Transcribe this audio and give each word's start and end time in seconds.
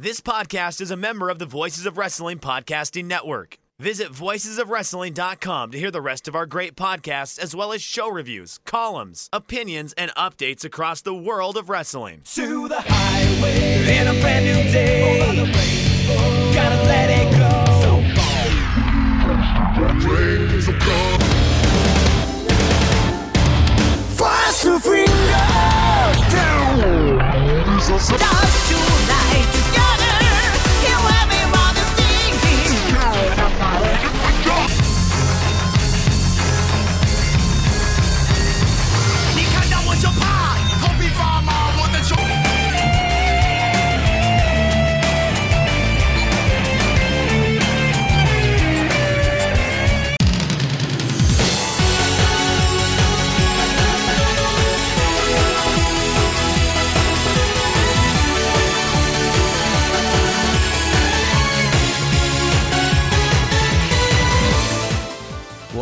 This 0.00 0.20
podcast 0.20 0.80
is 0.80 0.92
a 0.92 0.96
member 0.96 1.28
of 1.28 1.40
the 1.40 1.44
Voices 1.44 1.84
of 1.84 1.98
Wrestling 1.98 2.38
Podcasting 2.38 3.06
Network. 3.06 3.58
Visit 3.80 4.12
voicesofwrestling.com 4.12 5.72
to 5.72 5.76
hear 5.76 5.90
the 5.90 6.00
rest 6.00 6.28
of 6.28 6.36
our 6.36 6.46
great 6.46 6.76
podcasts, 6.76 7.36
as 7.36 7.52
well 7.52 7.72
as 7.72 7.82
show 7.82 8.08
reviews, 8.08 8.60
columns, 8.64 9.28
opinions, 9.32 9.92
and 9.94 10.14
updates 10.14 10.64
across 10.64 11.00
the 11.00 11.12
world 11.12 11.56
of 11.56 11.68
wrestling. 11.68 12.20
to 12.26 12.68
the 12.68 12.80
highway 12.80 13.98
in 13.98 14.06
a 14.06 14.20
brand 14.20 14.44
new 14.44 14.70
day. 14.70 15.18
Gotta 16.54 16.76
let 16.84 17.10
it 17.10 17.32
go. 17.36 17.64
Fast 24.14 24.62
to 24.62 24.78
freedom. 24.78 25.08
Stars 27.98 28.68
tonight 28.68 29.67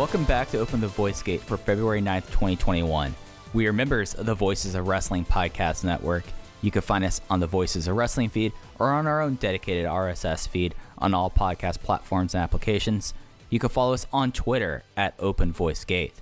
Welcome 0.07 0.23
back 0.25 0.49
to 0.51 0.59
Open 0.59 0.79
the 0.79 0.87
Voice 0.87 1.21
Gate 1.21 1.41
for 1.41 1.57
February 1.57 2.01
9th, 2.01 2.27
2021. 2.27 3.13
We 3.53 3.65
are 3.67 3.73
members 3.73 4.13
of 4.13 4.25
the 4.25 4.35
Voices 4.35 4.75
of 4.75 4.87
Wrestling 4.87 5.25
Podcast 5.25 5.83
Network. 5.83 6.25
You 6.61 6.69
can 6.69 6.81
find 6.81 7.03
us 7.03 7.21
on 7.29 7.39
the 7.39 7.47
Voices 7.47 7.87
of 7.87 7.95
Wrestling 7.95 8.29
feed 8.29 8.51
or 8.77 8.91
on 8.91 9.07
our 9.07 9.21
own 9.21 9.35
dedicated 9.35 9.85
RSS 9.85 10.47
feed 10.47 10.75
on 10.97 11.13
all 11.13 11.29
podcast 11.29 11.79
platforms 11.79 12.35
and 12.35 12.43
applications. 12.43 13.13
You 13.49 13.59
can 13.59 13.69
follow 13.69 13.93
us 13.93 14.05
on 14.11 14.33
Twitter 14.33 14.83
at 14.97 15.13
Open 15.17 15.53
Voice 15.53 15.85
Gate. 15.85 16.13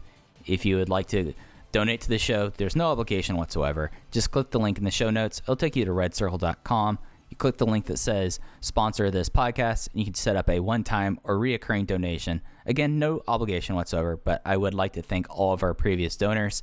If 0.45 0.65
you 0.65 0.77
would 0.77 0.89
like 0.89 1.07
to 1.07 1.33
donate 1.71 2.01
to 2.01 2.09
the 2.09 2.19
show, 2.19 2.49
there's 2.49 2.75
no 2.75 2.91
obligation 2.91 3.37
whatsoever. 3.37 3.89
Just 4.11 4.29
click 4.29 4.51
the 4.51 4.59
link 4.59 4.77
in 4.77 4.83
the 4.83 4.91
show 4.91 5.09
notes. 5.09 5.41
It'll 5.43 5.55
take 5.55 5.75
you 5.75 5.83
to 5.85 5.91
redcircle.com. 5.91 6.99
You 7.29 7.37
click 7.37 7.57
the 7.57 7.65
link 7.65 7.85
that 7.87 7.97
says 7.97 8.39
sponsor 8.61 9.09
this 9.09 9.29
podcast, 9.29 9.89
and 9.91 9.99
you 9.99 10.05
can 10.05 10.13
set 10.13 10.35
up 10.35 10.47
a 10.47 10.59
one 10.59 10.83
time 10.83 11.19
or 11.23 11.37
reoccurring 11.37 11.87
donation. 11.87 12.41
Again, 12.67 12.99
no 12.99 13.23
obligation 13.27 13.75
whatsoever, 13.75 14.15
but 14.15 14.43
I 14.45 14.57
would 14.57 14.75
like 14.75 14.93
to 14.93 15.01
thank 15.01 15.27
all 15.29 15.53
of 15.53 15.63
our 15.63 15.73
previous 15.73 16.15
donors. 16.15 16.61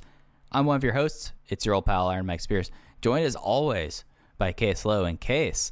I'm 0.53 0.65
one 0.65 0.75
of 0.75 0.83
your 0.83 0.93
hosts. 0.93 1.31
It's 1.47 1.65
your 1.65 1.73
old 1.73 1.85
pal, 1.85 2.07
Iron 2.09 2.27
Mike 2.27 2.39
Spears, 2.39 2.69
joined 3.01 3.25
as 3.25 3.35
always 3.35 4.03
by 4.37 4.51
Case 4.51 4.85
Lowe. 4.85 5.03
And 5.03 5.19
Case, 5.19 5.71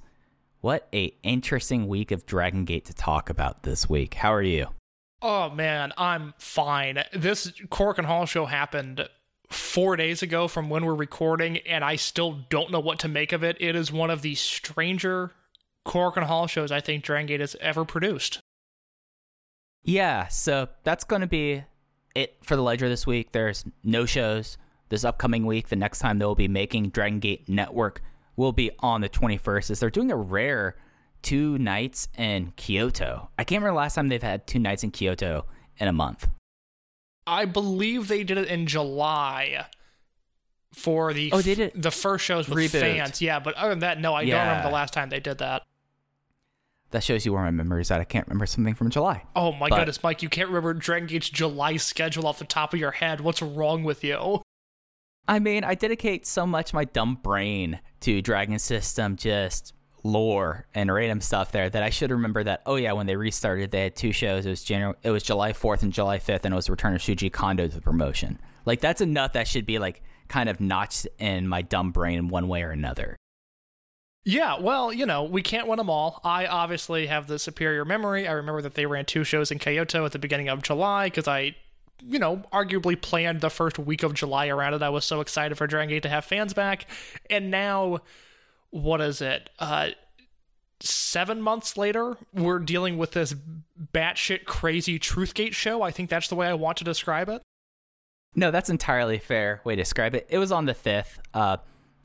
what 0.62 0.88
a 0.94 1.14
interesting 1.22 1.88
week 1.88 2.12
of 2.12 2.26
Dragon 2.26 2.66
Gate 2.66 2.86
to 2.86 2.94
talk 2.94 3.30
about 3.30 3.64
this 3.64 3.88
week. 3.88 4.16
How 4.16 4.34
are 4.34 4.42
you? 4.42 4.68
Oh 5.22 5.52
man, 5.52 5.94
I'm 5.98 6.34
fine. 6.40 7.04
This 7.14 7.52
Korakuen 7.70 8.06
Hall 8.06 8.26
show 8.26 8.46
happened 8.46 9.08
four 9.50 9.96
days 9.96 10.24
ago 10.24 10.48
from 10.48 10.70
when 10.70 10.84
we're 10.84 10.96
recording, 10.96 11.58
and 11.58 11.84
I 11.84 11.96
still 11.96 12.40
don't 12.50 12.72
know 12.72 12.80
what 12.80 12.98
to 13.00 13.08
make 13.08 13.32
of 13.32 13.44
it. 13.44 13.58
It 13.59 13.76
is 13.76 13.92
one 13.92 14.09
of 14.09 14.24
the 14.24 14.34
stranger 14.34 15.32
Korakuen 15.86 16.24
Hall 16.24 16.48
shows 16.48 16.72
I 16.72 16.80
think 16.80 17.04
Dragon 17.04 17.28
Gate 17.28 17.40
has 17.40 17.56
ever 17.62 17.86
produced. 17.86 18.40
Yeah, 19.84 20.28
so 20.28 20.70
that's 20.84 21.04
going 21.04 21.22
to 21.22 21.28
be 21.28 21.64
it 22.16 22.38
for 22.42 22.56
the 22.56 22.64
Ledger 22.64 22.90
this 22.90 23.06
week. 23.06 23.31
There's 23.31 23.66
no 23.84 24.06
shows 24.06 24.58
this 24.91 25.03
upcoming 25.03 25.47
week. 25.47 25.69
The 25.69 25.75
next 25.75 25.97
time 26.00 26.19
they'll 26.19 26.35
be 26.35 26.47
making 26.47 26.90
Dragon 26.90 27.19
Gate 27.19 27.50
Network 27.50 28.03
will 28.35 28.52
be 28.52 28.69
on 28.79 29.02
the 29.02 29.09
21st. 29.09 29.72
As 29.72 29.79
they're 29.79 29.90
doing 29.90 30.12
a 30.12 30.16
rare 30.16 30.75
two 31.24 31.57
nights 31.57 32.07
in 32.18 32.53
Kyoto. 32.56 33.30
I 33.40 33.44
can't 33.44 33.62
remember 33.62 33.75
the 33.75 33.81
last 33.84 33.96
time 33.96 34.07
they've 34.09 34.22
had 34.22 34.46
two 34.47 34.59
nights 34.59 34.84
in 34.84 34.91
Kyoto 34.91 35.46
in 35.78 35.88
a 35.88 35.94
month. 35.94 36.28
I 37.28 37.46
believe 37.46 38.07
they 38.07 38.24
did 38.24 38.38
it 38.38 38.47
in 38.47 38.66
July 38.68 39.66
for 40.74 41.13
the 41.13 41.31
Oh, 41.31 41.41
they 41.41 41.56
did 41.56 41.74
the 41.81 41.91
first 41.91 42.25
shows 42.25 42.47
with 42.50 42.57
Reboot. 42.57 42.80
fans. 42.81 43.22
Yeah, 43.22 43.40
but 43.40 43.53
other 43.56 43.69
than 43.72 43.80
that, 43.80 44.00
no, 44.00 44.13
I 44.13 44.25
don't 44.25 44.40
remember 44.40 44.69
the 44.69 44.74
last 44.74 44.94
time 44.94 45.09
they 45.09 45.19
did 45.19 45.38
that. 45.40 45.63
That 46.91 47.03
shows 47.03 47.25
you 47.25 47.31
where 47.34 47.44
my 47.44 47.51
memory 47.51 47.81
is 47.81 47.91
at. 47.91 48.01
I 48.01 48.03
can't 48.03 48.28
remember 48.28 48.46
something 48.46 48.74
from 48.74 48.90
July. 48.90 49.24
Oh 49.35 49.51
my 49.53 49.69
But- 49.69 49.78
goodness, 49.78 50.01
Mike, 50.03 50.22
you 50.24 50.28
can't 50.30 50.50
remember 50.50 50.74
Dragon 50.74 51.07
Gate's 51.07 51.30
July 51.30 51.78
schedule 51.78 52.25
off 52.28 52.40
the 52.40 52.46
top 52.46 52.74
of 52.74 52.80
your 52.80 52.91
head. 52.91 53.22
What's 53.22 53.41
wrong 53.41 53.84
with 53.84 54.03
you? 54.03 54.41
I 55.28 55.40
mean, 55.40 55.64
I 55.64 55.76
dedicate 55.76 56.26
so 56.26 56.46
much 56.46 56.74
my 56.74 56.86
dumb 56.86 57.20
brain 57.22 57.80
to 58.02 58.22
Dragon 58.22 58.59
System 58.59 59.16
just 59.16 59.74
lore 60.04 60.66
and 60.74 60.92
random 60.92 61.22
stuff 61.22 61.52
there 61.52 61.70
that 61.70 61.84
I 61.84 61.90
should 61.90 62.12
remember 62.12 62.44
that. 62.44 62.62
Oh 62.66 62.76
yeah, 62.76 62.94
when 62.94 63.06
they 63.06 63.16
restarted, 63.16 63.72
they 63.72 63.84
had 63.84 63.96
two 63.96 64.12
shows. 64.12 64.46
It 64.46 64.50
was 64.50 64.64
January, 64.64 64.96
it 65.04 65.12
was 65.12 65.24
July 65.24 65.54
fourth 65.54 65.84
and 65.84 65.94
July 65.94 66.20
fifth, 66.20 66.46
and 66.46 66.54
it 66.54 66.56
was 66.56 66.66
the 66.66 66.72
return 66.72 66.96
of 66.96 67.02
Shuji 67.02 67.31
Kondo 67.31 67.68
to 67.68 67.76
the 67.76 67.81
promotion. 67.81 68.40
Like 68.66 68.81
that's 68.81 69.02
enough 69.02 69.34
that 69.34 69.48
should 69.48 69.66
be 69.66 69.80
like 69.80 70.02
kind 70.28 70.50
of 70.50 70.60
notched 70.60 71.08
in 71.20 71.48
my 71.48 71.62
dumb 71.62 71.92
brain 71.92 72.18
in 72.18 72.28
one 72.30 72.48
way 72.48 72.64
or 72.64 72.72
another. 72.72 73.16
Yeah, 74.24 74.60
well, 74.60 74.94
you 74.94 75.08
know, 75.08 75.24
we 75.24 75.42
can't 75.42 75.68
win 75.68 75.78
them 75.78 75.90
all. 75.90 76.20
I 76.24 76.46
obviously 76.46 77.08
have 77.08 77.26
the 77.26 77.40
superior 77.40 77.84
memory. 77.86 78.28
I 78.28 78.34
remember 78.34 78.62
that 78.62 78.76
they 78.76 78.86
ran 78.86 79.06
two 79.06 79.24
shows 79.24 79.52
in 79.52 79.58
Kyoto 79.58 80.06
at 80.06 80.12
the 80.12 80.20
beginning 80.20 80.48
of 80.48 80.62
July 80.62 81.08
because 81.08 81.28
I, 81.28 81.56
you 82.01 82.19
know, 82.19 82.44
arguably 82.51 83.00
planned 83.00 83.41
the 83.41 83.50
first 83.50 83.79
week 83.79 84.03
of 84.03 84.13
July 84.13 84.47
around 84.47 84.73
it. 84.73 84.81
I 84.81 84.89
was 84.89 85.06
so 85.06 85.22
excited 85.22 85.57
for 85.57 85.67
Dragon 85.67 85.89
Gate 85.89 86.03
to 86.03 86.09
have 86.09 86.25
fans 86.25 86.53
back. 86.53 86.88
And 87.29 87.51
now, 87.51 88.00
what 88.69 89.01
is 89.01 89.22
it? 89.22 89.50
Uh, 89.59 89.89
seven 90.79 91.41
months 91.41 91.78
later, 91.78 92.17
we're 92.34 92.59
dealing 92.59 92.97
with 92.97 93.12
this 93.12 93.35
batshit 93.94 94.45
crazy 94.45 95.00
Truthgate 95.00 95.53
show. 95.53 95.81
I 95.81 95.91
think 95.91 96.09
that's 96.09 96.28
the 96.28 96.35
way 96.35 96.47
I 96.47 96.53
want 96.53 96.78
to 96.78 96.84
describe 96.84 97.29
it. 97.29 97.41
No, 98.35 98.50
that's 98.50 98.69
entirely 98.69 99.19
fair 99.19 99.62
way 99.63 99.75
to 99.75 99.81
describe 99.81 100.16
it. 100.16 100.25
It 100.29 100.38
was 100.38 100.51
on 100.51 100.66
the 100.66 100.73
fifth. 100.73 101.19
Uh, 101.33 101.57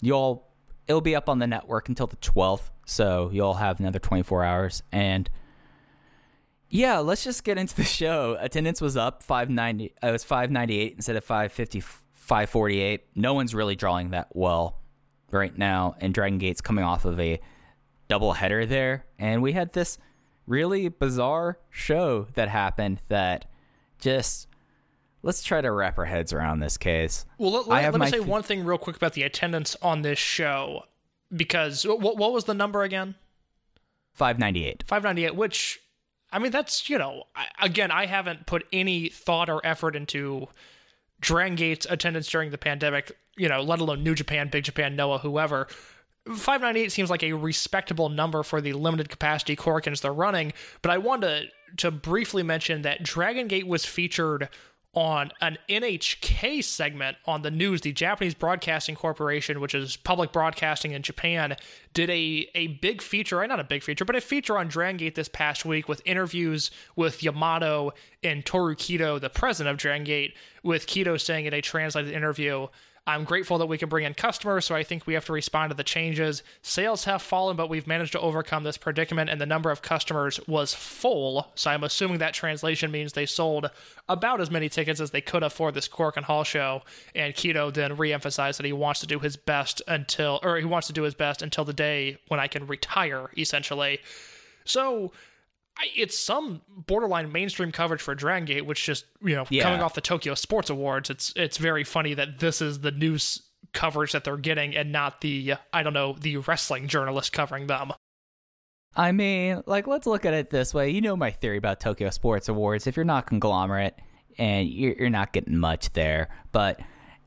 you'll 0.02 0.46
it'll 0.88 1.00
be 1.00 1.16
up 1.16 1.28
on 1.28 1.38
the 1.38 1.46
network 1.46 1.88
until 1.88 2.06
the 2.08 2.16
twelfth, 2.16 2.70
so 2.84 3.30
you'll 3.32 3.54
have 3.54 3.78
another 3.78 4.00
twenty 4.00 4.24
four 4.24 4.42
hours. 4.42 4.82
And 4.90 5.30
yeah, 6.68 6.98
let's 6.98 7.24
just 7.24 7.44
get 7.44 7.58
into 7.58 7.76
the 7.76 7.84
show. 7.84 8.36
Attendance 8.40 8.80
was 8.80 8.96
up 8.96 9.22
five 9.22 9.50
ninety. 9.50 9.94
It 10.02 10.10
was 10.10 10.24
five 10.24 10.50
ninety 10.50 10.78
eight 10.78 10.94
instead 10.96 11.16
of 11.16 11.24
550, 11.24 11.80
548. 11.80 13.02
No 13.14 13.34
one's 13.34 13.54
really 13.54 13.76
drawing 13.76 14.10
that 14.10 14.28
well 14.34 14.80
right 15.30 15.56
now, 15.56 15.96
and 16.00 16.12
Dragon 16.12 16.38
Gate's 16.38 16.60
coming 16.60 16.84
off 16.84 17.04
of 17.04 17.18
a 17.20 17.40
double 18.08 18.34
header 18.34 18.66
there, 18.66 19.06
and 19.18 19.42
we 19.42 19.52
had 19.52 19.72
this 19.72 19.98
really 20.46 20.88
bizarre 20.88 21.58
show 21.70 22.26
that 22.34 22.48
happened 22.48 23.00
that 23.08 23.46
just 23.98 24.46
let's 25.22 25.42
try 25.42 25.60
to 25.60 25.70
wrap 25.70 25.98
our 25.98 26.04
heads 26.04 26.32
around 26.32 26.60
this 26.60 26.76
case. 26.76 27.24
Well, 27.38 27.50
let, 27.50 27.68
let, 27.68 27.92
let 27.92 28.00
me 28.00 28.06
say 28.06 28.18
th- 28.18 28.28
one 28.28 28.42
thing 28.42 28.64
real 28.64 28.78
quick 28.78 28.96
about 28.96 29.14
the 29.14 29.24
attendance 29.24 29.76
on 29.82 30.02
this 30.02 30.18
show, 30.18 30.84
because 31.34 31.84
what, 31.84 32.16
what 32.16 32.32
was 32.32 32.44
the 32.44 32.54
number 32.54 32.82
again? 32.82 33.16
598. 34.14 34.84
598, 34.86 35.36
which, 35.36 35.80
I 36.32 36.38
mean, 36.38 36.52
that's, 36.52 36.90
you 36.90 36.98
know, 36.98 37.24
again, 37.60 37.90
I 37.90 38.06
haven't 38.06 38.46
put 38.46 38.66
any 38.72 39.08
thought 39.08 39.48
or 39.48 39.64
effort 39.64 39.94
into 39.94 40.48
Dragon 41.20 41.54
Gate's 41.54 41.86
attendance 41.88 42.28
during 42.28 42.50
the 42.50 42.58
pandemic, 42.58 43.12
you 43.36 43.48
know, 43.48 43.62
let 43.62 43.80
alone 43.80 44.02
New 44.02 44.14
Japan, 44.14 44.48
Big 44.50 44.64
Japan, 44.64 44.96
Noah, 44.96 45.18
whoever. 45.18 45.68
598 46.26 46.90
seems 46.90 47.10
like 47.10 47.22
a 47.22 47.32
respectable 47.32 48.08
number 48.08 48.42
for 48.42 48.60
the 48.60 48.72
limited 48.72 49.08
capacity 49.08 49.54
Corkins 49.54 50.00
they're 50.00 50.12
running, 50.12 50.52
but 50.82 50.90
I 50.90 50.98
wanted 50.98 51.50
to, 51.76 51.76
to 51.76 51.90
briefly 51.90 52.42
mention 52.42 52.82
that 52.82 53.02
Dragon 53.02 53.46
Gate 53.46 53.66
was 53.66 53.84
featured 53.84 54.48
on 54.96 55.30
an 55.42 55.58
NHK 55.68 56.64
segment 56.64 57.18
on 57.26 57.42
the 57.42 57.50
news. 57.50 57.82
The 57.82 57.92
Japanese 57.92 58.34
Broadcasting 58.34 58.96
Corporation, 58.96 59.60
which 59.60 59.74
is 59.74 59.94
public 59.94 60.32
broadcasting 60.32 60.92
in 60.92 61.02
Japan, 61.02 61.54
did 61.92 62.08
a, 62.08 62.48
a 62.54 62.68
big 62.68 63.02
feature, 63.02 63.42
or 63.42 63.46
not 63.46 63.60
a 63.60 63.64
big 63.64 63.82
feature, 63.82 64.06
but 64.06 64.16
a 64.16 64.20
feature 64.22 64.56
on 64.56 64.68
Dragon 64.68 64.96
Gate 64.96 65.14
this 65.14 65.28
past 65.28 65.66
week 65.66 65.86
with 65.86 66.00
interviews 66.06 66.70
with 66.96 67.22
Yamato 67.22 67.92
and 68.24 68.44
Toru 68.44 68.74
Kido, 68.74 69.20
the 69.20 69.28
president 69.28 69.72
of 69.72 69.78
Dragon 69.78 70.04
Gate, 70.04 70.34
with 70.62 70.86
Kido 70.86 71.20
saying 71.20 71.44
in 71.44 71.52
a 71.52 71.60
translated 71.60 72.12
interview, 72.12 72.66
I'm 73.08 73.22
grateful 73.22 73.58
that 73.58 73.66
we 73.66 73.78
can 73.78 73.88
bring 73.88 74.04
in 74.04 74.14
customers, 74.14 74.64
so 74.64 74.74
I 74.74 74.82
think 74.82 75.06
we 75.06 75.14
have 75.14 75.24
to 75.26 75.32
respond 75.32 75.70
to 75.70 75.76
the 75.76 75.84
changes. 75.84 76.42
Sales 76.62 77.04
have 77.04 77.22
fallen, 77.22 77.56
but 77.56 77.70
we've 77.70 77.86
managed 77.86 78.12
to 78.12 78.20
overcome 78.20 78.64
this 78.64 78.76
predicament, 78.76 79.30
and 79.30 79.40
the 79.40 79.46
number 79.46 79.70
of 79.70 79.80
customers 79.80 80.40
was 80.48 80.74
full. 80.74 81.46
So 81.54 81.70
I'm 81.70 81.84
assuming 81.84 82.18
that 82.18 82.34
translation 82.34 82.90
means 82.90 83.12
they 83.12 83.26
sold 83.26 83.70
about 84.08 84.40
as 84.40 84.50
many 84.50 84.68
tickets 84.68 85.00
as 85.00 85.12
they 85.12 85.20
could 85.20 85.44
afford 85.44 85.74
this 85.74 85.88
Korakuen 85.88 86.24
Hall 86.24 86.42
show. 86.42 86.82
And 87.14 87.32
Kido 87.32 87.72
then 87.72 87.96
reemphasized 87.96 88.56
that 88.56 88.66
he 88.66 88.72
wants 88.72 88.98
to 89.00 89.06
do 89.06 89.20
his 89.20 89.36
best 89.36 89.82
until, 89.86 90.40
or 90.42 90.56
he 90.56 90.64
wants 90.64 90.88
to 90.88 90.92
do 90.92 91.02
his 91.02 91.14
best 91.14 91.42
until 91.42 91.64
the 91.64 91.72
day 91.72 92.18
when 92.26 92.40
I 92.40 92.48
can 92.48 92.66
retire, 92.66 93.30
essentially. 93.38 94.00
So 94.64 95.12
it's 95.94 96.18
some 96.18 96.62
borderline 96.68 97.32
mainstream 97.32 97.72
coverage 97.72 98.00
for 98.02 98.14
Dragon 98.14 98.44
Gate, 98.46 98.66
which 98.66 98.84
just 98.84 99.04
you 99.22 99.34
know 99.34 99.44
Yeah. 99.50 99.62
coming 99.64 99.80
off 99.82 99.94
the 99.94 100.00
Tokyo 100.00 100.34
Sports 100.34 100.70
Awards, 100.70 101.10
it's 101.10 101.32
it's 101.36 101.58
very 101.58 101.84
funny 101.84 102.14
that 102.14 102.38
this 102.38 102.60
is 102.62 102.80
the 102.80 102.90
news 102.92 103.42
coverage 103.72 104.12
that 104.12 104.24
they're 104.24 104.36
getting 104.36 104.76
and 104.76 104.90
not 104.92 105.20
the 105.20 105.54
I 105.72 105.82
don't 105.82 105.92
know 105.92 106.16
the 106.18 106.38
wrestling 106.38 106.88
journalist 106.88 107.32
covering 107.32 107.66
them. 107.66 107.92
I 108.98 109.12
mean, 109.12 109.62
like, 109.66 109.86
let's 109.86 110.06
look 110.06 110.24
at 110.24 110.32
it 110.32 110.48
this 110.48 110.72
way. 110.72 110.88
You 110.88 111.02
know 111.02 111.16
my 111.16 111.30
theory 111.30 111.58
about 111.58 111.80
Tokyo 111.80 112.08
Sports 112.08 112.48
Awards. 112.48 112.86
If 112.86 112.96
you're 112.96 113.04
not 113.04 113.26
conglomerate 113.26 113.94
and 114.38 114.66
you're, 114.68 114.94
you're 114.94 115.10
not 115.10 115.34
getting 115.34 115.58
much 115.58 115.92
there, 115.92 116.28
but 116.52 116.80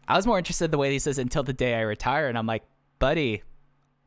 I 0.07 0.15
was 0.15 0.25
more 0.25 0.39
interested 0.39 0.65
in 0.65 0.71
the 0.71 0.79
way 0.79 0.91
he 0.91 0.97
says 0.97 1.19
until 1.19 1.43
the 1.43 1.53
day 1.53 1.75
I 1.75 1.81
retire, 1.81 2.27
and 2.27 2.37
I'm 2.39 2.47
like, 2.47 2.63
buddy, 2.97 3.43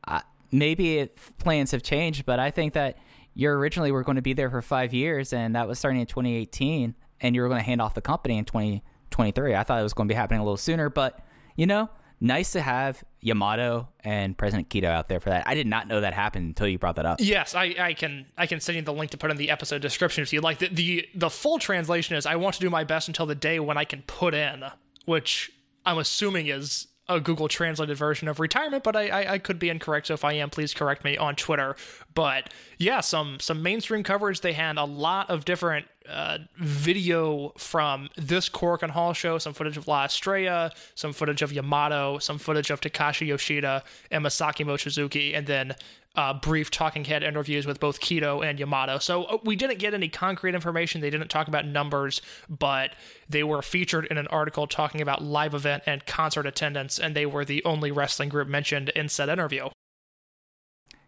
I, 0.04 0.22
maybe 0.50 0.98
it, 0.98 1.16
plans 1.38 1.70
have 1.70 1.84
changed, 1.84 2.26
but 2.26 2.40
I 2.40 2.50
think 2.50 2.72
that 2.72 2.98
you 3.34 3.48
originally 3.48 3.92
were 3.92 4.02
going 4.02 4.16
to 4.16 4.22
be 4.22 4.32
there 4.32 4.50
for 4.50 4.62
five 4.62 4.92
years, 4.92 5.32
and 5.32 5.54
that 5.56 5.68
was 5.68 5.78
starting 5.78 6.00
in 6.00 6.06
2018, 6.06 6.94
and 7.20 7.34
you 7.34 7.42
were 7.42 7.48
going 7.48 7.60
to 7.60 7.64
hand 7.64 7.80
off 7.80 7.94
the 7.94 8.02
company 8.02 8.38
in 8.38 8.44
2023. 8.44 9.54
I 9.54 9.62
thought 9.62 9.80
it 9.80 9.82
was 9.82 9.94
going 9.94 10.08
to 10.08 10.12
be 10.12 10.16
happening 10.16 10.40
a 10.40 10.44
little 10.44 10.56
sooner, 10.56 10.90
but 10.90 11.20
you 11.56 11.66
know, 11.66 11.88
nice 12.20 12.52
to 12.52 12.60
have 12.60 13.02
Yamato 13.20 13.88
and 14.00 14.36
President 14.38 14.68
Kido 14.68 14.84
out 14.84 15.08
there 15.08 15.20
for 15.20 15.30
that. 15.30 15.46
I 15.46 15.54
did 15.54 15.66
not 15.66 15.88
know 15.88 16.00
that 16.00 16.14
happened 16.14 16.46
until 16.46 16.68
you 16.68 16.78
brought 16.78 16.96
that 16.96 17.06
up. 17.06 17.18
Yes, 17.20 17.54
I, 17.54 17.74
I 17.78 17.94
can 17.94 18.26
I 18.38 18.46
can 18.46 18.60
send 18.60 18.76
you 18.76 18.82
the 18.82 18.92
link 18.92 19.10
to 19.10 19.18
put 19.18 19.30
in 19.30 19.36
the 19.36 19.50
episode 19.50 19.82
description 19.82 20.22
if 20.22 20.32
you'd 20.32 20.42
like. 20.42 20.58
The, 20.58 20.68
the 20.68 21.08
the 21.14 21.30
full 21.30 21.58
translation 21.58 22.16
is 22.16 22.24
I 22.26 22.36
want 22.36 22.54
to 22.54 22.60
do 22.60 22.70
my 22.70 22.84
best 22.84 23.08
until 23.08 23.26
the 23.26 23.34
day 23.34 23.60
when 23.60 23.76
I 23.76 23.84
can 23.84 24.02
put 24.02 24.34
in, 24.34 24.64
which 25.04 25.52
I'm 25.84 25.98
assuming 25.98 26.46
is 26.46 26.86
a 27.08 27.20
Google 27.20 27.48
translated 27.48 27.96
version 27.96 28.28
of 28.28 28.38
retirement, 28.38 28.84
but 28.84 28.94
I, 28.94 29.08
I, 29.08 29.32
I 29.32 29.38
could 29.38 29.58
be 29.58 29.68
incorrect. 29.68 30.06
So 30.06 30.14
if 30.14 30.24
I 30.24 30.34
am, 30.34 30.50
please 30.50 30.72
correct 30.72 31.04
me 31.04 31.16
on 31.16 31.34
Twitter. 31.34 31.76
But 32.14 32.52
yeah, 32.78 33.00
some 33.00 33.40
some 33.40 33.62
mainstream 33.62 34.02
coverage. 34.02 34.40
They 34.40 34.52
had 34.52 34.76
a 34.76 34.84
lot 34.84 35.28
of 35.28 35.44
different 35.44 35.86
uh, 36.08 36.38
video 36.56 37.52
from 37.58 38.08
this 38.16 38.48
Korakuen 38.48 38.90
Hall 38.90 39.12
show, 39.12 39.38
some 39.38 39.52
footage 39.52 39.76
of 39.76 39.88
La 39.88 40.04
Estrella, 40.04 40.72
some 40.94 41.12
footage 41.12 41.42
of 41.42 41.52
Yamato, 41.52 42.18
some 42.18 42.38
footage 42.38 42.70
of 42.70 42.80
Takashi 42.80 43.26
Yoshida 43.26 43.82
and 44.10 44.24
Masaki 44.24 44.64
Mochizuki, 44.64 45.36
and 45.36 45.46
then 45.46 45.74
uh, 46.14 46.34
brief 46.34 46.70
talking 46.70 47.04
head 47.04 47.22
interviews 47.22 47.66
with 47.66 47.80
both 47.80 48.00
Kido 48.00 48.44
and 48.44 48.58
Yamato. 48.58 48.98
So 48.98 49.24
uh, 49.24 49.38
we 49.44 49.56
didn't 49.56 49.78
get 49.78 49.94
any 49.94 50.08
concrete 50.08 50.54
information. 50.54 51.00
They 51.00 51.10
didn't 51.10 51.28
talk 51.28 51.48
about 51.48 51.66
numbers, 51.66 52.20
but 52.48 52.94
they 53.28 53.42
were 53.42 53.62
featured 53.62 54.06
in 54.06 54.18
an 54.18 54.26
article 54.26 54.66
talking 54.66 55.00
about 55.00 55.22
live 55.22 55.54
event 55.54 55.84
and 55.86 56.04
concert 56.04 56.46
attendance, 56.46 56.98
and 56.98 57.16
they 57.16 57.26
were 57.26 57.44
the 57.44 57.64
only 57.64 57.90
wrestling 57.90 58.28
group 58.28 58.48
mentioned 58.48 58.90
in 58.90 59.08
said 59.08 59.28
interview. 59.28 59.68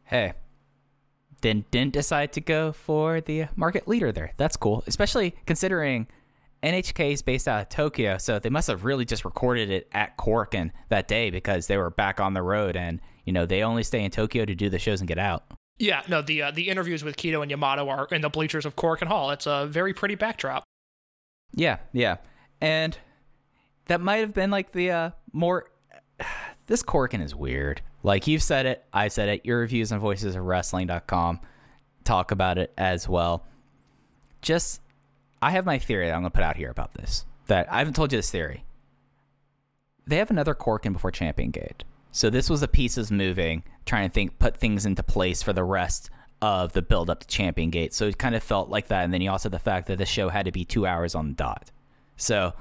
hey, 0.05 0.35
then 1.41 1.65
didn't 1.71 1.93
decide 1.93 2.33
to 2.33 2.41
go 2.41 2.73
for 2.73 3.21
the 3.21 3.47
market 3.57 3.87
leader 3.87 4.11
there. 4.11 4.33
That's 4.39 4.57
cool, 4.57 4.83
especially 4.87 5.35
considering 5.47 6.07
NHK 6.63 7.13
is 7.13 7.21
based 7.23 7.47
out 7.47 7.61
of 7.61 7.69
Tokyo, 7.69 8.17
so 8.17 8.39
they 8.39 8.49
must 8.49 8.69
have 8.69 8.85
really 8.85 9.05
just 9.05 9.27
recorded 9.27 9.71
it 9.71 9.87
at 9.93 10.17
Corkin 10.17 10.73
that 10.89 11.09
day 11.09 11.29
because 11.29 11.67
they 11.67 11.77
were 11.77 11.91
back 11.91 12.21
on 12.21 12.33
the 12.33 12.43
road, 12.43 12.75
and 12.77 13.01
you 13.25 13.33
know 13.33 13.47
they 13.47 13.63
only 13.63 13.83
stay 13.83 14.05
in 14.05 14.11
Tokyo 14.11 14.45
to 14.45 14.55
do 14.55 14.69
the 14.69 14.79
shows 14.79 15.01
and 15.01 15.09
get 15.09 15.19
out. 15.19 15.45
Yeah, 15.79 16.03
no, 16.09 16.23
the 16.23 16.43
uh, 16.43 16.51
the 16.51 16.69
interviews 16.69 17.03
with 17.03 17.17
Kido 17.17 17.43
and 17.43 17.51
Yamato 17.51 17.89
are 17.89 18.07
in 18.13 18.21
the 18.21 18.29
bleachers 18.29 18.65
of 18.65 18.77
Korakuen 18.77 19.09
Hall. 19.09 19.31
It's 19.31 19.47
a 19.47 19.67
very 19.67 19.93
pretty 19.93 20.15
backdrop. 20.15 20.65
Yeah, 21.53 21.79
yeah, 21.93 22.17
and 22.61 22.97
that 23.87 24.01
might 24.01 24.17
have 24.17 24.35
been 24.35 24.51
like 24.51 24.73
the 24.73 24.91
uh, 24.91 25.11
more. 25.33 25.71
This 26.67 26.83
Corkin 26.83 27.21
is 27.21 27.35
weird. 27.35 27.83
Like 28.03 28.27
you've 28.27 28.43
said 28.43 28.65
it, 28.65 28.83
I 28.91 29.09
said 29.09 29.29
it. 29.29 29.45
Your 29.45 29.59
reviews 29.59 29.93
on 29.93 29.99
Voices 29.99 30.35
of 30.35 30.43
Wrestling.com 30.43 31.41
talk 32.05 32.31
about 32.31 32.59
it 32.59 32.73
as 32.79 33.09
well. 33.09 33.45
Just, 34.43 34.81
I 35.43 35.51
have 35.51 35.67
my 35.67 35.79
theory 35.79 36.07
that 36.07 36.15
I'm 36.15 36.21
gonna 36.21 36.31
put 36.31 36.45
out 36.45 36.57
here 36.57 36.71
about 36.71 36.95
this. 36.95 37.25
That 37.47 37.71
I 37.73 37.79
haven't 37.79 37.97
told 37.97 38.13
you 38.13 38.19
this 38.19 38.31
theory. 38.31 38.65
They 40.07 40.17
have 40.17 40.31
another 40.31 40.55
Corkin 40.55 40.93
before 40.93 41.11
Champion 41.11 41.51
Gate, 41.51 41.85
so 42.15 42.31
this 42.31 42.49
was 42.49 42.61
the 42.61 42.69
pieces 42.69 43.11
moving, 43.11 43.65
trying 43.87 44.09
to 44.09 44.15
think, 44.15 44.39
put 44.39 44.57
things 44.57 44.87
into 44.87 45.03
place 45.03 45.43
for 45.43 45.53
the 45.53 45.65
rest 45.65 46.11
of 46.41 46.73
the 46.73 46.81
build 46.81 47.11
up 47.11 47.19
to 47.19 47.27
Champion 47.27 47.71
Gate. 47.71 47.93
So 47.93 48.07
it 48.07 48.19
kind 48.19 48.37
of 48.37 48.43
felt 48.45 48.69
like 48.69 48.87
that, 48.87 49.03
and 49.03 49.13
then 49.13 49.21
you 49.21 49.29
also 49.33 49.49
the 49.49 49.59
fact 49.59 49.89
that 49.89 49.99
the 49.99 50.07
show 50.07 50.29
had 50.29 50.45
to 50.45 50.53
be 50.53 50.65
two 50.65 50.87
hours 50.87 51.17
on 51.17 51.31
the 51.31 51.35
dot. 51.35 51.73
So 52.17 52.53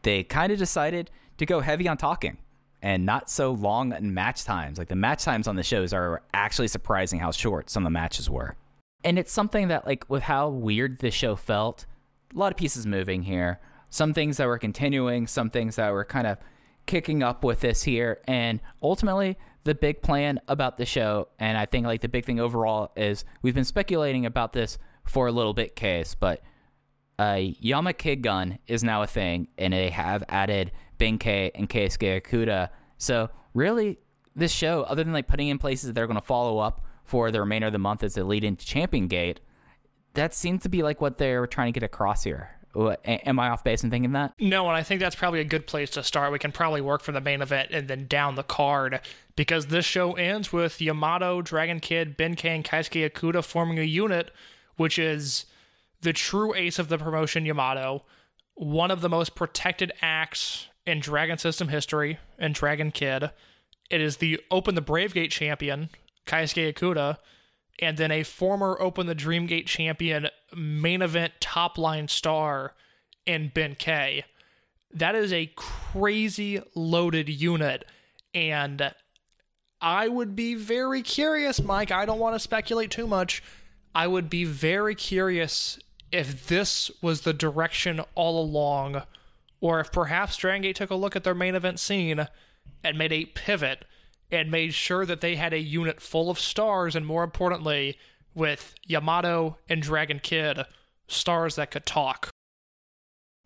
they 0.00 0.24
kind 0.24 0.50
of 0.50 0.58
decided 0.58 1.10
to 1.36 1.44
go 1.44 1.60
heavy 1.60 1.86
on 1.86 1.98
talking 1.98 2.38
and 2.80 3.04
not 3.04 3.28
so 3.28 3.52
long 3.52 3.92
in 3.92 4.14
match 4.14 4.44
times. 4.44 4.78
Like 4.78 4.88
the 4.88 4.96
match 4.96 5.24
times 5.24 5.46
on 5.46 5.56
the 5.56 5.62
shows 5.62 5.92
are 5.92 6.22
actually 6.32 6.68
surprising 6.68 7.18
how 7.18 7.32
short 7.32 7.68
some 7.68 7.82
of 7.82 7.86
the 7.86 7.90
matches 7.90 8.30
were. 8.30 8.56
And 9.04 9.18
it's 9.18 9.30
something 9.30 9.68
that, 9.68 9.86
like, 9.86 10.08
with 10.08 10.22
how 10.22 10.48
weird 10.48 11.00
the 11.00 11.10
show 11.10 11.36
felt, 11.36 11.84
a 12.34 12.38
lot 12.38 12.50
of 12.50 12.56
pieces 12.56 12.86
moving 12.86 13.24
here. 13.24 13.60
Some 13.90 14.14
things 14.14 14.38
that 14.38 14.46
were 14.46 14.56
continuing, 14.56 15.26
some 15.26 15.50
things 15.50 15.76
that 15.76 15.92
were 15.92 16.06
kind 16.06 16.26
of 16.26 16.38
kicking 16.86 17.22
up 17.22 17.44
with 17.44 17.60
this 17.60 17.82
here. 17.82 18.20
And 18.26 18.60
ultimately, 18.82 19.38
the 19.64 19.74
big 19.74 20.02
plan 20.02 20.40
about 20.48 20.76
the 20.76 20.86
show, 20.86 21.28
and 21.38 21.56
I 21.56 21.66
think, 21.66 21.86
like, 21.86 22.00
the 22.00 22.08
big 22.08 22.24
thing 22.24 22.40
overall 22.40 22.92
is 22.96 23.24
we've 23.42 23.54
been 23.54 23.64
speculating 23.64 24.26
about 24.26 24.52
this 24.52 24.78
for 25.04 25.26
a 25.26 25.32
little 25.32 25.54
bit, 25.54 25.76
case, 25.76 26.14
but 26.14 26.42
uh, 27.18 27.38
Yama 27.40 27.92
Kid 27.92 28.22
Gun 28.22 28.58
is 28.66 28.82
now 28.82 29.02
a 29.02 29.06
thing, 29.06 29.48
and 29.58 29.72
they 29.72 29.90
have 29.90 30.24
added 30.28 30.72
Benkei 30.98 31.50
and 31.54 31.68
Keisuke 31.68 32.22
Okuda. 32.22 32.70
So 32.98 33.30
really, 33.54 33.98
this 34.34 34.52
show, 34.52 34.82
other 34.82 35.04
than 35.04 35.12
like 35.12 35.28
putting 35.28 35.48
in 35.48 35.58
places 35.58 35.86
that 35.86 35.92
they're 35.94 36.06
going 36.06 36.20
to 36.20 36.26
follow 36.26 36.58
up 36.58 36.84
for 37.04 37.30
the 37.30 37.40
remainder 37.40 37.66
of 37.66 37.72
the 37.72 37.78
month 37.78 38.02
as 38.02 38.14
they 38.14 38.22
lead 38.22 38.44
into 38.44 38.64
Champion 38.64 39.08
Gate, 39.08 39.40
that 40.14 40.34
seems 40.34 40.62
to 40.62 40.68
be 40.68 40.82
like 40.82 41.00
what 41.00 41.18
they're 41.18 41.46
trying 41.46 41.72
to 41.72 41.78
get 41.78 41.84
across 41.84 42.24
here. 42.24 42.58
Am 42.74 43.38
I 43.38 43.50
off 43.50 43.64
base 43.64 43.84
in 43.84 43.90
thinking 43.90 44.12
that? 44.12 44.34
No, 44.40 44.66
and 44.66 44.76
I 44.76 44.82
think 44.82 45.00
that's 45.00 45.16
probably 45.16 45.40
a 45.40 45.44
good 45.44 45.66
place 45.66 45.90
to 45.90 46.02
start. 46.02 46.32
We 46.32 46.38
can 46.38 46.52
probably 46.52 46.80
work 46.80 47.02
for 47.02 47.12
the 47.12 47.20
main 47.20 47.42
event 47.42 47.70
and 47.70 47.88
then 47.88 48.06
down 48.06 48.34
the 48.34 48.42
card 48.42 49.00
because 49.36 49.66
this 49.66 49.84
show 49.84 50.12
ends 50.14 50.52
with 50.52 50.80
Yamato, 50.80 51.42
Dragon 51.42 51.80
Kid, 51.80 52.16
Benkei, 52.16 52.54
and 52.54 52.64
Keisuke 52.64 53.10
Okuda 53.10 53.44
forming 53.44 53.78
a 53.78 53.82
unit, 53.82 54.30
which 54.76 54.98
is 54.98 55.46
the 56.00 56.12
true 56.12 56.54
ace 56.54 56.78
of 56.78 56.88
the 56.88 56.98
promotion, 56.98 57.46
Yamato, 57.46 58.04
one 58.54 58.90
of 58.90 59.00
the 59.00 59.08
most 59.08 59.34
protected 59.34 59.92
acts 60.00 60.68
in 60.86 61.00
Dragon 61.00 61.38
System 61.38 61.68
history, 61.68 62.18
and 62.38 62.54
Dragon 62.54 62.90
Kid. 62.90 63.30
It 63.90 64.00
is 64.00 64.16
the 64.16 64.40
Open 64.50 64.74
the 64.74 64.80
Brave 64.80 65.14
Gate 65.14 65.30
champion, 65.30 65.90
Keisuke 66.26 66.72
Okuda, 66.74 67.18
and 67.82 67.98
then 67.98 68.12
a 68.12 68.22
former 68.22 68.76
Open 68.80 69.06
the 69.08 69.14
Dreamgate 69.14 69.66
champion, 69.66 70.28
main 70.56 71.02
event 71.02 71.32
top 71.40 71.76
line 71.76 72.06
star 72.06 72.74
in 73.26 73.50
Benkei. 73.50 74.22
That 74.94 75.16
is 75.16 75.32
a 75.32 75.52
crazy 75.56 76.62
loaded 76.76 77.28
unit. 77.28 77.84
And 78.32 78.94
I 79.80 80.06
would 80.06 80.36
be 80.36 80.54
very 80.54 81.02
curious, 81.02 81.60
Mike. 81.60 81.90
I 81.90 82.06
don't 82.06 82.20
want 82.20 82.36
to 82.36 82.40
speculate 82.40 82.92
too 82.92 83.08
much. 83.08 83.42
I 83.94 84.06
would 84.06 84.30
be 84.30 84.44
very 84.44 84.94
curious 84.94 85.78
if 86.12 86.46
this 86.46 86.90
was 87.02 87.22
the 87.22 87.32
direction 87.32 88.00
all 88.14 88.40
along, 88.40 89.02
or 89.60 89.80
if 89.80 89.90
perhaps 89.90 90.36
Dragon 90.36 90.62
Gate 90.62 90.76
took 90.76 90.90
a 90.90 90.94
look 90.94 91.16
at 91.16 91.24
their 91.24 91.34
main 91.34 91.56
event 91.56 91.80
scene 91.80 92.28
and 92.84 92.98
made 92.98 93.12
a 93.12 93.24
pivot 93.24 93.84
and 94.32 94.50
made 94.50 94.74
sure 94.74 95.06
that 95.06 95.20
they 95.20 95.36
had 95.36 95.52
a 95.52 95.58
unit 95.58 96.00
full 96.00 96.30
of 96.30 96.38
stars, 96.38 96.96
and 96.96 97.06
more 97.06 97.22
importantly, 97.22 97.98
with 98.34 98.74
Yamato 98.86 99.58
and 99.68 99.82
Dragon 99.82 100.18
Kid, 100.18 100.64
stars 101.06 101.56
that 101.56 101.70
could 101.70 101.86
talk. 101.86 102.30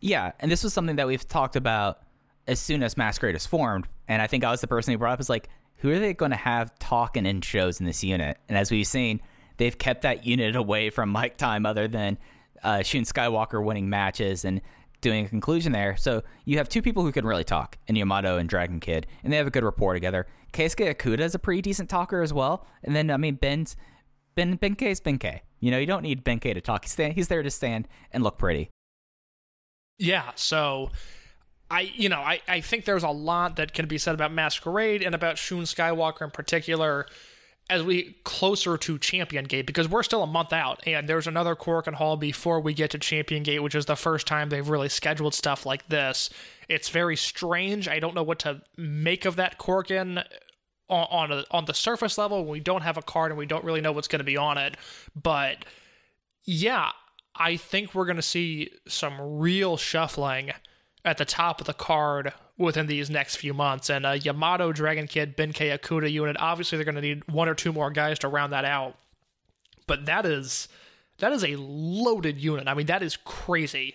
Yeah, 0.00 0.32
and 0.40 0.50
this 0.50 0.62
was 0.62 0.72
something 0.72 0.96
that 0.96 1.06
we've 1.06 1.26
talked 1.26 1.56
about 1.56 1.98
as 2.46 2.60
soon 2.60 2.82
as 2.82 2.96
Masquerade 2.96 3.34
is 3.34 3.46
formed, 3.46 3.88
and 4.06 4.22
I 4.22 4.26
think 4.26 4.44
I 4.44 4.50
was 4.50 4.60
the 4.60 4.68
person 4.68 4.92
who 4.92 4.98
brought 4.98 5.14
up 5.14 5.20
is 5.20 5.28
like, 5.28 5.48
who 5.78 5.90
are 5.90 5.98
they 5.98 6.14
going 6.14 6.30
to 6.30 6.36
have 6.36 6.78
talking 6.78 7.26
in 7.26 7.40
shows 7.40 7.80
in 7.80 7.86
this 7.86 8.04
unit? 8.04 8.38
And 8.48 8.56
as 8.56 8.70
we've 8.70 8.86
seen, 8.86 9.20
they've 9.56 9.76
kept 9.76 10.02
that 10.02 10.24
unit 10.24 10.56
away 10.56 10.90
from 10.90 11.12
mic 11.12 11.36
time, 11.36 11.66
other 11.66 11.88
than 11.88 12.18
uh, 12.62 12.82
Shun 12.82 13.02
Skywalker 13.02 13.62
winning 13.62 13.90
matches 13.90 14.44
and 14.44 14.60
doing 15.00 15.26
a 15.26 15.28
conclusion 15.28 15.72
there. 15.72 15.96
So 15.96 16.22
you 16.44 16.58
have 16.58 16.68
two 16.68 16.80
people 16.80 17.02
who 17.02 17.12
can 17.12 17.26
really 17.26 17.44
talk, 17.44 17.76
in 17.86 17.96
Yamato 17.96 18.38
and 18.38 18.48
Dragon 18.48 18.80
Kid, 18.80 19.06
and 19.22 19.32
they 19.32 19.36
have 19.36 19.46
a 19.46 19.50
good 19.50 19.64
rapport 19.64 19.92
together. 19.92 20.26
Keisuke 20.52 20.94
Okuda 20.94 21.20
is 21.20 21.34
a 21.34 21.38
pretty 21.38 21.62
decent 21.62 21.88
talker 21.88 22.22
as 22.22 22.32
well, 22.32 22.66
and 22.82 22.94
then 22.94 23.10
I 23.10 23.16
mean 23.16 23.36
Ben's 23.36 23.76
Ben 24.34 24.58
Benkei's 24.58 25.00
Benkei. 25.00 25.40
You 25.60 25.70
know, 25.70 25.78
you 25.78 25.86
don't 25.86 26.02
need 26.02 26.24
Benkei 26.24 26.54
to 26.54 26.60
talk. 26.60 26.84
He's, 26.84 26.94
he's 27.14 27.28
there 27.28 27.42
to 27.42 27.50
stand 27.50 27.88
and 28.12 28.22
look 28.22 28.38
pretty. 28.38 28.70
Yeah, 29.98 30.32
so 30.34 30.90
I 31.70 31.92
you 31.94 32.08
know 32.08 32.20
I, 32.20 32.40
I 32.46 32.60
think 32.60 32.84
there's 32.84 33.02
a 33.02 33.10
lot 33.10 33.56
that 33.56 33.72
can 33.72 33.86
be 33.86 33.98
said 33.98 34.14
about 34.14 34.32
Masquerade 34.32 35.02
and 35.02 35.14
about 35.14 35.38
Shun 35.38 35.62
Skywalker 35.62 36.22
in 36.22 36.30
particular 36.30 37.06
as 37.68 37.82
we 37.82 38.16
closer 38.24 38.76
to 38.78 38.98
Champion 38.98 39.44
Gate 39.44 39.66
because 39.66 39.88
we're 39.88 40.04
still 40.04 40.22
a 40.22 40.26
month 40.26 40.52
out 40.52 40.80
and 40.86 41.08
there's 41.08 41.26
another 41.26 41.56
Korakuen 41.56 41.94
Hall 41.94 42.16
before 42.16 42.60
we 42.60 42.72
get 42.74 42.90
to 42.90 42.98
Champion 42.98 43.42
Gate, 43.42 43.60
which 43.60 43.74
is 43.74 43.86
the 43.86 43.96
first 43.96 44.26
time 44.26 44.48
they've 44.48 44.68
really 44.68 44.88
scheduled 44.88 45.34
stuff 45.34 45.66
like 45.66 45.88
this. 45.88 46.30
It's 46.68 46.88
very 46.88 47.16
strange. 47.16 47.88
I 47.88 47.98
don't 47.98 48.14
know 48.14 48.22
what 48.22 48.38
to 48.40 48.62
make 48.76 49.24
of 49.24 49.36
that 49.36 49.58
Korakuen 49.58 50.24
on 50.88 51.06
on, 51.10 51.32
a, 51.32 51.44
on 51.50 51.64
the 51.64 51.74
surface 51.74 52.16
level. 52.16 52.44
We 52.44 52.60
don't 52.60 52.82
have 52.82 52.96
a 52.96 53.02
card 53.02 53.32
and 53.32 53.38
we 53.38 53.46
don't 53.46 53.64
really 53.64 53.80
know 53.80 53.92
what's 53.92 54.08
going 54.08 54.20
to 54.20 54.24
be 54.24 54.36
on 54.36 54.58
it, 54.58 54.76
but 55.20 55.64
yeah, 56.44 56.90
I 57.34 57.56
think 57.56 57.94
we're 57.94 58.06
going 58.06 58.16
to 58.16 58.22
see 58.22 58.70
some 58.86 59.38
real 59.38 59.76
shuffling 59.76 60.52
at 61.06 61.18
the 61.18 61.24
top 61.24 61.60
of 61.60 61.66
the 61.66 61.72
card 61.72 62.32
within 62.58 62.86
these 62.86 63.08
next 63.08 63.36
few 63.36 63.54
months. 63.54 63.88
And 63.88 64.04
uh, 64.04 64.10
Yamato, 64.10 64.72
Dragon 64.72 65.06
Kid, 65.06 65.36
Benkei 65.36 65.78
Okuda 65.78 66.10
unit, 66.10 66.36
obviously 66.38 66.76
they're 66.76 66.84
going 66.84 66.96
to 66.96 67.00
need 67.00 67.26
one 67.28 67.48
or 67.48 67.54
two 67.54 67.72
more 67.72 67.90
guys 67.90 68.18
to 68.18 68.28
round 68.28 68.52
that 68.52 68.64
out. 68.64 68.96
But 69.86 70.06
that 70.06 70.26
is 70.26 70.68
that 71.18 71.32
is 71.32 71.44
a 71.44 71.56
loaded 71.56 72.38
unit. 72.38 72.68
I 72.68 72.74
mean, 72.74 72.86
that 72.86 73.02
is 73.02 73.16
crazy. 73.16 73.94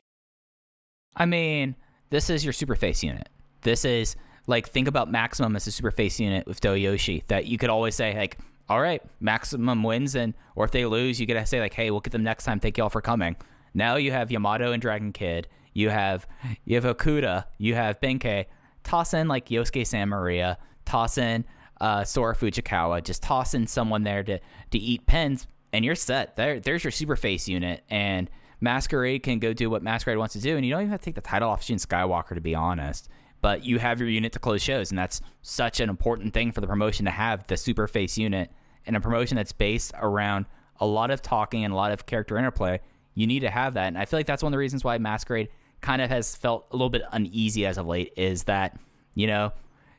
I 1.15 1.25
mean, 1.25 1.75
this 2.10 2.30
is 2.30 2.44
your 2.44 2.53
super 2.53 2.75
face 2.75 3.03
unit. 3.03 3.27
This 3.62 3.84
is 3.84 4.15
like 4.48 4.70
think 4.70 4.88
about 4.88 5.12
Maximum 5.12 5.56
as 5.56 5.68
a 5.68 5.72
super 5.72 5.91
face 5.91 6.20
unit 6.20 6.48
with 6.48 6.62
Doyoshi 6.62 7.27
that 7.27 7.46
you 7.46 7.58
could 7.58 7.70
always 7.70 7.96
say 7.96 8.15
like, 8.15 8.38
all 8.70 8.82
right, 8.82 9.01
Maximum 9.20 9.84
wins, 9.84 10.15
and 10.15 10.34
or 10.56 10.63
if 10.63 10.72
they 10.72 10.86
lose, 10.86 11.20
you 11.20 11.27
gotta 11.27 11.46
say 11.46 11.60
like, 11.60 11.74
hey, 11.74 11.91
we'll 11.91 12.00
get 12.00 12.12
them 12.13 12.24
next 12.24 12.46
time. 12.46 12.62
Thank 12.62 12.77
y'all 12.77 12.89
for 12.89 13.01
coming. 13.01 13.36
Now 13.74 13.98
you 13.98 14.12
have 14.12 14.32
Yamato 14.32 14.72
and 14.72 14.82
Dragon 14.82 15.12
Kid. 15.12 15.48
You 15.73 15.89
have 15.89 16.27
you 16.65 16.79
have 16.79 16.83
Okuda. 16.83 17.45
You 17.57 17.75
have 17.75 17.99
Benkei. 17.99 18.45
Toss 18.83 19.13
in 19.13 19.27
like 19.27 19.49
Yosuke 19.49 19.85
Santa 19.85 20.07
Maria. 20.07 20.57
Toss 20.85 21.17
in 21.17 21.45
uh, 21.79 22.03
Sora 22.03 22.35
Fujikawa. 22.35 23.03
Just 23.03 23.23
toss 23.23 23.53
in 23.53 23.67
someone 23.67 24.03
there 24.03 24.23
to 24.23 24.39
to 24.71 24.77
eat 24.77 25.05
pins, 25.05 25.47
and 25.73 25.83
you're 25.83 25.95
set. 25.95 26.35
There, 26.35 26.59
there's 26.59 26.83
your 26.83 26.91
super 26.91 27.15
face 27.15 27.47
unit, 27.47 27.83
and 27.89 28.29
Masquerade 28.59 29.23
can 29.23 29.39
go 29.39 29.53
do 29.53 29.69
what 29.69 29.81
Masquerade 29.81 30.17
wants 30.17 30.33
to 30.33 30.41
do, 30.41 30.55
and 30.55 30.65
you 30.65 30.71
don't 30.71 30.81
even 30.81 30.91
have 30.91 31.01
to 31.01 31.05
take 31.05 31.15
the 31.15 31.21
title 31.21 31.49
off 31.49 31.63
Shun 31.63 31.77
Skywalker 31.77 32.35
to 32.35 32.41
be 32.41 32.55
honest. 32.55 33.09
But 33.41 33.65
you 33.65 33.79
have 33.79 33.99
your 33.99 34.07
unit 34.07 34.33
to 34.33 34.39
close 34.39 34.61
shows, 34.61 34.91
and 34.91 34.99
that's 34.99 35.19
such 35.41 35.79
an 35.79 35.89
important 35.89 36.33
thing 36.33 36.51
for 36.51 36.61
the 36.61 36.67
promotion 36.67 37.05
to 37.05 37.11
have 37.11 37.47
the 37.47 37.57
super 37.57 37.87
face 37.87 38.15
unit 38.15 38.51
and 38.85 38.95
a 38.95 39.01
promotion 39.01 39.35
that's 39.35 39.51
based 39.51 39.93
around 39.99 40.45
a 40.79 40.85
lot 40.85 41.09
of 41.09 41.23
talking 41.23 41.63
and 41.63 41.73
a 41.73 41.75
lot 41.75 41.91
of 41.91 42.05
character 42.05 42.37
interplay. 42.37 42.79
You 43.15 43.25
need 43.25 43.39
to 43.39 43.49
have 43.49 43.73
that, 43.73 43.87
and 43.87 43.97
I 43.97 44.05
feel 44.05 44.19
like 44.19 44.27
that's 44.27 44.43
one 44.43 44.51
of 44.51 44.53
the 44.53 44.59
reasons 44.59 44.83
why 44.83 44.99
Masquerade 44.99 45.49
kind 45.81 46.01
of 46.01 46.09
has 46.09 46.35
felt 46.35 46.67
a 46.71 46.75
little 46.75 46.89
bit 46.89 47.03
uneasy 47.11 47.65
as 47.65 47.77
of 47.77 47.88
late. 47.88 48.13
Is 48.15 48.43
that 48.43 48.79
you 49.13 49.27
know 49.27 49.51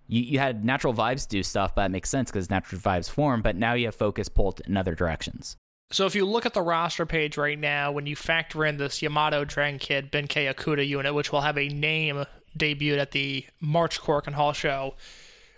you, 0.07 0.23
you 0.23 0.39
had 0.39 0.65
natural 0.65 0.95
vibes 0.95 1.27
do 1.29 1.43
stuff, 1.43 1.75
but 1.75 1.87
it 1.87 1.91
makes 1.91 2.11
sense 2.11 2.31
because 2.31 2.51
natural 2.51 2.81
vibes 2.81 3.11
form. 3.11 3.43
But 3.43 3.57
now 3.57 3.75
you 3.75 3.87
have 3.87 3.95
focus 3.95 4.29
pulled 4.29 4.61
in 4.67 4.77
other 4.77 4.95
directions. 4.95 5.57
So 5.91 6.07
if 6.07 6.15
you 6.15 6.25
look 6.25 6.47
at 6.47 6.55
the 6.55 6.63
roster 6.63 7.05
page 7.05 7.37
right 7.37 7.59
now, 7.59 7.93
when 7.93 8.07
you 8.07 8.17
factor 8.17 8.65
in 8.65 8.79
this 8.79 9.03
Yamato 9.03 9.45
Dragon 9.45 9.79
Kid 9.79 10.11
Benkei 10.11 10.53
Okuda 10.53 10.89
unit, 10.89 11.13
which 11.13 11.31
will 11.31 11.43
have 11.43 11.59
a 11.59 11.69
name 11.69 12.25
debuted 12.59 12.99
at 12.99 13.11
the 13.11 13.45
March 13.61 14.01
Korakuen 14.01 14.33
Hall 14.33 14.55
show, 14.55 14.95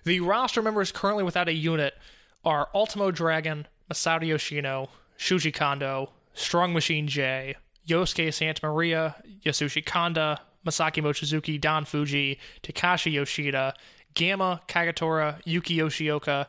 the 0.03 0.21
roster 0.21 0.61
members 0.61 0.91
currently 0.91 1.23
without 1.23 1.49
a 1.49 1.53
unit 1.53 1.95
are 2.45 2.69
Ultimo 2.75 3.13
Dragon, 3.13 3.69
Masato 3.89 4.27
Yoshino, 4.27 4.89
Shuji 5.17 5.55
Kondo, 5.55 6.11
Strong 6.35 6.73
Machine 6.73 7.07
J, 7.07 7.55
Yosuke 7.89 8.33
Santa 8.33 8.67
Maria, 8.67 9.17
Yasushi 9.45 9.85
Kanda, 9.85 10.41
Masaki 10.67 11.03
Mochizuki, 11.03 11.61
Don 11.61 11.85
Fuji, 11.85 12.39
Takashi 12.63 13.13
Yoshida, 13.13 13.75
Gamma, 14.15 14.63
Kagetora, 14.69 15.41
Yuki 15.45 15.77
Yoshioka, 15.77 16.47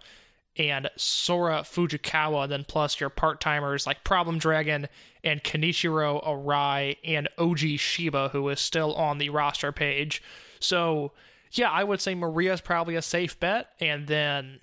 and 0.57 0.89
Sora 0.95 1.61
Fujikawa, 1.63 2.47
then 2.47 2.63
plus 2.65 2.99
your 2.99 3.09
part 3.09 3.41
timers 3.41 3.85
like 3.85 4.03
Problem 4.03 4.37
Dragon 4.37 4.87
and 5.23 5.43
Kenichiro 5.43 6.23
Arai 6.25 6.97
and 7.03 7.27
OG 7.37 7.77
Shiba, 7.77 8.29
who 8.29 8.47
is 8.49 8.59
still 8.61 8.93
on 8.93 9.17
the 9.17 9.29
roster 9.29 9.71
page. 9.71 10.23
So, 10.59 11.11
yeah, 11.51 11.69
I 11.69 11.83
would 11.83 11.99
say 11.99 12.15
Maria's 12.15 12.61
probably 12.61 12.95
a 12.95 13.01
safe 13.01 13.37
bet. 13.39 13.69
And 13.81 14.07
then, 14.07 14.59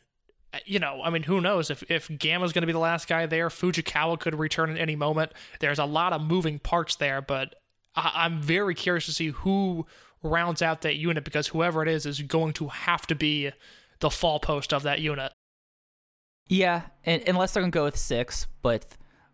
you 0.65 0.79
know, 0.79 1.01
I 1.03 1.11
mean, 1.11 1.23
who 1.23 1.41
knows? 1.41 1.71
If, 1.71 1.83
if 1.91 2.09
Gamma's 2.09 2.53
going 2.53 2.63
to 2.63 2.67
be 2.67 2.73
the 2.73 2.79
last 2.79 3.09
guy 3.09 3.27
there, 3.27 3.49
Fujikawa 3.49 4.19
could 4.21 4.35
return 4.35 4.71
at 4.71 4.79
any 4.79 4.97
moment. 4.97 5.33
There's 5.61 5.79
a 5.79 5.85
lot 5.85 6.13
of 6.13 6.23
moving 6.23 6.59
parts 6.59 6.97
there, 6.97 7.23
but 7.23 7.55
I, 7.95 8.13
I'm 8.15 8.41
very 8.41 8.75
curious 8.75 9.07
to 9.07 9.13
see 9.13 9.29
who 9.29 9.87
rounds 10.23 10.63
out 10.63 10.83
that 10.83 10.97
unit 10.97 11.25
because 11.25 11.49
whoever 11.49 11.83
it 11.83 11.89
is 11.89 12.07
is 12.07 12.21
going 12.23 12.53
to 12.55 12.69
have 12.69 13.07
to 13.09 13.15
be 13.15 13.51
the 14.01 14.11
fall 14.11 14.41
post 14.41 14.73
of 14.73 14.83
that 14.83 15.01
unit. 15.01 15.33
Yeah, 16.49 16.83
and, 17.05 17.23
unless 17.27 17.53
they're 17.53 17.63
gonna 17.63 17.71
go 17.71 17.85
with 17.85 17.97
six, 17.97 18.47
but 18.61 18.85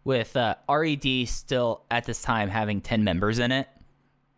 with 0.04 0.36
uh, 0.36 0.54
RED 0.68 1.28
still 1.28 1.82
at 1.90 2.04
this 2.04 2.22
time 2.22 2.48
having 2.48 2.80
ten 2.80 3.02
members 3.02 3.38
in 3.38 3.50
it, 3.50 3.66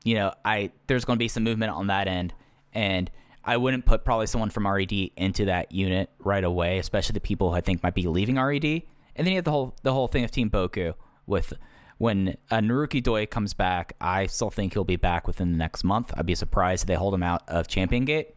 you 0.03 0.15
know, 0.15 0.33
I 0.45 0.71
there's 0.87 1.05
gonna 1.05 1.19
be 1.19 1.29
some 1.29 1.45
movement 1.45 1.73
on 1.73 1.89
that 1.89 2.09
end, 2.09 2.33
and 2.73 3.11
I 3.45 3.57
wouldn't 3.57 3.87
put 3.87 4.05
probably 4.05 4.27
someone 4.27 4.51
from 4.51 4.67
RED 4.67 4.93
into 5.17 5.47
that 5.47 5.73
unit 5.73 6.11
right 6.19 6.45
away, 6.45 6.79
especially 6.79 7.15
the 7.15 7.21
people 7.21 7.51
who 7.51 7.57
I 7.57 7.61
think 7.61 7.83
might 7.83 7.95
be 7.95 8.07
leaving 8.07 8.37
RED. 8.37 8.65
And 8.65 9.27
then 9.27 9.29
you 9.29 9.37
have 9.37 9.45
the 9.45 9.51
whole 9.51 9.75
the 9.83 9.93
whole 9.93 10.09
thing 10.09 10.25
of 10.25 10.31
Team 10.31 10.51
Boku 10.51 10.95
with 11.27 11.53
when 11.99 12.37
uh, 12.51 12.59
Naruki 12.59 13.03
Doi 13.03 13.27
comes 13.27 13.55
back. 13.55 13.95
I 14.01 14.27
still 14.27 14.51
think 14.51 14.75
he'll 14.75 14.85
be 14.85 14.97
back 14.97 15.27
within 15.27 15.53
the 15.53 15.59
next 15.59 15.85
month. 15.85 16.13
I'd 16.17 16.27
be 16.27 16.35
surprised 16.35 16.85
if 16.85 16.89
they 16.89 16.95
hold 16.95 17.15
him 17.15 17.23
out 17.23 17.43
of 17.49 17.67
Champion 17.69 18.05
Gate. 18.05 18.35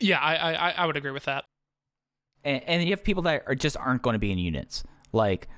Yeah, 0.00 0.18
I 0.20 0.52
I, 0.52 0.70
I 0.70 0.86
would 0.86 0.96
agree 0.96 1.10
with 1.10 1.24
that. 1.24 1.44
and, 2.44 2.62
and 2.64 2.82
you 2.84 2.90
have 2.90 3.02
people 3.04 3.22
that 3.24 3.42
are 3.46 3.54
just 3.54 3.76
aren't 3.76 4.02
going 4.02 4.14
to 4.14 4.18
be 4.18 4.30
in 4.32 4.38
units. 4.38 4.84
Like 5.12 5.48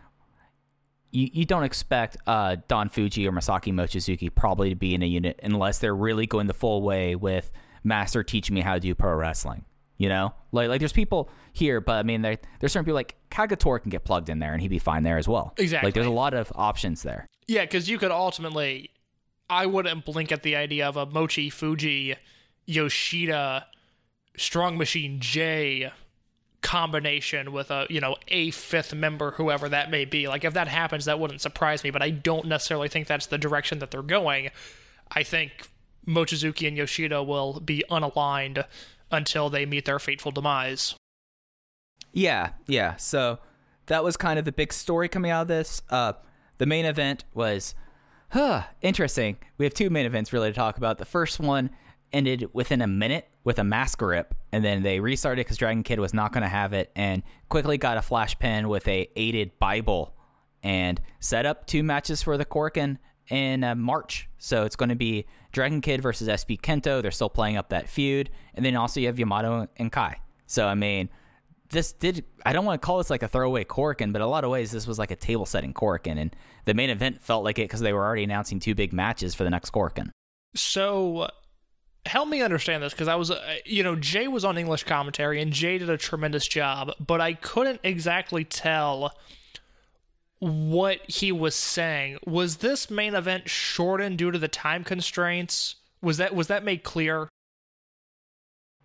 you, 1.10 1.28
you 1.32 1.44
don't 1.44 1.64
expect 1.64 2.16
uh, 2.26 2.56
Don 2.68 2.88
Fuji 2.88 3.26
or 3.26 3.32
Masaki 3.32 3.72
Mochizuki 3.72 4.32
probably 4.34 4.70
to 4.70 4.76
be 4.76 4.94
in 4.94 5.02
a 5.02 5.06
unit 5.06 5.38
unless 5.42 5.78
they're 5.78 5.94
really 5.94 6.26
going 6.26 6.46
the 6.46 6.54
full 6.54 6.82
way 6.82 7.14
with 7.16 7.50
Master 7.82 8.22
teaching 8.22 8.54
me 8.54 8.60
how 8.60 8.74
to 8.74 8.80
do 8.80 8.94
pro 8.94 9.14
wrestling. 9.14 9.64
You 9.96 10.08
know, 10.08 10.32
like 10.50 10.70
like 10.70 10.78
there's 10.78 10.94
people 10.94 11.28
here, 11.52 11.80
but 11.80 11.96
I 11.96 12.02
mean, 12.04 12.22
there, 12.22 12.38
there's 12.58 12.72
certain 12.72 12.86
people 12.86 12.94
like 12.94 13.16
Kagator 13.30 13.80
can 13.82 13.90
get 13.90 14.04
plugged 14.04 14.30
in 14.30 14.38
there 14.38 14.52
and 14.52 14.62
he'd 14.62 14.68
be 14.68 14.78
fine 14.78 15.02
there 15.02 15.18
as 15.18 15.28
well. 15.28 15.52
Exactly. 15.58 15.88
Like 15.88 15.94
there's 15.94 16.06
a 16.06 16.10
lot 16.10 16.32
of 16.32 16.50
options 16.54 17.02
there. 17.02 17.26
Yeah, 17.46 17.64
because 17.64 17.90
you 17.90 17.98
could 17.98 18.10
ultimately, 18.10 18.90
I 19.50 19.66
wouldn't 19.66 20.06
blink 20.06 20.32
at 20.32 20.42
the 20.42 20.56
idea 20.56 20.88
of 20.88 20.96
a 20.96 21.04
Mochi 21.04 21.50
Fuji, 21.50 22.16
Yoshida, 22.64 23.66
Strong 24.36 24.78
Machine 24.78 25.20
J 25.20 25.92
combination 26.62 27.52
with 27.52 27.70
a 27.70 27.86
you 27.90 28.00
know 28.00 28.16
a 28.28 28.50
fifth 28.52 28.94
member, 28.94 29.32
whoever 29.32 29.68
that 29.68 29.90
may 29.90 30.04
be. 30.04 30.28
Like 30.28 30.44
if 30.44 30.54
that 30.54 30.68
happens, 30.68 31.06
that 31.06 31.18
wouldn't 31.18 31.40
surprise 31.40 31.84
me. 31.84 31.90
But 31.90 32.02
I 32.02 32.10
don't 32.10 32.46
necessarily 32.46 32.88
think 32.88 33.06
that's 33.06 33.26
the 33.26 33.38
direction 33.38 33.80
that 33.80 33.90
they're 33.90 34.02
going. 34.02 34.50
I 35.10 35.24
think 35.24 35.68
Mochizuki 36.10 36.66
and 36.66 36.76
Yoshida 36.76 37.22
will 37.22 37.60
be 37.60 37.84
unaligned 37.90 38.64
until 39.10 39.48
they 39.48 39.64
meet 39.64 39.84
their 39.84 39.98
fateful 39.98 40.32
demise. 40.32 40.94
Yeah, 42.12 42.50
yeah. 42.66 42.96
So 42.96 43.38
that 43.86 44.04
was 44.04 44.16
kind 44.16 44.38
of 44.38 44.44
the 44.44 44.52
big 44.52 44.72
story 44.72 45.08
coming 45.08 45.30
out 45.30 45.42
of 45.42 45.48
this. 45.48 45.82
Uh, 45.90 46.14
the 46.58 46.66
main 46.66 46.84
event 46.84 47.24
was, 47.34 47.74
huh, 48.30 48.64
interesting. 48.82 49.38
We 49.58 49.64
have 49.64 49.74
two 49.74 49.90
main 49.90 50.06
events 50.06 50.32
really 50.32 50.50
to 50.50 50.54
talk 50.54 50.76
about. 50.76 50.98
The 50.98 51.04
first 51.04 51.40
one 51.40 51.70
ended 52.12 52.50
within 52.52 52.82
a 52.82 52.86
minute 52.86 53.28
with 53.44 53.58
a 53.58 53.64
mask 53.64 54.02
rip, 54.02 54.34
and 54.52 54.64
then 54.64 54.82
they 54.82 55.00
restarted 55.00 55.44
because 55.44 55.56
Dragon 55.56 55.82
Kid 55.82 56.00
was 56.00 56.12
not 56.12 56.32
going 56.32 56.42
to 56.42 56.48
have 56.48 56.72
it, 56.72 56.90
and 56.96 57.22
quickly 57.48 57.78
got 57.78 57.96
a 57.96 58.02
flash 58.02 58.38
pin 58.38 58.68
with 58.68 58.86
a 58.88 59.08
aided 59.16 59.58
Bible, 59.58 60.14
and 60.62 61.00
set 61.20 61.46
up 61.46 61.66
two 61.66 61.82
matches 61.82 62.22
for 62.22 62.36
the 62.36 62.44
Korkin 62.44 62.98
in 63.28 63.64
uh, 63.64 63.74
March. 63.74 64.28
So 64.38 64.64
it's 64.64 64.76
going 64.76 64.88
to 64.88 64.96
be 64.96 65.26
Dragon 65.52 65.80
Kid 65.80 66.00
versus 66.02 66.28
SB 66.28 66.60
Kento. 66.60 67.02
They're 67.02 67.10
still 67.10 67.30
playing 67.30 67.56
up 67.56 67.70
that 67.70 67.88
feud, 67.88 68.30
and 68.54 68.64
then 68.64 68.76
also 68.76 69.00
you 69.00 69.06
have 69.06 69.18
Yamato 69.18 69.68
and 69.76 69.90
Kai. 69.90 70.16
So 70.46 70.66
I 70.66 70.74
mean, 70.74 71.08
this 71.70 71.92
did 71.92 72.24
I 72.44 72.52
don't 72.52 72.64
want 72.64 72.80
to 72.80 72.84
call 72.84 72.98
this 72.98 73.10
like 73.10 73.22
a 73.22 73.28
throwaway 73.28 73.64
Korakuen, 73.64 74.12
but 74.12 74.22
a 74.22 74.26
lot 74.26 74.44
of 74.44 74.50
ways 74.50 74.70
this 74.70 74.86
was 74.86 74.98
like 74.98 75.10
a 75.10 75.16
table 75.16 75.46
setting 75.46 75.72
Korakuen, 75.72 76.18
and 76.18 76.34
the 76.64 76.74
main 76.74 76.90
event 76.90 77.22
felt 77.22 77.44
like 77.44 77.58
it 77.58 77.64
because 77.64 77.80
they 77.80 77.92
were 77.92 78.04
already 78.04 78.24
announcing 78.24 78.60
two 78.60 78.74
big 78.74 78.92
matches 78.92 79.34
for 79.34 79.44
the 79.44 79.50
next 79.50 79.70
Korakuen. 79.70 80.10
So 80.54 81.28
help 82.06 82.28
me 82.28 82.42
understand 82.42 82.82
this 82.82 82.92
because 82.92 83.08
I 83.08 83.14
was, 83.14 83.30
uh, 83.30 83.56
you 83.64 83.82
know, 83.82 83.94
Jay 83.94 84.26
was 84.26 84.44
on 84.44 84.58
English 84.58 84.84
commentary 84.84 85.40
and 85.40 85.52
Jay 85.52 85.78
did 85.78 85.90
a 85.90 85.96
tremendous 85.96 86.46
job, 86.46 86.92
but 86.98 87.20
I 87.20 87.34
couldn't 87.34 87.80
exactly 87.84 88.44
tell 88.44 89.12
what 90.40 91.00
he 91.08 91.30
was 91.30 91.54
saying. 91.54 92.18
Was 92.26 92.56
this 92.56 92.90
main 92.90 93.14
event 93.14 93.48
shortened 93.48 94.18
due 94.18 94.30
to 94.30 94.38
the 94.38 94.48
time 94.48 94.84
constraints? 94.84 95.76
Was 96.02 96.16
that 96.16 96.34
was 96.34 96.48
that 96.48 96.64
made 96.64 96.82
clear? 96.82 97.28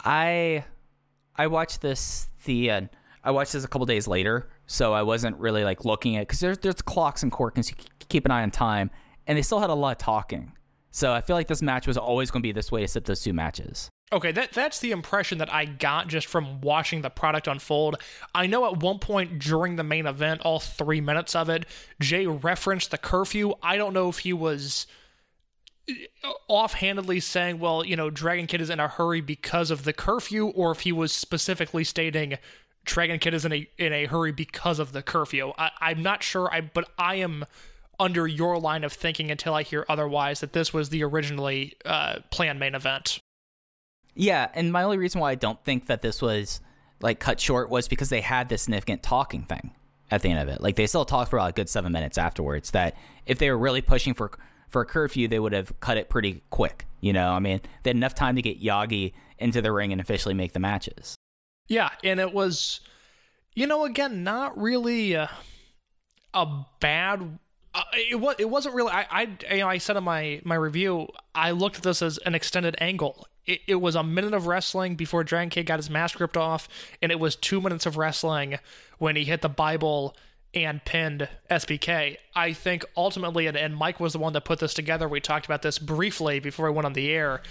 I 0.04 0.66
I 1.36 1.48
watched 1.48 1.82
this 1.82 2.28
the 2.44 2.70
uh, 2.70 2.82
I 3.24 3.32
watched 3.32 3.54
this 3.54 3.64
a 3.64 3.68
couple 3.68 3.86
days 3.86 4.08
later, 4.08 4.50
so 4.68 4.94
I 4.94 5.02
wasn't 5.02 5.38
really 5.38 5.64
like 5.64 5.86
looking 5.86 6.18
at 6.18 6.28
because 6.28 6.42
there's 6.42 6.58
there's 6.60 6.82
clocks 6.82 7.24
and 7.24 7.32
Korakuens 7.32 7.72
you 7.72 7.78
keep 8.10 8.26
an 8.26 8.32
eye 8.32 8.44
on 8.44 8.52
time, 8.52 8.92
and 9.26 9.38
they 9.38 9.42
still 9.42 9.60
had 9.60 9.70
a 9.70 9.74
lot 9.74 9.94
of 9.94 9.98
talking. 9.98 10.52
So 10.92 11.14
I 11.14 11.22
feel 11.22 11.36
like 11.36 11.48
this 11.48 11.62
match 11.62 11.88
was 11.88 11.98
always 11.98 12.32
going 12.32 12.42
to 12.42 12.48
be 12.48 12.52
this 12.52 12.72
way 12.72 12.82
to 12.82 12.88
set 12.88 13.06
those 13.06 13.22
two 13.22 13.34
matches. 13.34 13.90
Okay, 14.14 14.32
that 14.32 14.54
that's 14.54 14.80
the 14.80 14.92
impression 14.92 15.40
that 15.40 15.52
I 15.52 15.66
got 15.66 16.08
just 16.08 16.28
from 16.28 16.62
watching 16.62 17.02
the 17.02 17.10
product 17.10 17.48
unfold. 17.48 17.98
I 18.36 18.46
know 18.46 18.66
at 18.66 18.78
one 18.78 19.00
point 19.00 19.40
during 19.40 19.76
the 19.76 19.84
main 19.84 20.06
event, 20.06 20.42
all 20.42 20.60
three 20.60 21.02
minutes 21.02 21.36
of 21.36 21.50
it, 21.50 21.66
Jay 22.00 22.28
referenced 22.28 22.92
the 22.92 23.00
curfew. 23.00 23.54
I 23.64 23.78
don't 23.78 23.94
know 23.94 24.08
if 24.08 24.20
he 24.20 24.32
was 24.32 24.86
uh, 25.90 26.30
offhandedly 26.48 27.20
saying, 27.20 27.60
well, 27.60 27.84
you 27.84 27.96
know, 27.96 28.12
Dragon 28.12 28.46
Kid 28.46 28.62
is 28.62 28.70
in 28.70 28.80
a 28.80 28.88
hurry 28.88 29.22
because 29.22 29.72
of 29.72 29.86
the 29.86 29.94
curfew, 29.94 30.48
or 30.50 30.72
if 30.72 30.82
he 30.82 30.92
was 30.92 31.12
specifically 31.12 31.84
stating 31.84 32.38
Dragon 32.86 33.18
Kid 33.18 33.34
is 33.34 33.44
in 33.44 33.54
a 33.54 33.68
in 33.80 33.92
a 33.92 34.06
hurry 34.06 34.32
because 34.32 34.78
of 34.78 34.92
the 34.92 35.02
curfew. 35.02 35.52
I, 35.58 35.72
I'm 35.82 36.04
not 36.04 36.22
sure. 36.22 36.54
I 36.54 36.62
but 36.62 36.90
I 37.00 37.16
am 37.16 37.46
under 38.00 38.28
your 38.28 38.60
line 38.60 38.84
of 38.84 38.94
thinking 38.94 39.32
until 39.32 39.56
I 39.56 39.64
hear 39.64 39.84
otherwise 39.90 40.42
that 40.42 40.54
this 40.54 40.74
was 40.74 40.90
the 40.90 41.04
originally 41.04 41.74
uh, 41.86 42.20
planned 42.30 42.60
main 42.60 42.76
event. 42.76 43.20
Yeah, 44.16 44.50
and 44.54 44.72
my 44.72 44.84
only 44.84 44.98
reason 44.98 45.22
why 45.22 45.32
I 45.32 45.36
don't 45.36 45.62
think 45.64 45.88
that 45.88 46.02
this 46.02 46.22
was 46.22 46.62
like 47.02 47.20
cut 47.20 47.40
short 47.40 47.70
was 47.70 47.88
because 47.88 48.10
they 48.10 48.22
had 48.22 48.50
this 48.50 48.64
significant 48.64 49.04
talking 49.04 49.44
thing 49.44 49.72
at 50.10 50.22
the 50.22 50.30
end 50.30 50.40
of 50.40 50.48
it. 50.48 50.62
Like 50.62 50.76
they 50.76 50.88
still 50.88 51.06
talked 51.06 51.30
for 51.30 51.38
about 51.38 51.50
a 51.50 51.54
good 51.54 51.70
seven 51.70 51.92
minutes 51.92 52.18
afterwards. 52.18 52.72
That 52.72 52.96
if 53.26 53.38
they 53.40 53.50
were 53.50 53.58
really 53.58 53.82
pushing 53.82 54.14
for 54.14 54.32
for 54.70 54.82
a 54.82 54.86
curfew, 54.86 55.28
they 55.28 55.40
would 55.40 55.54
have 55.54 55.78
cut 55.80 55.98
it 55.98 56.10
pretty 56.10 56.44
quick. 56.50 56.86
You 57.02 57.14
know, 57.14 57.32
I 57.32 57.40
mean, 57.40 57.62
they 57.84 57.90
had 57.90 57.98
enough 57.98 58.16
time 58.16 58.36
to 58.36 58.42
get 58.42 58.62
Yagi 58.62 59.14
into 59.38 59.62
the 59.62 59.72
ring 59.72 59.92
and 59.92 60.02
officially 60.02 60.34
make 60.34 60.54
the 60.54 60.60
matches. 60.60 61.16
Yeah, 61.68 61.90
and 62.04 62.20
it 62.20 62.34
was, 62.34 62.80
you 63.54 63.68
know, 63.68 63.86
again, 63.86 64.24
not 64.24 64.58
really 64.58 65.16
uh, 65.16 65.28
a 66.34 66.66
bad. 66.80 67.40
Uh, 67.74 67.84
it 67.94 68.20
was. 68.20 68.36
It 68.40 68.50
wasn't 68.50 68.76
really. 68.76 68.92
I. 68.92 69.06
I. 69.10 69.38
You 69.52 69.60
know, 69.60 69.68
I 69.68 69.80
said 69.80 69.98
in 69.98 70.04
my 70.04 70.42
my 70.46 70.56
review, 70.56 71.08
I 71.34 71.52
looked 71.52 71.78
at 71.78 71.84
this 71.84 72.02
as 72.02 72.18
an 72.20 72.34
extended 72.34 72.76
angle. 72.80 73.28
It, 73.46 73.62
it 73.68 73.76
was 73.76 73.96
a 73.96 74.04
minute 74.04 74.34
of 74.34 74.48
wrestling 74.48 74.96
before 74.96 75.24
Dragon 75.24 75.50
Kid 75.50 75.66
got 75.66 75.80
his 75.80 75.90
mask 75.90 76.20
ripped 76.20 76.38
off, 76.38 76.68
and 77.02 77.12
it 77.12 77.20
was 77.20 77.36
two 77.36 77.62
minutes 77.62 77.86
of 77.86 77.98
wrestling 77.98 78.60
when 78.98 79.16
he 79.16 79.26
hit 79.26 79.42
the 79.42 79.50
Bible 79.50 80.16
and 80.54 80.84
pinned 80.86 81.28
SBK. 81.52 82.18
I 82.34 82.54
think 82.54 82.86
ultimately, 82.96 83.46
and, 83.48 83.58
and 83.58 83.76
Mike 83.76 84.00
was 84.00 84.14
the 84.14 84.20
one 84.20 84.34
that 84.34 84.46
put 84.46 84.60
this 84.60 84.74
together. 84.74 85.08
We 85.08 85.20
talked 85.20 85.46
about 85.46 85.62
this 85.62 85.78
briefly 85.78 86.40
before 86.40 86.68
I 86.68 86.72
went 86.72 86.86
on 86.86 86.94
the 86.94 87.12
air. 87.12 87.42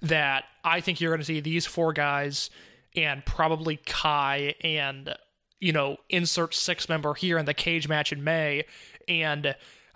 That 0.00 0.44
I 0.64 0.80
think 0.80 1.00
you're 1.00 1.12
going 1.12 1.20
to 1.20 1.24
see 1.24 1.40
these 1.40 1.66
four 1.66 1.92
guys 1.92 2.50
and 2.96 3.24
probably 3.24 3.76
Kai 3.76 4.54
and 4.62 5.14
you 5.60 5.72
know 5.72 5.96
insert 6.08 6.54
six 6.54 6.88
member 6.88 7.14
here 7.14 7.38
in 7.38 7.46
the 7.46 7.54
cage 7.54 7.88
match 7.88 8.12
in 8.12 8.24
May, 8.24 8.64
and 9.06 9.54